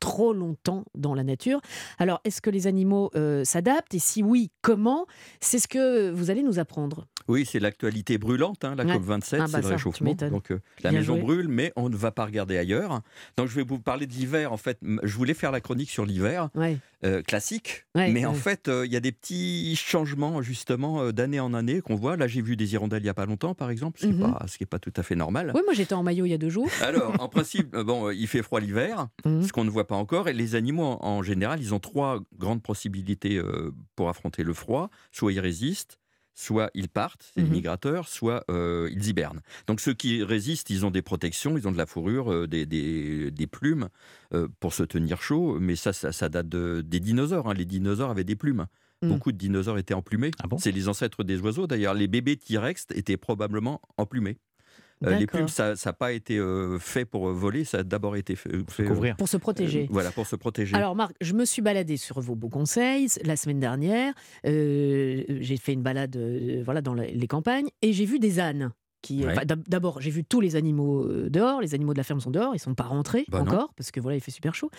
trop 0.04 0.34
longtemps 0.34 0.84
dans 0.96 1.16
la 1.16 1.24
nature. 1.24 1.62
Alors, 1.98 2.20
est-ce 2.26 2.42
que 2.42 2.50
les 2.50 2.68
animaux 2.68 3.10
euh, 3.16 3.46
s'adaptent? 3.46 3.94
Et 3.94 4.00
si 4.00 4.22
oui, 4.22 4.52
comment? 4.62 5.06
C'est 5.40 5.60
ce 5.60 5.68
que 5.70 6.12
vous 6.12 6.30
allez 6.30 6.44
nous 6.44 6.60
apprendre. 6.60 7.08
Oui, 7.28 7.46
c'est 7.46 7.60
l'actualité 7.60 8.18
brûlante, 8.18 8.64
hein, 8.66 8.76
la 8.76 8.84
Ouais. 8.86 8.96
COP27, 8.98 9.36
Ah 9.36 9.38
bah 9.38 9.46
c'est 9.48 9.52
ça, 9.52 9.62
le 9.62 9.68
réchauffement. 9.68 10.14
Donc 10.14 10.52
euh, 10.52 10.60
la 10.84 10.90
Bien 10.92 11.00
maison 11.00 11.14
joué. 11.16 11.22
brûle, 11.24 11.48
mais 11.48 11.72
on 11.76 11.90
ne 11.90 11.96
va 11.96 12.12
pas 12.12 12.26
regarder 12.26 12.58
ailleurs. 12.58 13.02
Donc 13.38 13.48
je 13.48 13.56
vais 13.56 13.64
vous 13.64 13.80
parler 13.80 14.08
de 14.08 14.14
l'hiver. 14.14 14.52
En 14.52 14.58
fait, 14.58 14.78
je 15.04 15.16
voulais 15.16 15.34
faire 15.34 15.52
la 15.52 15.62
chronique 15.62 15.90
sur 15.90 16.06
l'hiver 16.06 16.50
Ouais. 16.56 16.78
euh, 17.06 17.22
classique, 17.22 17.86
Ouais, 17.96 18.12
mais 18.12 18.26
en 18.26 18.34
fait, 18.34 18.68
euh, 18.68 18.86
il 18.86 18.92
y 18.92 18.96
a 18.96 19.00
des 19.00 19.12
petits 19.12 19.76
changements 19.76 20.42
justement 20.42 21.12
d'année 21.12 21.40
en 21.40 21.54
année 21.54 21.82
qu'on 21.82 21.96
voit. 21.96 22.18
Là, 22.18 22.28
j'ai 22.28 22.42
vu 22.42 22.56
des 22.56 22.74
hirondelles 22.74 23.04
il 23.04 23.08
y 23.08 23.10
a 23.10 23.14
pas 23.14 23.26
longtemps, 23.26 23.54
par 23.56 23.70
exemple, 23.70 24.00
ce 24.00 24.06
qui 24.08 24.14
n'est 24.14 24.24
Mhm. 24.26 24.68
pas, 24.70 24.80
tout 24.80 24.94
à 24.96 25.04
fait 25.04 25.16
normal. 25.16 25.52
Oui, 25.56 25.62
moi 25.66 25.74
j'étais 25.74 25.94
en 25.94 26.04
maillot 26.04 26.26
il 26.26 26.30
y 26.30 26.34
a 26.34 26.38
deux 26.38 26.50
jours. 26.50 26.68
Alors, 26.82 27.16
en 27.22 27.28
principe, 27.30 27.76
bon, 27.76 28.10
il 28.12 28.28
fait 28.28 28.42
froid 28.42 28.60
l'hiver, 28.60 29.08
Mhm. 29.26 29.44
ce 29.44 29.52
qu'on 29.54 29.64
ne 29.64 29.70
voit 29.70 29.88
pas 29.88 29.96
encore. 29.96 30.28
Et 30.28 30.34
les 30.34 30.56
animaux, 30.56 30.98
en, 31.02 31.22
général, 31.24 31.62
ils 31.62 31.74
ont 31.74 31.80
trois 31.80 32.20
grandes 32.38 32.62
possibilités 32.62 33.42
pour 33.96 34.10
affronter 34.10 34.44
le 34.44 34.54
froid. 34.54 34.90
Soit 35.12 35.32
ils 35.34 35.40
résistent, 35.40 36.00
soit 36.34 36.70
ils 36.74 36.90
partent, 36.90 37.32
c'est 37.34 37.42
Mhm. 37.42 37.48
les 37.48 37.52
migrateurs, 37.54 38.08
soit 38.08 38.44
euh, 38.50 38.90
ils 38.92 39.08
hibernent. 39.08 39.42
Donc 39.68 39.80
ceux 39.80 39.94
qui 39.94 40.24
résistent, 40.24 40.70
ils 40.70 40.86
ont 40.86 40.92
des 40.92 41.02
protections, 41.02 41.58
ils 41.58 41.68
ont 41.68 41.72
de 41.72 41.78
la 41.78 41.86
fourrure, 41.86 42.32
euh, 42.32 42.48
des, 42.48 42.66
des- 42.66 43.32
des 43.32 43.48
plumes 43.48 43.90
euh, 44.34 44.48
pour 44.60 44.74
se 44.74 44.84
tenir 44.84 45.22
chaud. 45.22 45.60
Mais 45.60 45.76
ça, 45.76 45.94
ça, 45.94 46.12
ça 46.12 46.30
date 46.30 46.50
de- 46.50 46.82
des 46.86 47.00
dinosaures. 47.00 47.50
hein. 47.50 47.54
Les 47.54 47.66
dinosaures 47.66 48.10
avaient 48.12 48.24
des 48.24 48.36
plumes. 48.36 48.66
Mhm. 49.02 49.10
Beaucoup 49.10 49.32
de 49.32 49.38
dinosaures 49.38 49.78
étaient 49.78 49.94
emplumés. 49.94 50.32
Ah 50.42 50.48
bon? 50.48 50.58
C'est 50.58 50.72
les 50.72 50.88
ancêtres 50.88 51.24
des 51.24 51.40
oiseaux. 51.42 51.68
D'ailleurs, 51.68 51.94
les 51.94 52.08
bébés 52.08 52.38
T-Rex 52.38 52.88
étaient 52.96 53.18
probablement 53.18 53.82
emplumés. 53.98 54.38
Euh, 55.06 55.16
les 55.18 55.28
plumes, 55.28 55.48
ça 55.48 55.74
n'a 55.86 55.94
pas 55.94 56.12
été 56.14 56.38
euh, 56.38 56.80
fait 56.80 57.06
pour 57.06 57.30
euh, 57.30 57.34
voler, 57.34 57.64
ça 57.66 57.80
a 57.80 57.84
d'abord 57.84 58.16
été 58.16 58.36
fait, 58.36 58.50
euh. 58.54 59.14
Pour 59.18 59.28
se 59.28 59.38
protéger. 59.38 59.84
euh, 59.84 59.88
voilà, 59.90 60.12
pour 60.12 60.26
se 60.28 60.36
protéger. 60.36 60.76
Alors 60.76 60.96
Marc, 60.96 61.14
je 61.22 61.34
me 61.34 61.46
suis 61.46 61.62
baladée 61.62 61.98
sur 61.98 62.20
vos 62.22 62.36
beaux 62.36 62.50
conseils 62.50 63.08
la 63.24 63.36
semaine 63.36 63.60
dernière. 63.60 64.14
Euh, 64.46 65.24
j'ai 65.42 65.58
fait 65.58 65.74
une 65.74 65.82
balade 65.84 66.16
euh, 66.16 66.62
voilà, 66.64 66.82
dans 66.82 66.94
les 66.94 67.28
campagnes 67.28 67.68
et 67.82 67.94
j'ai 67.94 68.06
vu 68.06 68.20
des 68.20 68.40
ânes. 68.40 68.72
Ouais. 69.10 69.26
enfin, 69.32 69.42
D'abord, 69.68 70.00
j'ai 70.00 70.12
vu 70.12 70.24
tous 70.24 70.40
les 70.40 70.56
animaux 70.56 71.06
dehors. 71.30 71.60
Les 71.60 71.76
animaux 71.76 71.92
de 71.94 71.98
la 71.98 72.06
ferme 72.06 72.22
sont 72.22 72.32
dehors. 72.32 72.56
Ils 72.56 72.60
sont 72.60 72.74
pas 72.74 72.86
rentrés 72.86 73.26
Bah 73.28 73.40
non. 73.40 73.44
encore 73.52 73.74
parce 73.76 73.92
que 73.92 74.00
voilà, 74.00 74.16
il 74.16 74.22
fait 74.22 74.32
super 74.32 74.56
chaud. 74.56 74.70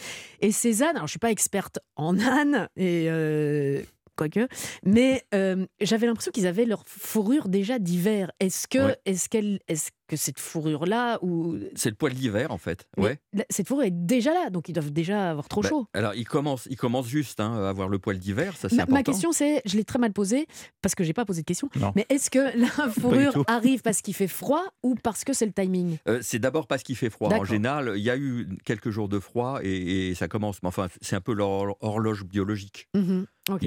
Et 0.41 0.51
ces 0.51 0.83
ânes, 0.83 0.97
alors 0.97 1.07
je 1.07 1.11
suis 1.13 1.19
pas 1.19 1.31
experte 1.31 1.79
en 1.97 2.19
ânes 2.21 2.69
et 2.77 3.07
euh, 3.11 3.83
quoique, 4.17 4.47
mais 4.87 5.25
euh, 5.35 5.67
j'avais 5.83 6.07
l'impression 6.07 6.33
qu'ils 6.33 6.47
avaient 6.47 6.65
leur 6.65 6.85
fourrure 6.87 7.49
déjà 7.49 7.79
d'hiver. 7.79 8.31
Est-ce 8.41 8.67
que, 8.67 8.79
Ouais. 8.79 8.97
est-ce 9.05 9.29
qu'elle, 9.29 9.61
est-ce 9.69 9.91
que 10.07 10.17
cette 10.17 10.39
fourrure 10.39 10.87
là 10.87 11.19
ou 11.23 11.57
C'est 11.75 11.89
le 11.89 11.95
poil 11.97 12.13
d'hiver, 12.13 12.51
en 12.51 12.59
fait. 12.59 12.87
Ouais. 12.99 13.19
cette 13.51 13.67
fourrure 13.69 13.85
est 13.85 13.91
déjà 13.91 14.33
là, 14.35 14.51
donc 14.51 14.69
ils 14.69 14.73
doivent 14.73 14.93
déjà 14.93 15.31
avoir 15.31 15.49
trop 15.49 15.63
Bah, 15.63 15.69
chaud. 15.71 15.87
alors, 15.95 16.15
il 16.15 16.25
commence, 16.27 16.67
il 16.71 16.77
commence 16.77 17.07
juste 17.09 17.41
hein, 17.41 17.55
à 17.65 17.69
avoir 17.71 17.89
le 17.89 17.99
poil 17.99 18.19
d'hiver, 18.19 18.57
ça 18.57 18.69
c'est 18.69 18.77
Ma, 18.77 18.83
important. 18.83 18.95
ma 18.99 19.03
question, 19.03 19.33
c'est, 19.33 19.63
je 19.65 19.77
l'ai 19.77 19.85
très 19.85 19.99
mal 19.99 20.13
posée 20.13 20.47
parce 20.83 20.95
que 20.95 21.05
j'ai 21.05 21.13
pas 21.15 21.25
posé 21.25 21.41
de 21.41 21.47
question. 21.47 21.71
Non. 21.77 21.93
Mais 21.97 22.05
est-ce 22.11 22.31
que 22.31 22.39
la 22.59 22.89
fourrure 22.91 23.45
arrive 23.47 23.81
parce 23.83 24.03
qu'il 24.03 24.15
fait 24.15 24.29
froid 24.29 24.63
ou 24.83 24.95
parce 24.95 25.25
que 25.25 25.33
c'est 25.33 25.47
le 25.47 25.53
timing? 25.53 25.97
Euh, 26.09 26.21
c'est 26.23 26.39
d'abord 26.39 26.67
parce 26.67 26.83
qu'il 26.83 26.97
fait 26.97 27.11
froid. 27.11 27.31
En 27.33 27.45
général, 27.45 27.93
il 27.97 28.03
y 28.03 28.11
a 28.11 28.17
eu 28.17 28.47
quelques 28.65 28.91
jours 28.91 29.09
de 29.09 29.19
froid 29.19 29.61
et, 29.63 30.11
et 30.11 30.15
ça 30.15 30.29
commence. 30.29 30.63
Mais 30.63 30.69
enfin, 30.69 30.89
c'est 31.01 31.17
un 31.17 31.21
peu 31.21 31.33
leur 31.33 31.83
horloge 31.83 32.25
biologique. 32.25 32.89
Mhm. 32.95 33.27
Ok. 33.51 33.67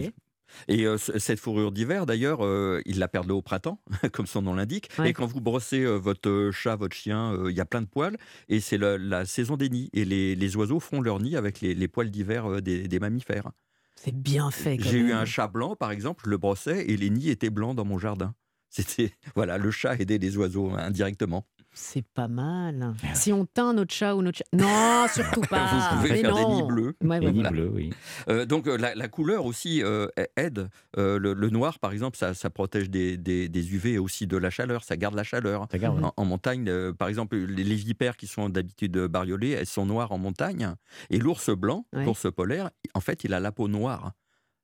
Et 0.68 0.86
euh, 0.86 0.98
cette 0.98 1.40
fourrure 1.40 1.72
d'hiver, 1.72 2.06
d'ailleurs, 2.06 2.46
euh, 2.46 2.82
ils 2.86 3.00
la 3.00 3.08
perdent 3.08 3.32
au 3.32 3.42
printemps, 3.42 3.82
comme 4.12 4.26
son 4.26 4.42
nom 4.42 4.54
l'indique. 4.54 4.90
Ouais. 5.00 5.10
Et 5.10 5.14
quand 5.14 5.26
vous 5.26 5.42
brossez 5.42 5.84
euh, 5.84 5.96
votre 5.96 6.30
euh, 6.30 6.52
chat, 6.52 6.76
votre 6.76 6.96
chien, 6.96 7.38
il 7.50 7.56
y 7.56 7.62
a 7.62 7.66
plein 7.66 7.82
de 7.82 7.88
poils. 7.88 8.18
Et 8.50 8.60
c'est 8.60 8.78
la 8.78 9.26
saison 9.26 9.58
des 9.58 9.70
nids. 9.70 9.90
Et 9.94 10.06
les, 10.06 10.36
les 10.36 10.56
oiseaux 10.56 10.80
font 10.80 11.02
leur 11.02 11.20
nid 11.20 11.36
avec 11.36 11.62
les, 11.62 11.74
les 11.74 11.88
poils 11.88 12.10
d'hiver 12.10 12.62
des, 12.62 12.88
des 12.88 13.00
mammifères. 13.00 13.52
C'est 13.96 14.16
bien 14.16 14.52
fait. 14.52 14.78
J'ai 14.80 15.00
eu 15.00 15.12
un 15.12 15.26
chat 15.26 15.48
blanc, 15.48 15.76
par 15.76 15.92
exemple, 15.92 16.24
je 16.26 16.30
le 16.30 16.38
brossais 16.38 16.86
et 16.86 16.98
les 16.98 17.10
nids 17.10 17.30
étaient 17.30 17.50
blancs 17.50 17.76
dans 17.76 17.86
mon 17.86 17.98
jardin. 17.98 18.36
C'était 18.70 19.12
voilà, 19.36 19.58
le 19.58 19.72
chat 19.72 19.96
aidait 19.96 20.18
les 20.18 20.38
oiseaux 20.38 20.72
hein, 20.72 20.80
indirectement. 20.80 21.46
C'est 21.80 22.04
pas 22.04 22.28
mal. 22.28 22.94
Si 23.14 23.32
on 23.32 23.46
teint 23.46 23.72
notre 23.74 23.94
chat 23.94 24.16
ou 24.16 24.24
notre 24.24 24.40
chat. 24.40 24.46
Non, 24.52 25.06
surtout 25.14 25.42
pas. 25.42 25.68
Vous 25.92 25.98
pouvez 25.98 26.10
Mais 26.10 26.22
faire 26.22 26.34
des 26.36 26.46
nids 26.46 26.64
bleus. 26.64 26.96
Ouais, 27.04 27.20
ouais, 27.20 27.26
Et 27.26 27.32
ni 27.32 27.34
voilà. 27.36 27.52
bleu, 27.52 27.72
oui. 27.72 27.92
Euh, 28.30 28.46
donc 28.48 28.68
euh, 28.68 28.78
la, 28.78 28.96
la 28.96 29.08
couleur 29.08 29.46
aussi 29.46 29.84
euh, 29.84 30.08
aide. 30.36 30.70
Euh, 30.98 31.20
le, 31.20 31.34
le 31.34 31.50
noir, 31.52 31.78
par 31.78 31.92
exemple, 31.92 32.18
ça, 32.18 32.34
ça 32.34 32.50
protège 32.50 32.90
des, 32.90 33.16
des, 33.18 33.48
des 33.48 33.74
UV 33.76 33.94
et 33.94 34.00
aussi 34.00 34.26
de 34.26 34.38
la 34.38 34.50
chaleur. 34.50 34.84
Ça 34.84 34.98
garde 34.98 35.14
la 35.14 35.24
chaleur. 35.24 35.68
Ça 35.72 35.78
garde, 35.78 36.04
En, 36.04 36.14
en 36.18 36.26
montagne, 36.26 36.66
euh, 36.68 36.94
par 36.94 37.10
exemple, 37.10 37.36
les, 37.38 37.64
les 37.64 37.76
vipères 37.76 38.18
qui 38.18 38.26
sont 38.26 38.50
d'habitude 38.50 38.98
bariolées, 38.98 39.52
elles 39.52 39.68
sont 39.68 39.86
noires 39.86 40.12
en 40.12 40.18
montagne. 40.18 40.74
Et 41.12 41.20
l'ours 41.20 41.52
blanc, 41.52 41.86
Ouais. 41.94 42.06
l'ours 42.06 42.26
polaire, 42.36 42.72
en 42.96 43.02
fait, 43.02 43.24
il 43.24 43.34
a 43.36 43.40
la 43.40 43.52
peau 43.52 43.68
noire. 43.68 44.14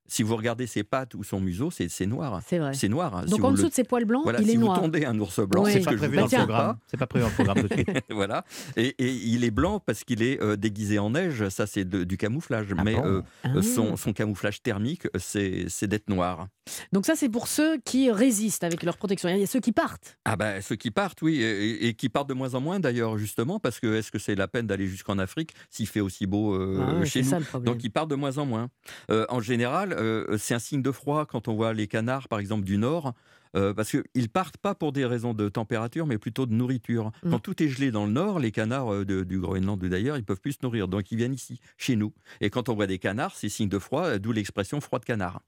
Si 0.08 0.22
vous 0.22 0.36
regardez 0.36 0.68
ses 0.68 0.84
pattes 0.84 1.16
ou 1.16 1.24
son 1.24 1.40
museau, 1.40 1.72
c'est 1.72 2.06
noir. 2.06 2.42
C'est 2.46 2.60
vrai. 2.60 2.74
C'est 2.74 2.90
noir. 2.90 3.16
hein. 3.16 3.22
Donc 3.26 3.40
Si 3.40 3.42
en 3.42 3.48
vous 3.48 3.52
dessous 3.54 3.64
le- 3.64 3.70
de 3.70 3.74
ses 3.74 3.84
poils 3.84 4.06
blancs, 4.06 4.24
Voilà, 4.24 4.40
il 4.42 4.46
si 4.46 4.52
est 4.52 4.56
vous 4.58 4.66
noir. 4.66 4.80
tondez 4.80 5.06
un 5.06 5.18
ours 5.20 5.40
blanc, 5.40 5.64
c'est 5.66 5.72
C'est 5.74 5.80
ce 5.80 5.86
pas 5.86 5.96
prévu 5.96 6.18
vous 6.18 6.28
dans 6.30 6.38
le 6.38 6.46
programme. 6.46 6.78
C'est 6.88 6.98
pas 6.98 7.08
prévu 7.08 7.24
dans 7.24 7.30
le 7.30 7.34
programme 7.36 7.62
tout 7.62 7.68
de 7.70 7.74
suite. 7.74 7.90
voilà. 8.10 8.44
Et, 8.76 8.88
et 9.00 9.12
il 9.12 9.44
est 9.44 9.52
blanc 9.52 9.80
parce 9.80 10.04
qu'il 10.04 10.22
est 10.22 10.42
euh, 10.42 10.56
déguisé 10.58 11.00
en 11.00 11.12
neige. 11.12 11.48
Ça, 11.50 11.66
c'est 11.68 11.86
du 11.88 12.18
camouflage. 12.18 12.68
Mais 12.84 12.96
bon 12.96 13.06
euh, 13.06 13.22
Ah. 13.44 13.62
son, 13.62 13.96
son 13.96 14.14
camouflage 14.14 14.62
thermique, 14.62 15.08
c'est 15.18 15.88
d'être 15.88 16.10
noir. 16.10 16.48
Donc 16.92 17.06
ça, 17.06 17.16
c'est 17.16 17.30
pour 17.30 17.48
ceux 17.48 17.78
qui 17.80 18.12
résistent 18.12 18.64
avec 18.64 18.84
leur 18.84 18.98
protection. 18.98 19.30
Il 19.30 19.38
y 19.40 19.44
a 19.44 19.48
ceux 19.48 19.60
qui 19.60 19.72
partent. 19.72 20.18
Ah 20.26 20.36
ben 20.36 20.62
ceux 20.62 20.76
qui 20.76 20.92
partent, 20.92 21.22
oui, 21.22 21.42
et, 21.42 21.88
et 21.88 21.94
qui 21.94 22.10
partent 22.10 22.30
de 22.30 22.34
moins 22.34 22.54
en 22.56 22.62
moins 22.62 22.80
d'ailleurs, 22.80 23.18
justement, 23.18 23.60
parce 23.60 23.80
que 23.80 23.96
est-ce 23.96 24.12
que 24.12 24.20
c'est 24.20 24.36
la 24.36 24.48
peine 24.48 24.68
d'aller 24.68 24.88
jusqu'en 24.88 25.18
Afrique 25.18 25.54
s'il 25.70 25.88
fait 25.88 26.00
aussi 26.02 26.26
beau 26.26 26.56
euh, 26.56 27.00
Ah 27.02 27.06
chez 27.06 27.20
c'est 27.20 27.22
nous? 27.24 27.30
ça, 27.30 27.40
le 27.40 27.46
problème. 27.46 27.74
Donc 27.74 27.84
ils 27.84 27.90
partent 27.90 28.10
de 28.10 28.16
moins 28.16 28.38
en 28.38 28.46
moins. 28.46 28.70
Euh, 29.12 29.26
en 29.30 29.40
général, 29.42 29.93
euh, 29.98 30.38
c'est 30.38 30.54
un 30.54 30.60
signe 30.60 30.82
de 30.82 30.92
froid 30.92 31.26
quand 31.26 31.48
on 31.48 31.56
voit 31.56 31.74
les 31.74 31.88
canards, 31.88 32.28
par 32.28 32.40
exemple, 32.40 32.64
du 32.66 32.78
nord. 32.78 33.14
euh, 33.56 33.72
parce 33.74 33.92
qu'ils 33.92 34.30
partent 34.30 34.58
pas 34.58 34.74
pour 34.74 34.92
des 34.94 35.06
raisons 35.06 35.36
de 35.36 35.48
température, 35.48 36.08
mais 36.08 36.18
plutôt 36.18 36.48
de 36.48 36.54
nourriture. 36.54 37.12
Mm. 37.24 37.30
Quand 37.30 37.40
tout 37.40 37.62
est 37.62 37.68
gelé 37.68 37.92
dans 37.92 38.08
le 38.08 38.12
nord, 38.12 38.40
les 38.40 38.52
canards 38.52 38.92
euh, 38.92 39.06
de- 39.06 39.24
du 39.24 39.40
Groenland 39.40 39.82
ou 39.84 39.90
d'ailleurs, 39.90 40.18
ils 40.18 40.24
peuvent 40.26 40.42
plus 40.42 40.54
se 40.54 40.60
nourrir. 40.64 40.88
Donc 40.88 41.12
ils 41.12 41.18
viennent 41.18 41.36
ici, 41.36 41.60
chez 41.78 41.96
nous. 41.96 42.14
Et 42.42 42.50
quand 42.50 42.68
on 42.70 42.74
voit 42.74 42.88
des 42.88 42.98
canards, 42.98 43.36
c'est 43.36 43.50
signe 43.50 43.70
de 43.70 43.78
froid, 43.78 44.06
euh, 44.06 44.18
d'où 44.20 44.32
l'expression 44.32 44.82
froid 44.82 44.98
de 44.98 45.06
canard. 45.06 45.42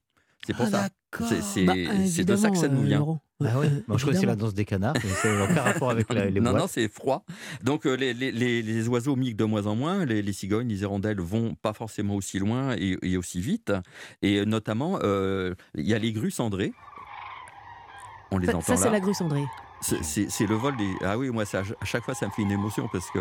C'est 0.46 0.54
pour 0.54 0.66
Ah, 0.66 0.70
ça. 0.70 0.88
C'est- 1.28 1.42
C'est 1.42 1.64
Bah, 1.64 1.72
c'est 2.06 2.24
de 2.24 2.36
ça 2.36 2.50
que 2.50 2.56
ça 2.58 2.68
nous 2.68 2.82
euh, 2.82 2.86
vient. 2.86 3.04
Ah 3.44 3.58
oui, 3.58 3.66
Euh, 3.66 3.82
Moi, 3.88 3.98
je 3.98 4.04
connaissais 4.04 4.24
la 4.26 4.32
évidemment. 4.32 4.36
danse 4.36 4.54
des 4.54 4.64
canards, 4.64 4.94
mais 5.02 5.10
ça 5.10 5.32
n'a 5.32 5.44
aucun 5.44 5.62
rapport 5.62 5.90
avec 5.90 6.12
la- 6.12 6.26
les 6.30 6.40
non, 6.40 6.50
boîtes. 6.52 6.62
non, 6.62 6.68
c'est 6.68 6.88
froid. 6.88 7.24
Donc 7.62 7.84
euh, 7.86 7.94
les, 7.96 8.14
les- 8.14 8.30
les- 8.32 8.62
les 8.62 8.88
oiseaux 8.88 9.16
migrent 9.16 9.36
de 9.36 9.44
moins 9.44 9.66
en 9.66 9.74
moins. 9.74 10.04
Les, 10.04 10.22
les 10.22 10.32
cigognes, 10.32 10.68
les 10.68 10.82
hirondelles 10.82 11.20
vont 11.20 11.54
pas 11.54 11.72
forcément 11.72 12.14
aussi 12.14 12.38
loin 12.38 12.74
et, 12.78 12.96
et 13.02 13.16
aussi 13.16 13.40
vite. 13.40 13.72
Et 14.22 14.46
notamment, 14.46 14.98
euh, 15.02 15.54
il 15.74 15.86
y 15.86 15.94
a 15.94 15.98
les 15.98 16.12
grues 16.12 16.30
cendrées. 16.30 16.72
On 18.30 18.38
les 18.38 18.46
Ça, 18.46 18.52
entend 18.56 18.60
ça, 18.62 18.76
c'est 18.76 18.84
là. 18.86 18.92
la 18.92 19.00
grue 19.00 19.14
cendrée. 19.14 19.44
C'est- 19.80 20.02
C'est 20.02 20.30
c'est 20.30 20.46
le 20.46 20.54
vol 20.54 20.76
des. 20.76 20.90
Ah 21.04 21.18
oui, 21.18 21.30
moi, 21.30 21.44
ça, 21.44 21.62
à 21.80 21.84
chaque 21.84 22.04
fois, 22.04 22.14
ça 22.14 22.26
me 22.26 22.30
fait 22.32 22.42
une 22.42 22.50
émotion 22.52 22.88
parce 22.92 23.10
que 23.10 23.18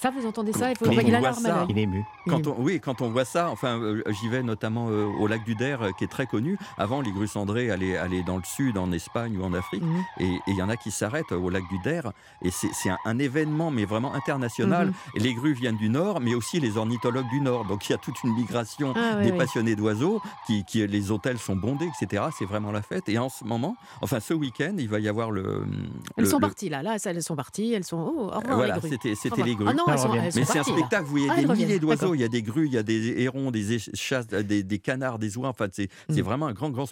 Ça, 0.00 0.10
vous 0.10 0.26
entendez 0.26 0.52
ça 0.52 0.70
Il 0.70 0.76
faut 0.78 0.86
Quand 0.86 0.92
il 0.92 0.98
on 0.98 1.14
a 1.14 1.18
voit 1.20 1.30
l'arme 1.30 1.46
à. 1.46 1.66
Il 1.68 1.78
est 1.78 1.82
ému. 1.82 2.04
Quand 2.26 2.46
on, 2.46 2.54
oui, 2.58 2.80
quand 2.80 3.02
on 3.02 3.10
voit 3.10 3.24
ça, 3.26 3.50
enfin, 3.50 3.78
euh, 3.78 4.02
j'y 4.08 4.28
vais 4.28 4.42
notamment 4.42 4.88
euh, 4.90 5.04
au 5.18 5.26
lac 5.26 5.44
du 5.44 5.54
Der, 5.54 5.82
euh, 5.82 5.90
qui 5.98 6.04
est 6.04 6.08
très 6.08 6.26
connu. 6.26 6.56
Avant, 6.78 7.00
les 7.02 7.12
grues 7.12 7.26
cendrées 7.28 7.70
allaient, 7.70 7.96
allaient 7.98 8.22
dans 8.22 8.36
le 8.36 8.42
sud, 8.44 8.78
en 8.78 8.92
Espagne 8.92 9.36
ou 9.36 9.44
en 9.44 9.52
Afrique, 9.52 9.82
Mhm. 9.82 10.02
et 10.20 10.38
il 10.46 10.56
y 10.56 10.62
en 10.62 10.68
a 10.70 10.76
qui 10.76 10.90
s'arrêtent 10.90 11.32
au 11.32 11.50
lac 11.50 11.64
du 11.68 11.78
Der, 11.80 12.12
et 12.42 12.50
c'est 12.50 12.68
c'est 12.72 12.88
un, 12.88 12.96
un 13.04 13.18
événement, 13.18 13.70
mais 13.70 13.84
vraiment 13.84 14.14
international. 14.14 14.86
Mhm. 14.88 14.92
Et 15.16 15.20
les 15.20 15.34
grues 15.34 15.52
viennent 15.52 15.76
du 15.76 15.90
nord, 15.90 16.20
mais 16.20 16.34
aussi 16.34 16.60
les 16.60 16.76
ornithologues 16.78 17.28
du 17.30 17.40
nord. 17.42 17.66
Donc 17.66 17.88
il 17.88 17.92
y 17.92 17.94
a 17.94 17.98
toute 17.98 18.22
une 18.24 18.32
migration 18.34 18.94
Ah, 18.96 19.16
des 19.22 19.32
passionnés 19.32 19.76
d'oiseaux, 19.76 20.20
qui, 20.46 20.64
qui- 20.64 20.86
les 20.86 21.10
hôtels 21.10 21.38
sont 21.38 21.56
bondés, 21.56 21.90
etc. 22.00 22.24
C'est 22.38 22.46
vraiment 22.46 22.72
la 22.72 22.80
fête. 22.82 23.08
Et 23.10 23.18
en 23.18 23.28
ce 23.28 23.44
moment, 23.44 23.76
enfin 24.00 24.20
ce 24.20 24.32
week-end, 24.32 24.74
il 24.78 24.88
va 24.88 24.98
y 25.00 25.08
avoir 25.08 25.30
le. 25.30 25.64
Elles 26.16 26.24
le- 26.24 26.30
sont 26.30 26.38
le- 26.38 26.40
parties 26.46 26.68
là, 26.70 26.82
là, 26.82 26.96
elles 27.04 27.22
sont 27.22 27.36
parties, 27.36 27.72
elles 27.74 27.84
sont. 27.84 27.98
Oh, 28.16 28.20
au 28.34 28.38
revoir, 28.38 28.56
voilà, 28.56 28.74
les 28.76 28.80
grues. 28.80 28.88
c'était 28.90 29.12
Au 29.12 29.14
c'était 29.14 29.28
revoir. 29.42 29.46
les 29.48 29.54
grues. 29.56 29.66
Ah 29.68 29.72
non, 29.74 29.84
elles 29.92 29.98
sont, 29.98 30.14
elles 30.14 30.32
Mais 30.34 30.44
c'est 30.44 30.58
un 30.58 30.64
spectacle, 30.64 31.04
vous 31.04 31.10
voyez 31.10 31.28
Ah, 31.30 31.36
des 31.40 31.46
milliers 31.46 31.78
d'oiseaux, 31.78 32.14
il 32.14 32.20
y 32.20 32.24
a 32.24 32.28
des 32.28 32.42
grues, 32.42 32.66
il 32.66 32.72
y 32.72 32.78
a 32.78 32.82
des 32.82 33.20
hérons, 33.22 33.50
des 33.50 33.72
échasses, 33.74 34.26
des, 34.26 34.62
des 34.62 34.78
canards, 34.78 35.18
des 35.18 35.36
oies, 35.36 35.48
enfin 35.48 35.68
c'est 35.72 35.88
c'est 36.08 36.20
Mm. 36.20 36.24
vraiment 36.24 36.46
un 36.46 36.52
grand, 36.52 36.70
grand 36.70 36.86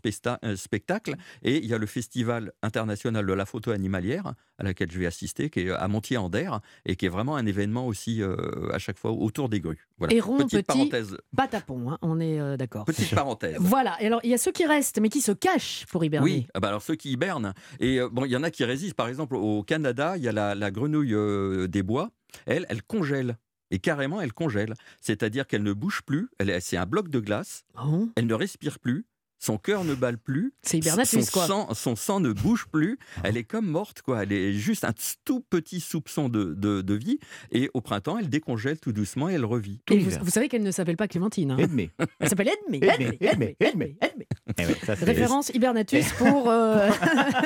euh, 0.44 0.56
spectacle. 0.56 1.14
Et 1.42 1.58
il 1.58 1.66
y 1.66 1.74
a 1.74 1.78
le 1.78 1.86
Festival 1.86 2.52
international 2.62 3.26
de 3.26 3.32
la 3.32 3.46
photo 3.46 3.70
animalière, 3.70 4.34
à 4.58 4.64
laquelle 4.64 4.90
je 4.90 4.98
vais 4.98 5.06
assister, 5.06 5.50
qui 5.50 5.60
est 5.60 5.70
à 5.70 5.88
Montier-en-Der, 5.88 6.60
et 6.86 6.96
qui 6.96 7.06
est 7.06 7.10
vraiment 7.10 7.36
un 7.36 7.46
événement 7.46 7.86
aussi 7.86 8.22
euh, 8.22 8.36
à 8.72 8.78
chaque 8.78 8.98
fois 8.98 9.12
autour 9.12 9.48
des 9.48 9.60
grues. 9.60 9.88
Voilà. 9.98 10.14
Héron, 10.14 10.38
Petite 10.38 10.50
petit, 10.50 10.62
parenthèse. 10.62 11.16
Patapon, 11.36 11.90
hein, 11.90 11.98
on 12.02 12.20
est 12.20 12.40
euh, 12.40 12.56
d'accord. 12.56 12.84
Petite 12.84 13.14
parenthèse. 13.14 13.56
Voilà, 13.60 13.96
et 14.00 14.06
alors 14.06 14.20
il 14.24 14.30
y 14.30 14.34
a 14.34 14.38
ceux 14.38 14.52
qui 14.52 14.66
restent, 14.66 15.00
mais 15.00 15.08
qui 15.08 15.20
se 15.20 15.32
cachent 15.32 15.86
pour 15.90 16.04
hiberner. 16.04 16.24
Oui, 16.24 16.46
ah 16.54 16.60
bah 16.60 16.68
alors 16.68 16.82
ceux 16.82 16.94
qui 16.94 17.12
hibernent. 17.12 17.54
Et 17.80 18.00
euh, 18.00 18.08
bon, 18.10 18.24
il 18.24 18.30
y 18.30 18.36
en 18.36 18.42
a 18.42 18.50
qui 18.50 18.64
résistent. 18.64 18.96
Par 18.96 19.08
exemple, 19.08 19.36
au 19.36 19.62
Canada, 19.62 20.16
il 20.16 20.22
y 20.22 20.28
a 20.28 20.32
la, 20.32 20.54
la 20.54 20.70
grenouille 20.70 21.14
euh, 21.14 21.66
des 21.68 21.82
bois. 21.82 22.10
Elle, 22.46 22.66
elle 22.68 22.82
congèle. 22.82 23.36
Et 23.70 23.78
carrément, 23.78 24.20
elle 24.20 24.32
congèle. 24.32 24.74
C'est-à-dire 25.00 25.46
qu'elle 25.46 25.62
ne 25.62 25.72
bouge 25.74 26.02
plus. 26.02 26.28
Elle 26.38 26.48
est- 26.50 26.60
C'est 26.60 26.76
un 26.78 26.86
bloc 26.86 27.08
de 27.10 27.20
glace. 27.20 27.64
Oh. 27.82 28.08
Elle 28.16 28.26
ne 28.26 28.34
respire 28.34 28.78
plus. 28.78 29.06
Son 29.40 29.56
cœur 29.58 29.84
ne 29.84 29.94
balle 29.94 30.18
plus. 30.18 30.52
C'est 30.62 30.78
hibernatus, 30.78 31.26
son 31.26 31.30
quoi. 31.32 31.46
Sang, 31.46 31.74
son 31.74 31.94
sang 31.96 32.20
ne 32.20 32.32
bouge 32.32 32.66
plus. 32.72 32.98
Elle 33.22 33.36
est 33.36 33.44
comme 33.44 33.66
morte, 33.66 34.02
quoi. 34.02 34.22
Elle 34.24 34.32
est 34.32 34.52
juste 34.52 34.84
un 34.84 34.92
tout 35.24 35.40
petit 35.48 35.80
soupçon 35.80 36.28
de, 36.28 36.54
de- 36.54 36.82
de 36.82 36.94
vie. 36.94 37.18
Et 37.52 37.70
au 37.74 37.80
printemps, 37.80 38.18
elle 38.18 38.28
décongèle 38.28 38.78
tout 38.80 38.92
doucement 38.92 39.28
et 39.30 39.34
elle 39.34 39.44
revit. 39.44 39.80
Et 39.90 39.98
vous, 39.98 40.10
vous 40.22 40.30
savez 40.30 40.48
qu'elle 40.48 40.62
ne 40.64 40.70
s'appelle 40.72 40.96
pas 40.96 41.06
Clémentine. 41.08 41.52
hein. 41.52 41.56
Edmé. 41.58 41.90
Elle 42.18 42.28
s'appelle 42.28 42.48
Edmé. 42.66 42.78
Edmé, 42.82 43.16
Edmé, 43.20 43.20
Edmé, 43.20 43.56
Edmé, 43.60 43.96
Edmé. 44.00 44.26
Eh 44.58 44.66
ouais, 44.66 44.74
ça, 44.84 44.96
c'est- 44.96 45.04
Référence 45.04 45.50
hibernatus 45.54 46.12
pour 46.14 46.50
euh, 46.50 46.88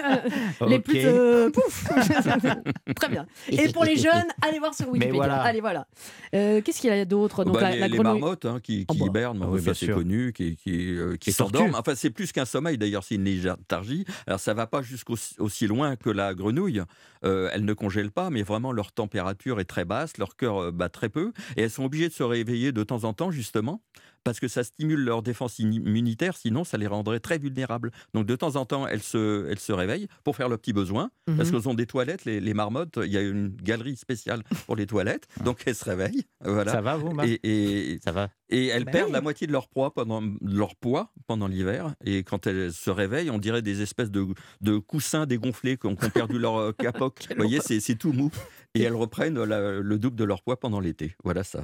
les 0.69 0.79
plus. 0.79 1.01
euh, 1.05 1.51
pouf 1.51 1.89
Très 2.97 3.09
bien. 3.09 3.27
Et 3.49 3.69
pour 3.73 3.85
les 3.85 3.97
jeunes, 3.97 4.27
allez 4.41 4.59
voir 4.59 4.75
sur 4.75 4.89
Wikipédia. 4.89 5.15
voilà. 5.17 5.43
Allez, 5.43 5.61
voilà. 5.61 5.87
Euh, 6.35 6.61
Qu'est-ce 6.63 6.81
qu'il 6.81 6.91
y 6.91 6.93
a 6.93 7.05
d'autre 7.05 7.45
Donc, 7.45 7.55
Bah, 7.55 7.61
la, 7.63 7.71
les, 7.73 7.79
la 7.81 7.89
les 7.89 7.97
grenouille- 7.99 8.21
marmottes 8.21 8.45
hein, 8.45 8.61
qui, 8.63 8.87
Oh 8.89 8.93
qui 8.93 8.99
bah. 9.01 9.07
hibernent, 9.07 9.41
Ah 9.43 9.49
oui, 9.51 9.59
ça 9.61 9.65
bien 9.65 9.75
c'est 9.75 9.89
connu, 9.89 10.33
qui, 10.33 10.57
qui, 10.57 10.95
euh, 10.97 11.17
qui 11.17 11.33
s'endorment. 11.33 11.75
Enfin, 11.83 11.97
c'est 11.97 12.11
plus 12.11 12.31
qu'un 12.31 12.45
sommeil 12.45 12.79
d'ailleurs, 12.79 13.03
c'est 13.03 13.17
une 13.17 13.25
léthargie. 13.25 14.05
Alors, 14.29 14.39
ça 14.39 14.55
va 14.55 14.69
pas 14.69 14.83
jusqu'aussi 14.83 15.35
aussi 15.41 15.67
loin 15.67 15.97
que 15.97 16.11
la 16.11 16.33
grenouille. 16.33 16.81
Euh, 17.25 17.51
elles 17.53 17.65
ne 17.65 17.73
congèlent 17.73 18.13
pas, 18.13 18.31
mais 18.31 18.45
vraiment 18.45 18.71
leur 18.71 18.93
température 18.93 19.59
est 19.59 19.65
très 19.65 19.85
basse, 19.85 20.17
leur 20.17 20.37
cœur 20.37 20.59
euh, 20.59 20.71
bat 20.71 20.89
très 20.89 21.09
peu, 21.09 21.33
et 21.57 21.63
elles 21.63 21.71
sont 21.71 21.85
obligées 21.85 22.09
de 22.09 22.15
se 22.15 22.23
réveiller 22.23 22.71
de 22.71 22.85
temps 22.85 23.03
en 23.03 23.15
temps 23.15 23.33
justement. 23.33 23.83
Parce 24.25 24.39
que 24.41 24.49
ça 24.49 24.63
stimule 24.65 25.01
leur 25.01 25.23
défense 25.23 25.59
immunitaire, 25.59 26.37
sinon 26.37 26.65
ça 26.65 26.79
les 26.79 26.87
rendrait 26.87 27.21
très 27.21 27.39
vulnérables. 27.39 27.91
Donc 28.15 28.27
de 28.27 28.37
temps 28.37 28.57
en 28.57 28.65
temps, 28.65 28.87
elles 28.87 29.03
se, 29.03 29.49
elles 29.51 29.59
se 29.59 29.73
réveillent 29.73 30.07
pour 30.25 30.37
faire 30.37 30.49
leurs 30.49 30.59
petits 30.59 30.73
besoins, 30.73 31.11
parce 31.27 31.49
Mhm. 31.49 31.51
qu'elles 31.61 31.69
ont 31.69 31.75
des 31.75 31.87
toilettes, 31.87 32.25
les, 32.25 32.41
les 32.41 32.55
marmottes, 32.55 32.99
il 33.05 33.11
y 33.13 33.17
a 33.17 33.23
une 33.23 33.49
galerie 33.49 33.97
spéciale 33.97 34.43
pour 34.67 34.77
les 34.77 34.87
toilettes, 34.87 35.27
donc 35.45 35.63
elles 35.67 35.75
se 35.75 35.85
réveillent. 35.85 36.25
Voilà. 36.45 36.71
Ça 36.73 36.81
va, 36.81 36.97
vous, 36.97 37.11
Marc? 37.11 37.29
Et, 37.29 37.93
et, 37.95 37.99
Ça 38.05 38.13
va. 38.13 38.31
et 38.49 38.67
elles 38.69 38.85
Bah 38.85 38.93
perdent 38.93 39.07
oui. 39.09 39.13
la 39.15 39.21
moitié 39.21 39.47
de 39.47 39.53
leur 39.53 39.69
poids 39.69 39.93
pendant 39.93 40.23
leur 40.41 40.77
poids 40.77 41.13
pendant 41.27 41.49
l'hiver. 41.49 41.95
Et 42.05 42.23
quand 42.23 42.47
elles 42.47 42.73
se 42.73 42.91
réveillent, 42.91 43.31
on 43.31 43.39
dirait 43.39 43.63
des 43.63 43.83
espèces 43.83 44.11
de, 44.11 44.27
de 44.61 44.79
coussins 44.79 45.27
dégonflés 45.27 45.77
qui 45.77 45.87
ont, 45.87 45.97
perdu 45.97 46.39
leur 46.39 46.57
euh, 46.59 46.73
capote. 46.73 47.27
Vous 47.31 47.37
voyez, 47.37 47.61
c'est 47.61 47.81
c'est 47.81 47.97
tout 47.97 48.13
mou. 48.13 48.31
Et 48.75 48.83
elles 48.83 48.95
reprennent 48.95 49.43
la- 49.43 49.81
le 49.81 49.99
double 49.99 50.17
de 50.17 50.25
leur 50.25 50.43
poids 50.43 50.59
pendant 50.61 50.81
l'été. 50.81 51.15
Voilà, 51.25 51.43
ça, 51.45 51.63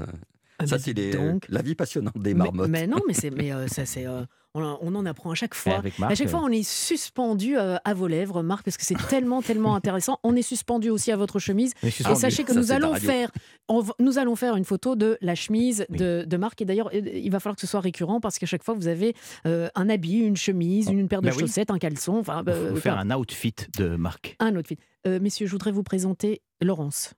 Ah, 0.60 0.66
ça 0.66 0.78
c'est 0.78 0.92
les- 0.92 1.12
donc. 1.12 1.46
la 1.48 1.62
vie 1.62 1.74
passionnante 1.76 2.18
des 2.18 2.34
marmottes. 2.34 2.68
Mais, 2.68 2.86
non, 2.86 2.98
mais 3.06 3.14
c'est, 3.14 3.30
mais 3.36 3.52
euh, 3.52 3.68
ça 3.68 3.86
c'est, 3.86 4.06
euh, 4.06 4.22
on, 4.54 4.62
en- 4.64 4.78
on 4.82 4.94
en 4.96 5.06
apprend 5.06 5.30
à 5.30 5.34
chaque 5.36 5.54
fois. 5.54 5.74
avec 5.76 5.98
Marc, 6.00 6.10
à 6.10 6.14
chaque 6.16 6.26
euh, 6.26 6.30
fois, 6.30 6.40
on 6.42 6.48
est 6.48 6.68
suspendu 6.68 7.56
euh, 7.56 7.76
à 7.84 7.94
vos 7.94 8.08
lèvres, 8.08 8.42
Marc, 8.42 8.64
parce 8.64 8.76
que 8.76 8.84
c'est 8.84 8.96
tellement, 9.08 9.40
tellement 9.40 9.76
intéressant. 9.76 10.18
On 10.24 10.34
est 10.34 10.42
suspendu 10.42 10.90
aussi 10.90 11.12
à 11.12 11.16
votre 11.16 11.38
chemise. 11.38 11.74
Et 11.84 11.90
sachez 11.90 12.42
que 12.42 12.52
Ça, 12.52 12.58
nous 12.58 12.72
allons 12.72 12.94
faire, 12.94 13.30
on 13.68 13.84
nous 14.00 14.18
allons 14.18 14.34
faire 14.34 14.56
une 14.56 14.64
photo 14.64 14.96
de 14.96 15.16
la 15.20 15.36
chemise 15.36 15.86
de, 15.90 16.24
de 16.26 16.36
Marc. 16.36 16.60
Et 16.60 16.64
d'ailleurs, 16.64 16.88
euh, 16.92 17.00
il 17.14 17.30
va 17.30 17.38
falloir 17.38 17.54
que 17.54 17.60
ce 17.60 17.68
soit 17.68 17.80
récurrent 17.80 18.20
parce 18.20 18.38
qu'à 18.40 18.46
chaque 18.46 18.64
fois, 18.64 18.74
vous 18.74 18.88
avez 18.88 19.14
euh, 19.46 19.68
un 19.76 19.88
habit, 19.88 20.18
une 20.18 20.36
chemise, 20.36 20.88
une, 20.88 21.06
paire 21.08 21.22
de 21.22 21.28
Bah 21.28 21.34
oui. 21.36 21.40
chaussettes, 21.40 21.70
un 21.70 21.78
caleçon. 21.78 22.16
Enfin, 22.18 22.42
Il 22.46 22.50
euh, 22.52 22.70
faut 22.74 22.80
faire 22.80 22.98
un 22.98 23.10
outfit 23.12 23.54
de 23.76 23.94
Marc. 23.94 24.34
un 24.40 24.56
autre 24.56 24.66
fit. 24.68 24.78
Euh, 25.06 25.20
messieurs, 25.20 25.46
je 25.46 25.52
voudrais 25.52 25.70
vous 25.70 25.84
présenter 25.84 26.42
Laurence. 26.60 27.14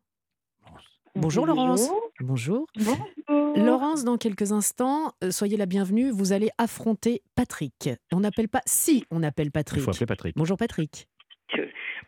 Bonjour 1.17 1.45
Laurence. 1.47 1.89
Bonjour. 2.21 2.67
Laurence, 3.57 4.05
dans 4.05 4.17
quelques 4.19 4.53
instants, 4.53 5.13
euh, 5.25 5.31
soyez 5.31 5.57
la 5.57 5.67
bienvenue. 5.67 6.11
Vous 6.11 6.33
allez 6.33 6.51
affronter 6.59 7.23
Patrick. 7.35 7.91
On 8.13 8.21
n'appelle 8.21 8.49
pas 8.49 8.61
si 8.67 9.05
on 9.11 9.23
appelle 9.23 9.47
Il 9.47 9.53
Patrick. 9.53 9.83
faut 9.83 9.91
appeler 9.91 10.07
Patrick. 10.07 10.37
Bonjour 10.37 10.57
Patrick. 10.57 11.09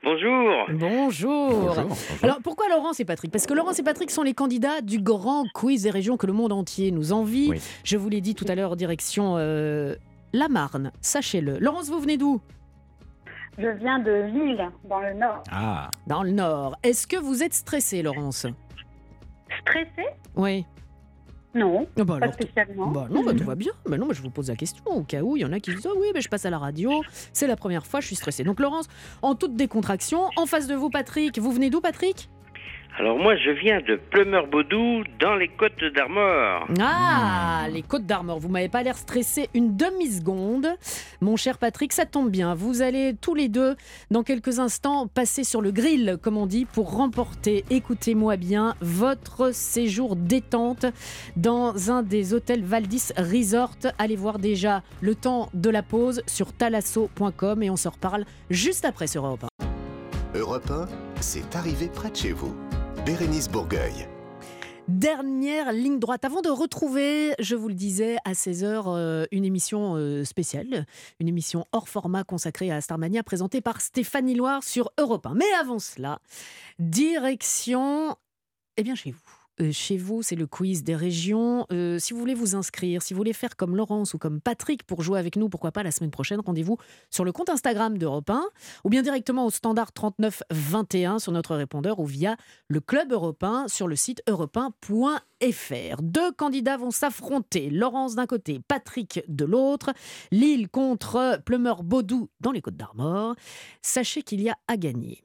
Bonjour. 0.05 0.66
Bonjour. 0.72 1.75
Alors 2.22 2.38
pourquoi 2.42 2.68
Laurence 2.68 3.01
et 3.01 3.05
Patrick? 3.05 3.31
Parce 3.31 3.46
que 3.46 3.55
Laurence 3.55 3.79
et 3.79 3.83
Patrick 3.83 4.11
sont 4.11 4.22
les 4.22 4.35
candidats 4.35 4.81
du 4.81 5.01
grand 5.01 5.44
quiz 5.55 5.83
des 5.85 5.90
régions 5.90 6.16
que 6.16 6.27
le 6.27 6.33
monde 6.33 6.53
entier 6.53 6.90
nous 6.90 7.12
envie. 7.12 7.48
Oui. 7.51 7.61
Je 7.85 7.96
vous 7.96 8.09
l'ai 8.09 8.20
dit 8.20 8.35
tout 8.35 8.44
à 8.48 8.55
l'heure, 8.55 8.77
direction 8.77 9.37
euh, 9.38 9.94
la 10.33 10.48
Marne, 10.48 10.92
sachez-le. 11.01 11.59
Laurence, 11.59 11.88
vous 11.88 12.01
venez 12.01 12.16
d'où? 12.18 12.40
Je 13.59 13.68
viens 13.79 13.98
de 13.98 14.11
Lille, 14.33 14.70
dans 14.88 15.01
le 15.01 15.12
Nord. 15.14 15.42
Ah, 15.51 15.90
Dans 16.07 16.22
le 16.22 16.31
Nord. 16.31 16.75
Est-ce 16.83 17.07
que 17.07 17.16
vous 17.18 17.42
êtes 17.42 17.53
stressée, 17.55 18.03
Laurence? 18.03 18.46
Stressée 19.62 20.09
Oui. 20.37 20.66
Non, 21.55 21.87
Ah 21.98 22.05
bah 22.05 22.18
pas 22.18 22.25
alors, 22.25 22.35
spécialement. 22.35 22.87
Bah 22.88 23.09
non, 23.11 23.22
bah 23.22 23.35
tout 23.35 23.44
va 23.44 23.55
bien. 23.55 23.72
Bah 23.87 23.98
non, 23.98 24.09
je 24.11 24.22
vous 24.22 24.31
pose 24.31 24.48
la 24.48 24.57
question 24.57 24.83
au 24.87 25.03
cas 25.03 25.20
où 25.20 25.37
il 25.37 25.40
y 25.40 25.44
en 25.44 25.53
a 25.53 25.61
qui 25.61 25.75
disent 25.75 25.87
Ah 25.87 25.94
oui, 25.98 26.07
mais 26.14 26.22
je 26.22 26.31
passe 26.31 26.46
à 26.46 26.51
la 26.51 26.59
radio, 26.59 27.03
c'est 27.35 27.46
la 27.46 27.57
première 27.57 27.85
fois, 27.85 28.01
je 28.01 28.07
suis 28.07 28.16
stressée. 28.16 28.42
Donc 28.42 28.59
Laurence, 28.59 28.88
en 29.20 29.35
toute 29.35 29.55
décontraction, 29.55 30.31
en 30.37 30.46
face 30.46 30.66
de 30.66 30.75
vous, 30.75 30.88
Patrick. 30.88 31.38
Vous 31.38 31.53
venez 31.53 31.68
d'où, 31.68 31.81
Patrick? 31.83 32.31
Alors 33.03 33.19
moi, 33.19 33.35
je 33.35 33.51
viens 33.51 33.81
de 33.81 33.97
Plumeur-Baudou, 33.97 35.03
dans 35.19 35.35
les 35.35 35.49
Côtes 35.49 35.83
d'Armor. 35.93 36.69
Ah, 36.81 37.67
les 37.69 37.83
Côtes 37.83 38.07
d'Armor, 38.07 38.38
vous 38.38 38.49
m'avez 38.49 38.69
pas 38.69 38.85
l'air 38.85 38.97
stressé 38.97 39.51
une 39.55 39.77
demi-seconde. 39.77 40.69
Mon 41.21 41.35
cher 41.35 41.59
Patrick, 41.59 41.93
ça 41.93 42.07
tombe 42.07 42.31
bien. 42.31 42.55
Vous 42.55 42.81
allez 42.81 43.17
tous 43.21 43.35
les 43.35 43.49
deux, 43.49 43.75
dans 44.12 44.23
quelques 44.23 44.61
instants, 44.61 45.09
passer 45.09 45.43
sur 45.43 45.61
le 45.61 45.73
grill, 45.73 46.17
comme 46.23 46.37
on 46.37 46.47
dit, 46.47 46.65
pour 46.65 46.95
remporter, 46.95 47.65
écoutez-moi 47.71 48.37
bien, 48.37 48.77
votre 48.81 49.53
séjour 49.53 50.15
détente 50.15 50.87
dans 51.35 51.91
un 51.91 52.05
des 52.05 52.35
hôtels 52.35 52.62
Valdis 52.62 53.09
Resort. 53.17 53.79
Allez 53.99 54.15
voir 54.15 54.38
déjà 54.38 54.85
le 55.01 55.17
temps 55.17 55.49
de 55.55 55.71
la 55.71 55.83
pause 55.83 56.23
sur 56.29 56.53
talasso.com 56.53 57.65
et 57.65 57.69
on 57.69 57.77
se 57.77 57.88
reparle 57.88 58.25
juste 58.49 58.85
après 58.85 59.09
sur 59.09 59.27
Europe 59.27 59.47
1. 59.61 60.38
Europe 60.38 60.71
1, 60.71 60.87
c'est 61.21 61.57
arrivé 61.57 61.91
près 61.93 62.11
de 62.11 62.17
chez 62.17 62.31
vous. 62.31 62.55
Bérénice 63.05 63.49
Bourgueil. 63.49 64.07
Dernière 64.87 65.73
ligne 65.73 65.99
droite. 65.99 66.25
Avant 66.25 66.41
de 66.41 66.51
retrouver, 66.51 67.35
je 67.41 67.57
vous 67.57 67.67
le 67.67 67.75
disais, 67.75 68.17
à 68.25 68.33
16h, 68.33 68.85
euh, 68.87 69.27
une 69.33 69.44
émission 69.44 69.96
euh, 69.96 70.23
spéciale, 70.23 70.87
une 71.19 71.27
émission 71.27 71.67
hors 71.73 71.88
format 71.88 72.23
consacrée 72.23 72.71
à 72.71 72.81
Starmania, 72.81 73.25
présentée 73.25 73.61
par 73.61 73.81
Stéphanie 73.81 74.37
Loire 74.37 74.63
sur 74.63 74.92
Europe 74.98 75.27
1. 75.27 75.35
Mais 75.35 75.53
avant 75.61 75.81
cela, 75.81 76.21
direction, 76.79 78.17
eh 78.77 78.85
bien, 78.85 78.94
chez 78.94 79.11
vous. 79.11 79.32
Euh, 79.61 79.71
chez 79.71 79.98
vous, 79.98 80.23
c'est 80.23 80.35
le 80.35 80.46
quiz 80.46 80.83
des 80.83 80.96
régions. 80.96 81.67
Euh, 81.73 81.98
si 81.98 82.15
vous 82.15 82.19
voulez 82.19 82.35
vous 82.35 82.55
inscrire, 82.55 83.03
si 83.03 83.13
vous 83.13 83.19
voulez 83.19 83.35
faire 83.35 83.57
comme 83.57 83.77
Laurence 83.77 84.15
ou 84.15 84.19
comme 84.19 84.40
Patrick 84.40 84.85
pour 84.85 85.03
jouer 85.03 85.19
avec 85.19 85.37
nous, 85.37 85.48
pourquoi 85.48 85.73
pas 85.73 85.83
la 85.83 85.90
semaine 85.90 86.11
prochaine, 86.11 86.40
rendez-vous 86.40 86.79
sur 87.11 87.25
le 87.25 87.33
compte 87.33 87.50
Instagram 87.50 87.98
d'Europe 87.98 88.31
1 88.31 88.42
ou 88.85 88.88
bien 88.88 89.03
directement 89.03 89.44
au 89.44 89.50
standard 89.50 89.92
39 89.92 90.42
21 90.50 91.19
sur 91.19 91.33
notre 91.33 91.55
répondeur 91.55 92.00
ou 92.00 92.07
via 92.07 92.37
le 92.69 92.81
club 92.81 93.13
Europe 93.13 93.42
1 93.42 93.69
sur 93.69 93.88
le 93.88 93.96
site 93.96 94.23
europe1.fr. 94.27 96.03
Deux 96.03 96.33
candidats 96.33 96.79
vont 96.79 96.90
s'affronter. 96.90 97.69
Laurence 97.69 98.15
d'un 98.15 98.27
côté, 98.27 98.61
Patrick 98.67 99.23
de 99.29 99.44
l'autre. 99.44 99.92
Lille 100.31 100.69
contre 100.69 101.40
Plumeur-Baudou 101.44 102.31
dans 102.40 102.53
les 102.53 102.63
Côtes 102.63 102.77
d'Armor. 102.77 103.35
Sachez 103.83 104.23
qu'il 104.23 104.40
y 104.40 104.48
a 104.48 104.57
à 104.67 104.77
gagner 104.77 105.25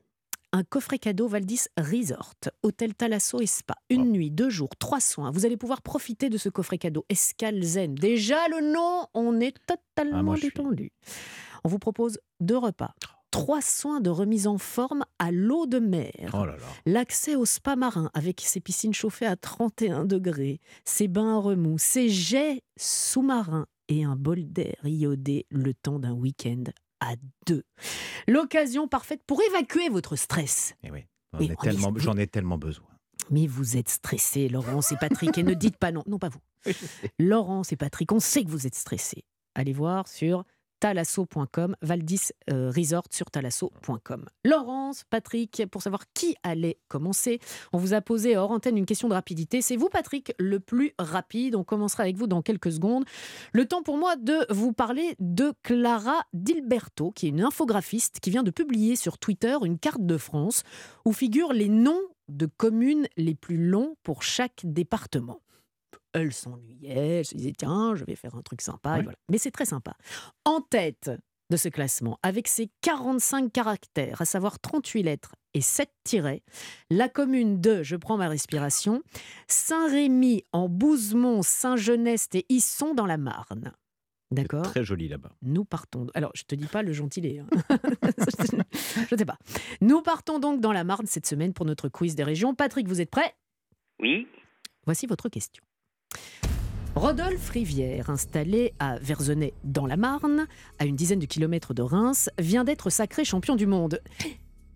un 0.53 0.63
coffret 0.63 0.97
cadeau 0.99 1.27
Valdis 1.27 1.65
Resort, 1.77 2.33
hôtel 2.63 2.95
Thalasso 2.95 3.39
et 3.41 3.45
Spa. 3.47 3.75
Une 3.89 4.11
nuit, 4.11 4.31
deux 4.31 4.49
jours, 4.49 4.69
trois 4.79 4.99
soins. 5.01 5.29
Vous 5.31 5.45
allez 5.45 5.57
pouvoir 5.57 5.81
profiter 5.81 6.29
de 6.29 6.37
ce 6.37 6.49
coffret 6.49 6.77
cadeau 6.77 7.05
Escale 7.09 7.61
Zen. 7.63 7.95
Déjà 7.95 8.47
le 8.49 8.73
nom, 8.73 9.05
on 9.13 9.39
est 9.39 9.55
totalement 9.67 10.19
Ah, 10.19 10.23
moi, 10.23 10.37
suis- 10.37 10.47
détendu. 10.47 10.91
On 11.63 11.69
vous 11.69 11.79
propose 11.79 12.19
deux 12.39 12.57
repas. 12.57 12.93
Trois 13.29 13.61
soins 13.61 13.99
de 13.99 14.09
remise 14.09 14.47
en 14.47 14.57
forme 14.57 15.03
à 15.19 15.31
l'eau 15.31 15.65
de 15.67 15.79
mer. 15.79 16.31
Oh. 16.33 16.45
L'accès 16.85 17.35
au 17.35 17.45
spa 17.45 17.75
marin 17.75 18.09
avec 18.13 18.39
ses 18.41 18.61
piscines 18.61 18.93
chauffées 18.93 19.25
à 19.25 19.35
31 19.35 20.05
degrés, 20.05 20.61
ses 20.85 21.07
bains 21.09 21.35
à 21.35 21.39
remous, 21.39 21.77
ses 21.77 22.07
jets 22.09 22.61
sous-marins 22.79 23.67
et 23.89 24.05
un 24.05 24.15
bol 24.15 24.45
d'air 24.45 24.75
iodé 24.85 25.45
le 25.51 25.73
temps 25.73 25.99
d'un 25.99 26.13
week-end 26.13 26.63
à 26.99 27.13
deux. 27.45 27.63
L'occasion 28.27 28.87
parfaite 28.87 29.21
pour 29.25 29.41
évacuer 29.41 29.89
votre 29.89 30.15
stress. 30.15 30.75
Eh 30.83 30.91
oui, 30.91 31.05
Oui, 31.37 31.51
J'en 31.97 32.17
ai 32.17 32.27
tellement 32.27 32.57
besoin. 32.57 32.87
Mais 33.29 33.47
vous 33.47 33.77
êtes 33.77 33.89
stressés, 33.89 34.47
Laurence 34.47 34.91
et 34.91 34.97
Patrick, 34.97 35.37
et 35.37 35.43
ne 35.43 35.53
dites 35.53 35.77
pas 35.77 35.91
non. 35.91 36.03
Non, 36.07 36.17
pas 36.17 36.29
vous. 36.29 36.39
Laurence 37.19 37.71
et 37.71 37.75
Patrick, 37.75 38.11
on 38.11 38.19
sait 38.19 38.43
que 38.43 38.49
vous 38.49 38.67
êtes 38.67 38.75
stressés. 38.75 39.25
Allez 39.55 39.73
voir 39.73 40.07
sur 40.07 40.43
talasso.com, 40.79 41.75
Valdis 41.81 42.33
euh, 42.49 42.71
Resort 42.75 43.07
sur 43.11 43.29
talasso.com. 43.29 44.25
Laurence, 44.45 45.03
Patrick, 45.09 45.65
pour 45.71 45.81
savoir 45.81 46.03
qui 46.13 46.35
allait 46.43 46.77
commencer, 46.87 47.39
on 47.73 47.77
vous 47.77 47.93
a 47.93 48.01
posé 48.01 48.37
hors 48.37 48.51
antenne 48.51 48.77
une 48.77 48.85
question 48.85 49.07
de 49.07 49.13
rapidité. 49.13 49.61
C'est 49.61 49.75
vous, 49.75 49.89
Patrick, 49.89 50.33
le 50.39 50.59
plus 50.59 50.93
rapide. 50.99 51.55
On 51.55 51.63
commencera 51.63 52.03
avec 52.03 52.17
vous 52.17 52.27
dans 52.27 52.41
quelques 52.41 52.71
secondes. 52.71 53.05
Le 53.53 53.65
temps 53.65 53.83
pour 53.83 53.97
moi 53.97 54.15
de 54.15 54.45
vous 54.49 54.73
parler 54.73 55.15
de 55.19 55.53
Clara 55.63 56.23
Dilberto, 56.33 57.11
qui 57.11 57.27
est 57.27 57.29
une 57.29 57.43
infographiste 57.43 58.19
qui 58.19 58.29
vient 58.29 58.43
de 58.43 58.51
publier 58.51 58.95
sur 58.95 59.17
Twitter 59.17 59.57
une 59.63 59.79
carte 59.79 60.05
de 60.05 60.17
France 60.17 60.63
où 61.05 61.13
figurent 61.13 61.53
les 61.53 61.69
noms 61.69 62.01
de 62.29 62.45
communes 62.45 63.07
les 63.15 63.35
plus 63.35 63.57
longs 63.57 63.95
pour 64.03 64.23
chaque 64.23 64.61
département. 64.63 65.39
Elle 66.13 66.33
s'ennuyait, 66.33 67.19
elle 67.19 67.25
se 67.25 67.35
disait 67.35 67.53
tiens, 67.57 67.95
je 67.95 68.03
vais 68.05 68.15
faire 68.15 68.35
un 68.35 68.41
truc 68.41 68.61
sympa. 68.61 68.99
et 68.99 69.03
voilà. 69.03 69.17
Mais 69.29 69.37
c'est 69.37 69.51
très 69.51 69.65
sympa. 69.65 69.95
En 70.45 70.61
tête 70.61 71.11
de 71.49 71.55
ce 71.57 71.69
classement, 71.69 72.19
avec 72.23 72.47
ses 72.47 72.69
45 72.81 73.51
caractères, 73.53 74.21
à 74.21 74.25
savoir 74.25 74.59
38 74.59 75.03
lettres 75.03 75.35
et 75.53 75.61
7 75.61 75.89
tirets, 76.03 76.43
la 76.89 77.07
commune 77.07 77.61
de, 77.61 77.83
je 77.83 77.95
prends 77.95 78.17
ma 78.17 78.27
respiration, 78.27 79.01
Saint-Rémy 79.47 80.43
en 80.51 80.67
Bouzemont, 80.69 81.41
Saint-Genest 81.41 82.35
et 82.35 82.45
Isson 82.49 82.93
dans 82.93 83.05
la 83.05 83.17
Marne. 83.17 83.71
D'accord? 84.29 84.63
Très 84.63 84.83
joli 84.83 85.07
là-bas. 85.07 85.31
nous 85.41 85.63
partons. 85.63 86.07
Alors, 86.13 86.31
je 86.35 86.43
te 86.43 86.53
dis 86.53 86.65
pas 86.65 86.83
le 86.83 86.91
gentilé. 86.91 87.39
hein. 87.39 87.47
je 89.09 89.15
ne 89.15 89.17
sais 89.17 89.25
pas. 89.25 89.37
Nous 89.79 90.01
partons 90.01 90.39
donc 90.39 90.59
dans 90.59 90.73
la 90.73 90.83
Marne 90.83 91.05
cette 91.05 91.25
semaine 91.25 91.53
pour 91.53 91.65
notre 91.65 91.87
quiz 91.87 92.13
des 92.15 92.25
régions. 92.25 92.53
Patrick, 92.53 92.87
vous 92.89 92.99
êtes 92.99 93.09
prêt? 93.09 93.33
Oui. 94.01 94.27
Voici 94.85 95.07
votre 95.07 95.29
question. 95.29 95.63
Rodolphe 96.95 97.49
Rivière, 97.51 98.09
installé 98.09 98.73
à 98.79 98.97
Verzenay 98.97 99.53
dans 99.63 99.85
la 99.85 99.97
Marne, 99.97 100.47
à 100.79 100.85
une 100.85 100.95
dizaine 100.95 101.19
de 101.19 101.27
kilomètres 101.27 101.75
de 101.75 101.83
Reims, 101.83 102.29
vient 102.39 102.63
d'être 102.63 102.89
sacré 102.89 103.23
champion 103.23 103.55
du 103.55 103.67
monde. 103.67 104.01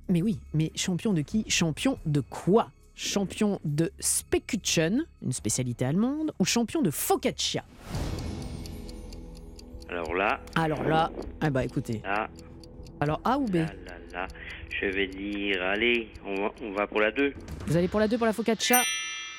Mais 0.08 0.22
oui, 0.22 0.40
mais 0.54 0.72
champion 0.76 1.14
de 1.14 1.22
qui? 1.22 1.50
Champion 1.50 1.98
de 2.06 2.20
quoi? 2.22 2.70
Champion 2.94 3.60
de 3.66 3.92
Spekutchen, 4.00 5.04
une 5.24 5.32
spécialité 5.32 5.84
allemande, 5.84 6.32
ou 6.38 6.46
champion 6.46 6.84
de 6.84 6.92
Focaccia? 6.92 7.64
Alors 9.90 10.14
là, 10.14 10.40
Alors 10.56 10.84
là, 10.84 11.12
ah 11.42 11.50
bah 11.50 11.66
écoutez. 11.66 12.02
là, 12.04 12.30
Alors 13.00 13.20
A 13.24 13.40
ou 13.40 13.46
B? 13.46 13.56
Là, 14.14 14.28
je 14.80 14.86
vais 14.86 15.08
dire, 15.08 15.60
allez, 15.64 16.10
on 16.24 16.36
va, 16.36 16.50
on 16.62 16.72
va 16.74 16.86
pour 16.86 17.00
la 17.02 17.12
2. 17.12 17.34
Vous 17.66 17.78
allez 17.78 17.88
pour 17.88 18.00
la 18.00 18.08
2 18.08 18.18
pour 18.18 18.28
la 18.28 18.34
focaccia? 18.34 18.84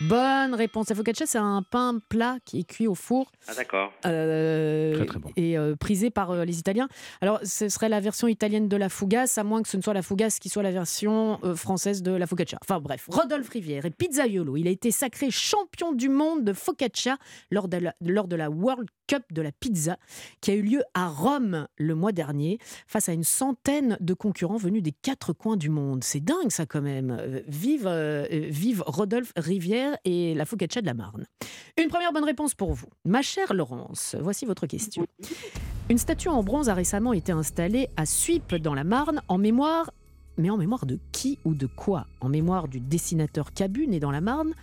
Bonne 0.09 0.55
réponse. 0.55 0.89
La 0.89 0.97
focaccia, 0.97 1.27
c'est 1.27 1.39
un 1.39 1.63
pain 1.63 1.99
plat 2.09 2.39
qui 2.45 2.61
est 2.61 2.65
cuit 2.65 2.87
au 2.89 2.95
four 2.95 3.31
Ah 3.47 3.55
d'accord. 3.55 3.93
euh, 4.07 4.95
Très, 4.97 5.07
très 5.07 5.19
bon. 5.19 5.31
et 5.37 5.57
euh, 5.57 5.77
prisé 5.77 6.11
par 6.11 6.31
euh, 6.31 6.45
les 6.45 6.59
Italiens. 6.59 6.89
Alors, 7.21 7.39
ce 7.45 7.69
serait 7.69 7.89
la 7.89 8.01
version 8.01 8.27
italienne 8.27 8.69
de 8.69 8.77
la 8.77 8.89
fougasse, 8.89 9.39
à 9.39 9.45
moins 9.45 9.63
que 9.63 9.69
ce 9.69 9.77
ne 9.77 9.83
soit 9.83 9.95
la 9.95 10.03
fougasse 10.03 10.39
qui 10.39 10.49
soit 10.49 10.63
la 10.63 10.73
version 10.73 11.39
euh, 11.45 11.55
française 11.55 12.03
de 12.03 12.11
la 12.13 12.27
focaccia. 12.27 12.59
Enfin 12.63 12.81
bref, 12.81 13.07
Rodolphe 13.09 13.49
Rivière 13.51 13.85
et 13.87 13.91
Pizzaiolo, 13.91 14.57
il 14.57 14.67
a 14.67 14.71
été 14.71 14.91
sacré 14.91 15.31
champion 15.31 15.93
du 15.93 16.09
monde 16.09 16.45
de 16.45 16.53
focaccia 16.53 17.17
lors 17.51 17.69
de 17.69 17.77
la, 17.77 17.95
lors 18.01 18.29
de 18.29 18.37
la 18.37 18.51
World 18.51 18.89
Cup 19.07 19.23
de 19.31 19.43
la 19.43 19.53
pizza 19.53 19.99
qui 20.41 20.51
a 20.53 20.55
eu 20.55 20.63
lieu 20.63 20.83
à 20.95 21.09
Rome 21.09 21.67
le 21.77 21.95
mois 21.95 22.13
dernier 22.13 22.59
face 22.87 23.09
à 23.09 23.13
une 23.13 23.25
centaine 23.25 23.97
de 24.01 24.15
concurrents 24.15 24.57
venus 24.57 24.83
des 24.83 24.93
quatre 24.93 25.33
coins 25.33 25.57
du 25.57 25.69
monde. 25.71 26.03
C'est 26.03 26.21
dingue 26.25 26.51
ça 26.51 26.67
quand 26.67 26.81
même. 26.83 27.43
Vive, 27.47 27.89
vive 28.31 28.83
Rodolphe 28.87 29.33
Rivière 29.37 29.92
et 30.05 30.35
la 30.35 30.45
focaccia 30.45 30.81
de 30.81 30.87
la 30.87 30.95
Marne. 30.95 31.27
Une 31.81 31.89
première 31.89 32.13
bonne 32.13 32.25
réponse 32.25 32.55
pour 32.55 32.73
vous. 32.73 32.89
Ma 33.05 33.23
chère 33.23 33.55
Laurence, 33.55 34.17
voici 34.21 34.45
votre 34.45 34.67
question. 34.67 35.07
Une 35.89 35.99
statue 35.99 36.29
en 36.29 36.43
bronze 36.43 36.69
a 36.69 36.75
récemment 36.75 37.13
été 37.13 37.33
installée 37.33 37.89
à 37.97 38.07
Suippes 38.07 38.55
dans 38.55 38.75
la 38.75 38.85
Marne 38.85 39.21
en 39.29 39.39
mémoire. 39.39 39.91
Mais 40.39 40.49
en 40.49 40.57
mémoire 40.57 40.87
de 40.87 40.99
qui 41.13 41.39
ou 41.45 41.55
de 41.55 41.67
quoi? 41.67 42.07
En 42.21 42.29
mémoire 42.29 42.69
du 42.69 42.81
dessinateur 42.81 43.53
Cabu 43.53 43.87
né 43.87 44.01
dans 44.01 44.11
la 44.11 44.23
Marne 44.23 44.55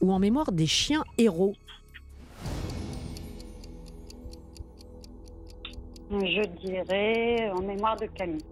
ou 0.00 0.12
en 0.12 0.18
mémoire 0.18 0.52
des 0.52 0.66
chiens 0.66 1.04
héros? 1.18 1.54
Je 6.10 6.46
dirais 6.66 7.50
en 7.50 7.60
mémoire 7.60 7.96
de 7.96 8.06
Camille. 8.06 8.44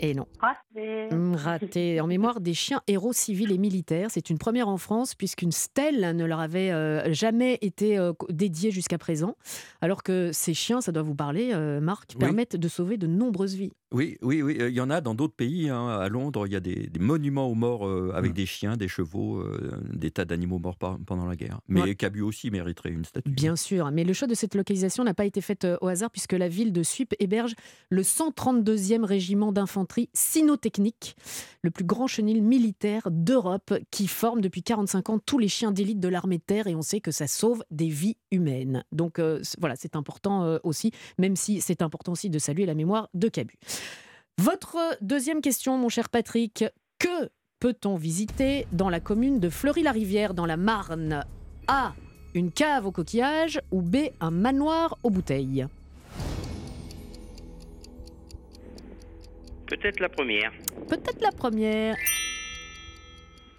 Et 0.00 0.14
non. 0.14 0.26
Raté. 0.40 1.08
Hum, 1.10 1.34
Raté. 1.34 2.00
En 2.00 2.06
mémoire 2.16 2.40
des 2.40 2.54
chiens 2.54 2.82
héros 2.86 3.12
civils 3.12 3.52
et 3.52 3.58
militaires. 3.58 4.08
C'est 4.10 4.30
une 4.30 4.38
première 4.38 4.68
en 4.68 4.76
France 4.76 5.14
puisqu'une 5.14 5.52
stèle 5.52 6.14
ne 6.16 6.24
leur 6.24 6.40
avait 6.40 6.70
euh, 6.70 7.12
jamais 7.12 7.58
été 7.62 7.98
euh, 7.98 8.12
dédiée 8.28 8.70
jusqu'à 8.70 8.98
présent. 8.98 9.36
Alors 9.80 10.02
que 10.02 10.30
ces 10.32 10.54
chiens, 10.54 10.80
ça 10.80 10.92
doit 10.92 11.02
vous 11.02 11.14
parler, 11.14 11.50
euh, 11.52 11.80
Marc, 11.80 12.10
Oui. 12.14 12.18
permettent 12.20 12.56
de 12.56 12.68
sauver 12.68 12.96
de 12.98 13.06
nombreuses 13.06 13.54
vies. 13.54 13.72
Oui, 13.92 14.18
oui, 14.20 14.42
oui. 14.42 14.56
euh, 14.60 14.68
Il 14.68 14.74
y 14.74 14.80
en 14.80 14.90
a 14.90 15.00
dans 15.00 15.14
d'autres 15.14 15.34
pays. 15.36 15.68
hein. 15.68 15.88
À 15.88 16.08
Londres, 16.08 16.46
il 16.46 16.52
y 16.52 16.56
a 16.56 16.60
des, 16.60 16.88
des 16.88 16.98
monuments 17.00 17.46
aux 17.48 17.54
morts 17.54 17.86
euh, 17.86 18.10
avec 18.14 18.32
des 18.32 18.44
chiens, 18.46 18.76
des 18.76 18.88
chevaux, 18.88 19.38
euh, 19.38 19.80
des 19.92 20.10
tas 20.10 20.24
d'animaux 20.24 20.58
morts 20.58 20.76
par- 20.76 20.98
pendant 21.06 21.24
la 21.26 21.36
guerre. 21.36 21.60
Mais 21.68 21.82
Ouais. 21.82 21.94
Cabu 21.94 22.20
aussi 22.20 22.50
mériterait 22.50 22.90
une 22.90 23.04
statue. 23.04 23.30
Bien 23.30 23.54
sûr, 23.54 23.90
mais 23.92 24.02
le 24.04 24.12
choix 24.12 24.26
de 24.26 24.34
cette 24.34 24.54
localisation 24.56 25.04
n'a 25.04 25.14
pas 25.14 25.24
été 25.24 25.40
fait 25.40 25.66
au 25.80 25.86
hasard 25.86 26.10
puisque 26.10 26.32
la 26.32 26.48
ville 26.48 26.72
de 26.72 26.82
Suippes 26.82 27.14
héberge 27.20 27.54
le 27.90 28.02
132e 28.02 29.04
régiment 29.04 29.52
d'infanterie 29.52 30.10
cynotechnique, 30.14 31.14
le 31.62 31.70
plus 31.70 31.84
grand 31.84 32.06
chenil 32.08 32.42
militaire 32.42 33.08
d'Europe 33.10 33.72
qui 33.92 34.08
forme 34.08 34.40
depuis 34.40 34.62
45 34.64 35.10
ans 35.10 35.18
tous 35.18 35.38
les 35.38 35.48
chiens 35.48 35.70
d'élite 35.70 36.00
de 36.00 36.08
l'armée 36.08 36.38
de 36.38 36.42
terre 36.42 36.66
et 36.66 36.74
on 36.74 36.82
sait 36.82 37.00
que 37.00 37.10
ça 37.12 37.26
sauve 37.28 37.62
des 37.70 37.88
vies 37.88 38.16
humaines. 38.32 38.84
Donc 38.90 39.18
euh, 39.20 39.40
voilà, 39.60 39.76
c'est 39.76 39.94
important 39.96 40.58
aussi, 40.64 40.90
même 41.18 41.36
si 41.36 41.60
c'est 41.60 41.82
important 41.82 42.12
aussi 42.12 42.30
de 42.30 42.38
saluer 42.38 42.66
la 42.66 42.74
mémoire 42.74 43.08
de 43.14 43.28
Cabu. 43.28 43.54
Votre 44.38 44.98
deuxième 45.00 45.40
question, 45.40 45.78
mon 45.78 45.88
cher 45.88 46.10
Patrick, 46.10 46.62
que 46.98 47.30
peut-on 47.58 47.96
visiter 47.96 48.66
dans 48.70 48.90
la 48.90 49.00
commune 49.00 49.40
de 49.40 49.48
Fleury-la-Rivière, 49.48 50.34
dans 50.34 50.44
la 50.44 50.58
Marne? 50.58 51.24
A. 51.68 51.94
Une 52.34 52.52
cave 52.52 52.84
aux 52.84 52.92
coquillages 52.92 53.62
ou 53.70 53.80
B. 53.80 53.96
Un 54.20 54.30
manoir 54.30 54.98
aux 55.02 55.08
bouteilles? 55.08 55.66
Peut-être 59.66 60.00
la 60.00 60.10
première. 60.10 60.52
Peut-être 60.86 61.22
la 61.22 61.32
première. 61.32 61.96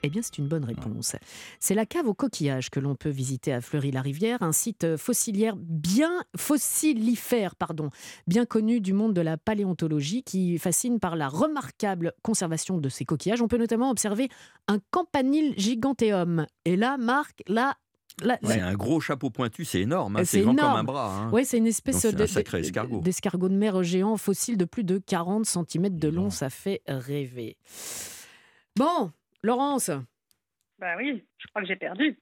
Eh 0.04 0.10
bien, 0.10 0.22
c'est 0.22 0.38
une 0.38 0.48
bonne 0.48 0.64
réponse. 0.64 1.16
C'est 1.60 1.74
la 1.74 1.86
cave 1.86 2.08
aux 2.08 2.14
coquillages 2.14 2.70
que 2.70 2.80
l'on 2.80 2.95
peut 2.95 3.10
visiter 3.10 3.52
à 3.52 3.62
Fleury-la-Rivière, 3.62 4.41
un 4.43 4.52
site 4.52 4.95
fossilière 4.95 5.56
bien 5.58 6.24
fossilifère, 6.38 7.56
pardon, 7.56 7.89
bien 8.28 8.45
connu 8.45 8.80
du 8.80 8.93
monde 8.93 9.14
de 9.14 9.22
la 9.22 9.38
paléontologie, 9.38 10.24
qui 10.24 10.58
fascine 10.60 11.00
par 11.00 11.16
la 11.16 11.28
remarquable 11.28 12.14
conservation 12.22 12.78
de 12.78 12.89
ces 12.89 13.06
coquillages. 13.06 13.41
On 13.41 13.48
peut 13.48 13.58
notamment 13.58 13.89
observer 13.89 14.30
un 14.68 14.78
campanile 14.91 15.54
giganteum. 15.58 16.45
Et 16.66 16.76
là, 16.76 16.98
Marc, 16.98 17.41
là. 17.48 17.76
là- 18.22 18.38
C'est 18.43 18.62
un 18.62 18.74
gros 18.76 19.00
chapeau 19.00 19.30
pointu, 19.32 19.66
c'est 19.66 19.82
énorme. 19.82 20.16
hein, 20.18 20.20
c'est 20.26 20.38
C'est 20.38 20.41
grand 20.43 20.56
comme 20.56 20.66
un 20.66 20.84
bras. 20.84 21.14
hein. 21.16 21.32
Ouais, 21.32 21.43
c'est 21.43 21.58
une 21.58 21.68
espèce 21.68 21.98
c'est 21.98 22.12
de- 22.16 22.24
escargot. 22.58 23.02
d'escargot 23.02 23.50
de 23.50 23.56
mer 23.56 23.82
géant 23.84 24.16
fossile 24.18 24.58
de 24.58 24.66
plus 24.66 24.84
de 24.84 25.00
40 25.00 25.45
cm 25.45 25.89
de 25.98 26.08
long. 26.08 26.30
Ça 26.30 26.50
fait 26.50 26.82
rêver. 26.88 27.58
Bon, 28.76 29.12
Laurence? 29.43 29.91
Bah 30.79 30.95
oui, 30.97 31.25
je 31.38 31.47
crois 31.47 31.61
que 31.61 31.67
j'ai 31.67 31.75
perdu. 31.75 32.19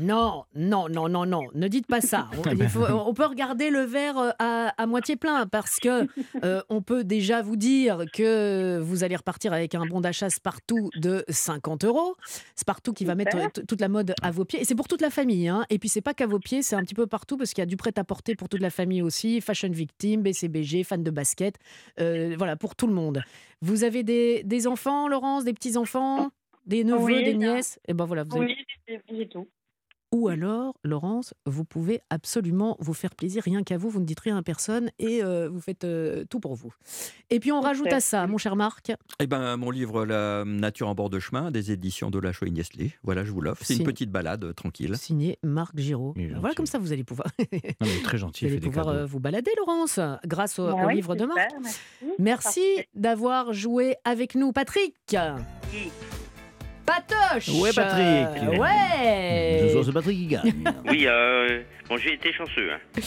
Non, 0.00 0.44
non, 0.54 0.88
non, 0.88 1.08
non, 1.08 1.26
non, 1.26 1.42
ne 1.54 1.68
dites 1.68 1.86
pas 1.86 2.00
ça. 2.00 2.28
On, 2.38 2.42
il 2.52 2.68
faut- 2.68 2.86
on 2.86 3.14
peut 3.14 3.24
regarder 3.26 3.70
le 3.70 3.80
verre 3.80 4.18
euh, 4.18 4.30
à, 4.38 4.72
à 4.76 4.86
moitié 4.86 5.16
plein 5.16 5.46
parce 5.46 5.78
que 5.80 6.06
euh, 6.44 6.62
on 6.68 6.80
peut 6.82 7.02
déjà 7.04 7.42
vous 7.42 7.56
dire 7.56 8.04
que 8.12 8.78
vous 8.82 9.02
allez 9.04 9.16
repartir 9.16 9.52
avec 9.52 9.74
un 9.74 9.86
bon 9.86 10.00
d'achat 10.00 10.30
Spartoo 10.30 10.90
de 10.96 11.24
50 11.28 11.84
euros. 11.84 12.14
Spartoo 12.54 12.92
qui 12.92 13.04
va 13.04 13.14
mettre 13.14 13.36
toute 13.66 13.80
la 13.80 13.88
mode 13.88 14.14
à 14.22 14.30
vos 14.30 14.44
pieds. 14.44 14.60
Et 14.60 14.64
c'est 14.64 14.74
pour 14.74 14.86
toute 14.88 15.00
la 15.00 15.10
famille. 15.10 15.48
Hein. 15.48 15.64
Et 15.70 15.78
puis 15.78 15.88
c'est 15.88 16.00
pas 16.00 16.14
qu'à 16.14 16.26
vos 16.26 16.38
pieds, 16.38 16.62
c'est 16.62 16.76
un 16.76 16.82
petit 16.82 16.94
peu 16.94 17.06
partout 17.06 17.36
parce 17.36 17.50
qu'il 17.52 17.62
y 17.62 17.64
a 17.64 17.66
du 17.66 17.76
prêt-à-porter 17.76 18.34
pour 18.36 18.48
toute 18.48 18.60
la 18.60 18.70
famille 18.70 19.02
aussi. 19.02 19.40
Fashion 19.40 19.70
Victim, 19.70 20.22
BCBG, 20.22 20.84
fan 20.84 21.02
de 21.02 21.10
basket. 21.10 21.56
euh, 22.00 22.34
voilà, 22.38 22.56
pour 22.56 22.76
tout 22.76 22.86
le 22.86 22.94
monde. 22.94 23.22
Vous 23.62 23.84
avez 23.84 24.02
des, 24.02 24.42
des 24.44 24.66
enfants, 24.66 25.08
Laurence, 25.08 25.44
des 25.44 25.52
petits-enfants 25.52 26.30
des 26.66 26.84
neveux, 26.84 26.98
Oui, 27.02 27.24
des 27.24 27.34
nièces, 27.34 27.80
et 27.88 27.94
ben 27.94 28.04
voilà, 28.04 28.22
vous 28.22 28.36
avez- 28.36 28.54
Oui, 28.88 29.00
j'ai 29.10 29.28
tout. 29.28 29.48
Ou 30.12 30.28
alors, 30.28 30.74
Laurence, 30.82 31.34
vous 31.46 31.64
pouvez 31.64 32.00
absolument 32.10 32.76
vous 32.80 32.94
faire 32.94 33.14
plaisir 33.14 33.42
rien 33.44 33.62
qu'à 33.62 33.76
vous, 33.78 33.88
vous 33.90 34.00
ne 34.00 34.04
dites 34.04 34.20
rien 34.20 34.36
à 34.36 34.42
personne 34.42 34.90
et 34.98 35.22
euh, 35.22 35.48
vous 35.48 35.60
faites 35.60 35.84
euh, 35.84 36.24
tout 36.28 36.40
pour 36.40 36.54
vous. 36.54 36.72
Et 37.30 37.38
puis 37.40 37.52
on 37.52 37.60
rajoute 37.60 37.92
à 37.92 38.00
ça, 38.00 38.26
mon 38.26 38.38
cher 38.38 38.56
Marc, 38.56 38.92
Eh 39.20 39.26
ben, 39.26 39.56
mon 39.56 39.70
livre 39.70 40.04
La 40.04 40.44
nature 40.44 40.88
en 40.88 40.94
bord 40.94 41.10
de 41.10 41.18
chemin 41.20 41.50
des 41.50 41.70
éditions 41.70 42.10
de 42.10 42.18
la 42.18 42.32
Nestlé. 42.50 42.92
Voilà, 43.02 43.24
je 43.24 43.30
vous 43.30 43.40
l'offre. 43.40 43.62
C'est 43.64 43.76
une 43.76 43.84
petite 43.84 44.10
balade 44.10 44.44
euh, 44.44 44.52
tranquille. 44.52 44.96
signé 44.96 45.38
Marc 45.42 45.76
Giraud. 45.78 46.14
Voilà 46.38 46.54
comme 46.54 46.66
ça, 46.66 46.78
vous 46.78 46.92
allez 46.92 47.04
pouvoir, 47.04 47.28
Non, 47.40 47.46
mais 47.82 48.02
très 48.02 48.18
gentil, 48.18 48.46
vous 48.48 48.52
allez 48.52 48.60
pouvoir 48.60 49.06
vous 49.06 49.20
balader, 49.20 49.50
Laurence, 49.58 50.00
grâce 50.26 50.58
au, 50.58 50.66
Bah 50.66 50.86
au 50.86 50.88
livre 50.88 51.14
de 51.14 51.20
super, 51.20 51.36
Marc. 51.36 51.50
merci. 52.18 52.40
Merci 52.40 52.86
d'avoir 52.94 53.52
joué 53.52 53.96
avec 54.04 54.34
nous, 54.34 54.52
Patrick. 54.52 54.94
Patoche 56.90 57.48
Ouais, 57.60 57.70
Patrick. 57.72 58.42
Euh, 58.42 58.58
Ouais 58.58 59.60
Ce 59.66 59.72
soir, 59.72 59.84
c'est 59.84 59.92
Patrick 59.92 60.18
qui 60.18 60.26
gagne. 60.26 60.64
Oui, 60.88 61.04
euh, 61.06 61.62
bon, 61.88 61.96
j'ai 61.96 62.14
été 62.14 62.32
chanceux. 62.32 62.70
hein. 62.72 63.00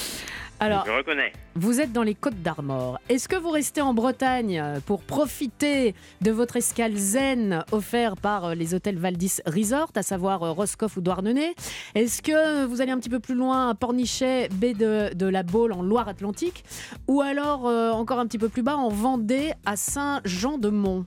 Alors, 0.59 0.85
Je 0.85 0.91
reconnais. 0.91 1.33
Vous 1.55 1.81
êtes 1.81 1.91
dans 1.91 2.03
les 2.03 2.15
Côtes 2.15 2.41
d'Armor. 2.41 2.97
Est-ce 3.09 3.27
que 3.27 3.35
vous 3.35 3.49
restez 3.49 3.81
en 3.81 3.93
Bretagne 3.93 4.63
pour 4.85 5.01
profiter 5.01 5.93
de 6.21 6.31
votre 6.31 6.55
escale 6.55 6.95
zen 6.95 7.65
offert 7.73 8.15
par 8.15 8.45
euh, 8.45 8.53
les 8.55 8.73
hôtels 8.73 8.97
Valdis 8.97 9.39
Resort, 9.45 9.91
à 9.95 10.03
savoir 10.03 10.43
euh, 10.43 10.51
Roscoff 10.51 10.95
ou 10.95 11.01
Douarnenez? 11.01 11.53
Est-ce 11.95 12.21
que 12.21 12.65
vous 12.65 12.79
allez 12.81 12.91
un 12.91 12.99
petit 12.99 13.09
peu 13.09 13.19
plus 13.19 13.35
loin 13.35 13.69
à 13.71 13.73
Pornichet, 13.75 14.47
baie 14.53 14.73
de, 14.73 15.13
de 15.13 15.25
la 15.25 15.43
Baule 15.43 15.73
en 15.73 15.81
Loire-Atlantique? 15.81 16.63
Ou 17.09 17.19
alors 17.21 17.67
euh, 17.67 17.91
encore 17.91 18.19
un 18.19 18.27
petit 18.27 18.37
peu 18.39 18.47
plus 18.47 18.63
bas 18.63 18.77
en 18.77 18.87
Vendée, 18.89 19.51
à 19.65 19.75
Saint-Jean-de-Mont? 19.75 21.05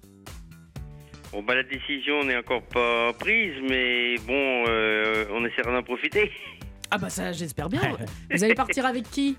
Bon, 1.36 1.42
bah, 1.42 1.54
la 1.54 1.64
décision 1.64 2.24
n'est 2.24 2.38
encore 2.38 2.62
pas 2.62 3.12
prise, 3.12 3.52
mais 3.68 4.14
bon, 4.26 4.64
euh, 4.68 5.26
on 5.32 5.44
essaiera 5.44 5.70
d'en 5.70 5.82
profiter. 5.82 6.32
Ah 6.88 6.98
bah 6.98 7.10
ça 7.10 7.32
j'espère 7.32 7.68
bien. 7.68 7.80
Vous 8.30 8.44
allez 8.44 8.54
partir 8.54 8.86
avec 8.86 9.10
qui? 9.10 9.36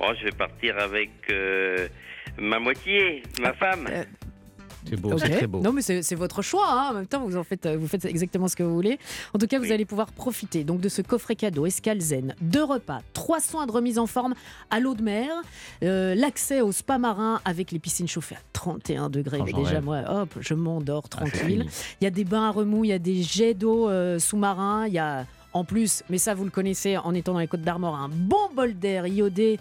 Oh, 0.00 0.10
je 0.18 0.24
vais 0.24 0.32
partir 0.32 0.76
avec 0.76 1.10
euh, 1.30 1.86
ma 2.38 2.58
moitié, 2.58 3.22
ma 3.40 3.52
femme. 3.52 3.86
C'est 4.88 4.96
beau, 5.00 5.18
c'est 5.18 5.28
très 5.30 5.46
beau. 5.46 5.60
Non, 5.60 5.72
mais 5.72 5.82
c'est 5.82 6.14
votre 6.14 6.42
choix. 6.42 6.66
hein. 6.70 6.88
En 6.90 6.94
même 6.94 7.06
temps, 7.06 7.24
vous 7.26 7.36
en 7.36 7.44
faites, 7.44 7.66
vous 7.66 7.88
faites 7.88 8.04
exactement 8.04 8.48
ce 8.48 8.56
que 8.56 8.62
vous 8.62 8.74
voulez. 8.74 8.98
En 9.34 9.38
tout 9.38 9.46
cas, 9.46 9.58
vous 9.58 9.72
allez 9.72 9.84
pouvoir 9.84 10.12
profiter 10.12 10.64
donc 10.64 10.80
de 10.80 10.88
ce 10.88 11.02
coffret 11.02 11.36
cadeau 11.36 11.66
Escale 11.66 12.00
Zen, 12.00 12.34
deux 12.40 12.64
repas, 12.64 13.00
trois 13.12 13.40
soins 13.40 13.66
de 13.66 13.72
remise 13.72 13.98
en 13.98 14.06
forme 14.06 14.34
à 14.70 14.80
l'eau 14.80 14.94
de 14.94 15.02
mer, 15.02 15.28
euh, 15.82 16.14
l'accès 16.14 16.60
au 16.60 16.72
spa 16.72 16.98
marin 16.98 17.40
avec 17.44 17.72
les 17.72 17.78
piscines 17.78 18.08
chauffées 18.08 18.36
à 18.36 18.40
31 18.52 19.10
degrés. 19.10 19.40
Mais 19.44 19.52
déjà, 19.52 19.70
rêve. 19.70 19.84
moi, 19.84 20.02
hop, 20.08 20.34
je 20.40 20.54
m'endors 20.54 21.04
Ah, 21.06 21.24
tranquille. 21.26 21.66
Il 22.00 22.04
y 22.04 22.06
a 22.06 22.10
des 22.10 22.24
bains 22.24 22.48
à 22.48 22.50
remous, 22.50 22.84
il 22.84 22.88
y 22.88 22.92
a 22.92 22.98
des 22.98 23.22
jets 23.22 23.54
d'eau 23.54 23.88
euh, 23.88 24.18
sous-marins, 24.18 24.86
il 24.86 24.92
y 24.94 24.98
a 24.98 25.26
en 25.52 25.64
plus, 25.64 26.02
mais 26.10 26.18
ça 26.18 26.34
vous 26.34 26.44
le 26.44 26.50
connaissez 26.50 26.98
en 26.98 27.14
étant 27.14 27.32
dans 27.32 27.38
les 27.38 27.46
Côtes 27.46 27.62
d'Armor, 27.62 27.94
un 27.94 28.10
bon 28.10 28.36
bol 28.54 28.74
d'air 28.74 29.06
iodé 29.06 29.58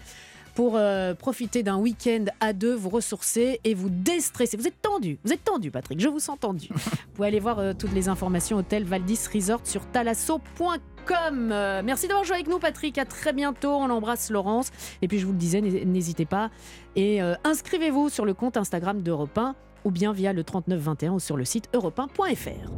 pour 0.55 0.75
euh, 0.77 1.13
profiter 1.13 1.61
d'un 1.63 1.77
week-end 1.77 2.25
à 2.39 2.53
deux, 2.53 2.73
vous 2.73 2.89
ressourcer 2.89 3.59
et 3.63 3.73
vous 3.73 3.89
déstresser. 3.89 4.55
Vous 4.57 4.67
êtes 4.67 4.81
tendu, 4.81 5.19
vous 5.25 5.33
êtes 5.33 5.43
tendu 5.43 5.69
Patrick, 5.69 5.99
je 5.99 6.07
vous 6.07 6.19
sens 6.19 6.39
tendu. 6.39 6.69
vous 6.73 6.89
pouvez 7.13 7.27
aller 7.27 7.39
voir 7.41 7.59
euh, 7.59 7.73
toutes 7.77 7.91
les 7.93 8.07
informations 8.09 8.57
Hôtel 8.57 8.85
Valdis 8.85 9.19
Resort 9.33 9.59
sur 9.65 9.85
talasso.com. 9.91 11.51
Euh, 11.51 11.81
merci 11.83 12.07
d'avoir 12.07 12.23
joué 12.25 12.35
avec 12.35 12.47
nous 12.47 12.57
Patrick, 12.59 12.97
à 12.97 13.05
très 13.05 13.33
bientôt, 13.33 13.71
on 13.73 13.89
embrasse 13.89 14.29
Laurence. 14.31 14.71
Et 15.01 15.07
puis 15.07 15.19
je 15.19 15.25
vous 15.25 15.33
le 15.33 15.37
disais, 15.37 15.61
n'hé- 15.61 15.85
n'hésitez 15.85 16.25
pas 16.25 16.49
et 16.95 17.21
euh, 17.21 17.35
inscrivez-vous 17.43 18.09
sur 18.09 18.25
le 18.25 18.33
compte 18.33 18.57
Instagram 18.57 19.01
d'Europe 19.01 19.37
1 19.37 19.55
ou 19.83 19.91
bien 19.91 20.13
via 20.13 20.33
le 20.33 20.43
3921 20.43 21.11
ou 21.13 21.19
sur 21.19 21.37
le 21.37 21.45
site 21.45 21.69
europe1.fr. 21.73 22.71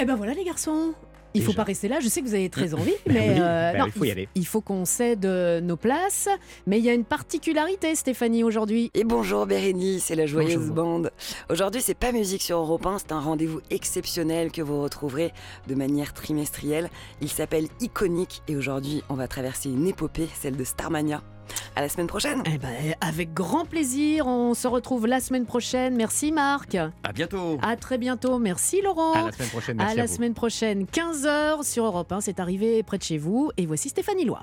Eh 0.00 0.04
ben 0.04 0.16
voilà 0.16 0.32
les 0.34 0.42
garçons. 0.44 0.94
Il 1.34 1.40
faut 1.42 1.48
Déjà. 1.52 1.56
pas 1.62 1.64
rester 1.64 1.88
là. 1.88 2.00
Je 2.00 2.08
sais 2.08 2.20
que 2.20 2.26
vous 2.26 2.34
avez 2.34 2.48
très 2.50 2.74
envie, 2.74 2.92
Ben 3.06 3.14
mais 3.14 3.28
oui, 3.30 3.36
euh, 3.40 3.72
ben 3.72 3.78
non, 3.78 3.86
il 3.86 3.92
faut 3.92 4.04
y 4.04 4.10
aller. 4.10 4.28
Il 4.34 4.46
faut 4.46 4.60
qu'on 4.60 4.84
cède 4.84 5.24
euh, 5.24 5.60
nos 5.60 5.76
places. 5.76 6.28
Mais 6.66 6.78
il 6.78 6.84
y 6.84 6.90
a 6.90 6.94
une 6.94 7.04
particularité, 7.04 7.94
Stéphanie, 7.94 8.44
aujourd'hui. 8.44 8.90
Et 8.94 9.04
bonjour 9.04 9.46
Bérénice, 9.46 10.04
c'est 10.04 10.14
la 10.14 10.26
joyeuse 10.26 10.56
Bonjour. 10.56 10.74
bande. 10.74 11.10
Aujourd'hui, 11.50 11.80
c'est 11.80 11.94
pas 11.94 12.12
musique 12.12 12.42
sur 12.42 12.58
Europe 12.58 12.84
1, 12.86 12.98
c'est 12.98 13.12
un 13.12 13.20
rendez-vous 13.20 13.60
exceptionnel 13.70 14.52
que 14.52 14.62
vous 14.62 14.82
retrouverez 14.82 15.32
de 15.68 15.74
manière 15.74 16.12
trimestrielle. 16.12 16.90
Il 17.20 17.28
s'appelle 17.30 17.68
Iconique 17.80 18.42
et 18.48 18.56
aujourd'hui, 18.56 19.02
on 19.08 19.14
va 19.14 19.28
traverser 19.28 19.70
une 19.70 19.86
épopée, 19.86 20.28
celle 20.40 20.56
de 20.56 20.64
Starmania. 20.64 21.22
À 21.76 21.80
la 21.80 21.88
semaine 21.88 22.06
prochaine. 22.06 22.42
Eh 22.46 22.58
ben, 22.58 22.94
avec 23.00 23.32
grand 23.34 23.64
plaisir. 23.64 24.26
On 24.26 24.54
se 24.54 24.66
retrouve 24.68 25.06
la 25.06 25.20
semaine 25.20 25.46
prochaine. 25.46 25.94
Merci 25.96 26.32
Marc. 26.32 26.74
À 26.74 27.12
bientôt. 27.14 27.58
À 27.62 27.76
très 27.76 27.98
bientôt. 27.98 28.38
Merci 28.38 28.80
Laurent. 28.82 29.12
À 29.12 29.26
la 29.26 29.32
semaine 29.32 29.48
prochaine, 29.50 29.76
merci 29.76 29.90
à 29.90 29.92
à 29.92 29.96
la 29.96 30.06
vous. 30.06 30.14
semaine 30.14 30.34
prochaine, 30.34 30.84
15h 30.84 31.64
sur 31.64 31.84
Europe 31.84 32.10
1. 32.12 32.20
C'est 32.20 32.40
arrivé 32.40 32.82
près 32.82 32.98
de 32.98 33.02
chez 33.02 33.18
vous. 33.18 33.50
Et 33.56 33.66
voici 33.66 33.88
Stéphanie 33.88 34.24
Loire. 34.24 34.40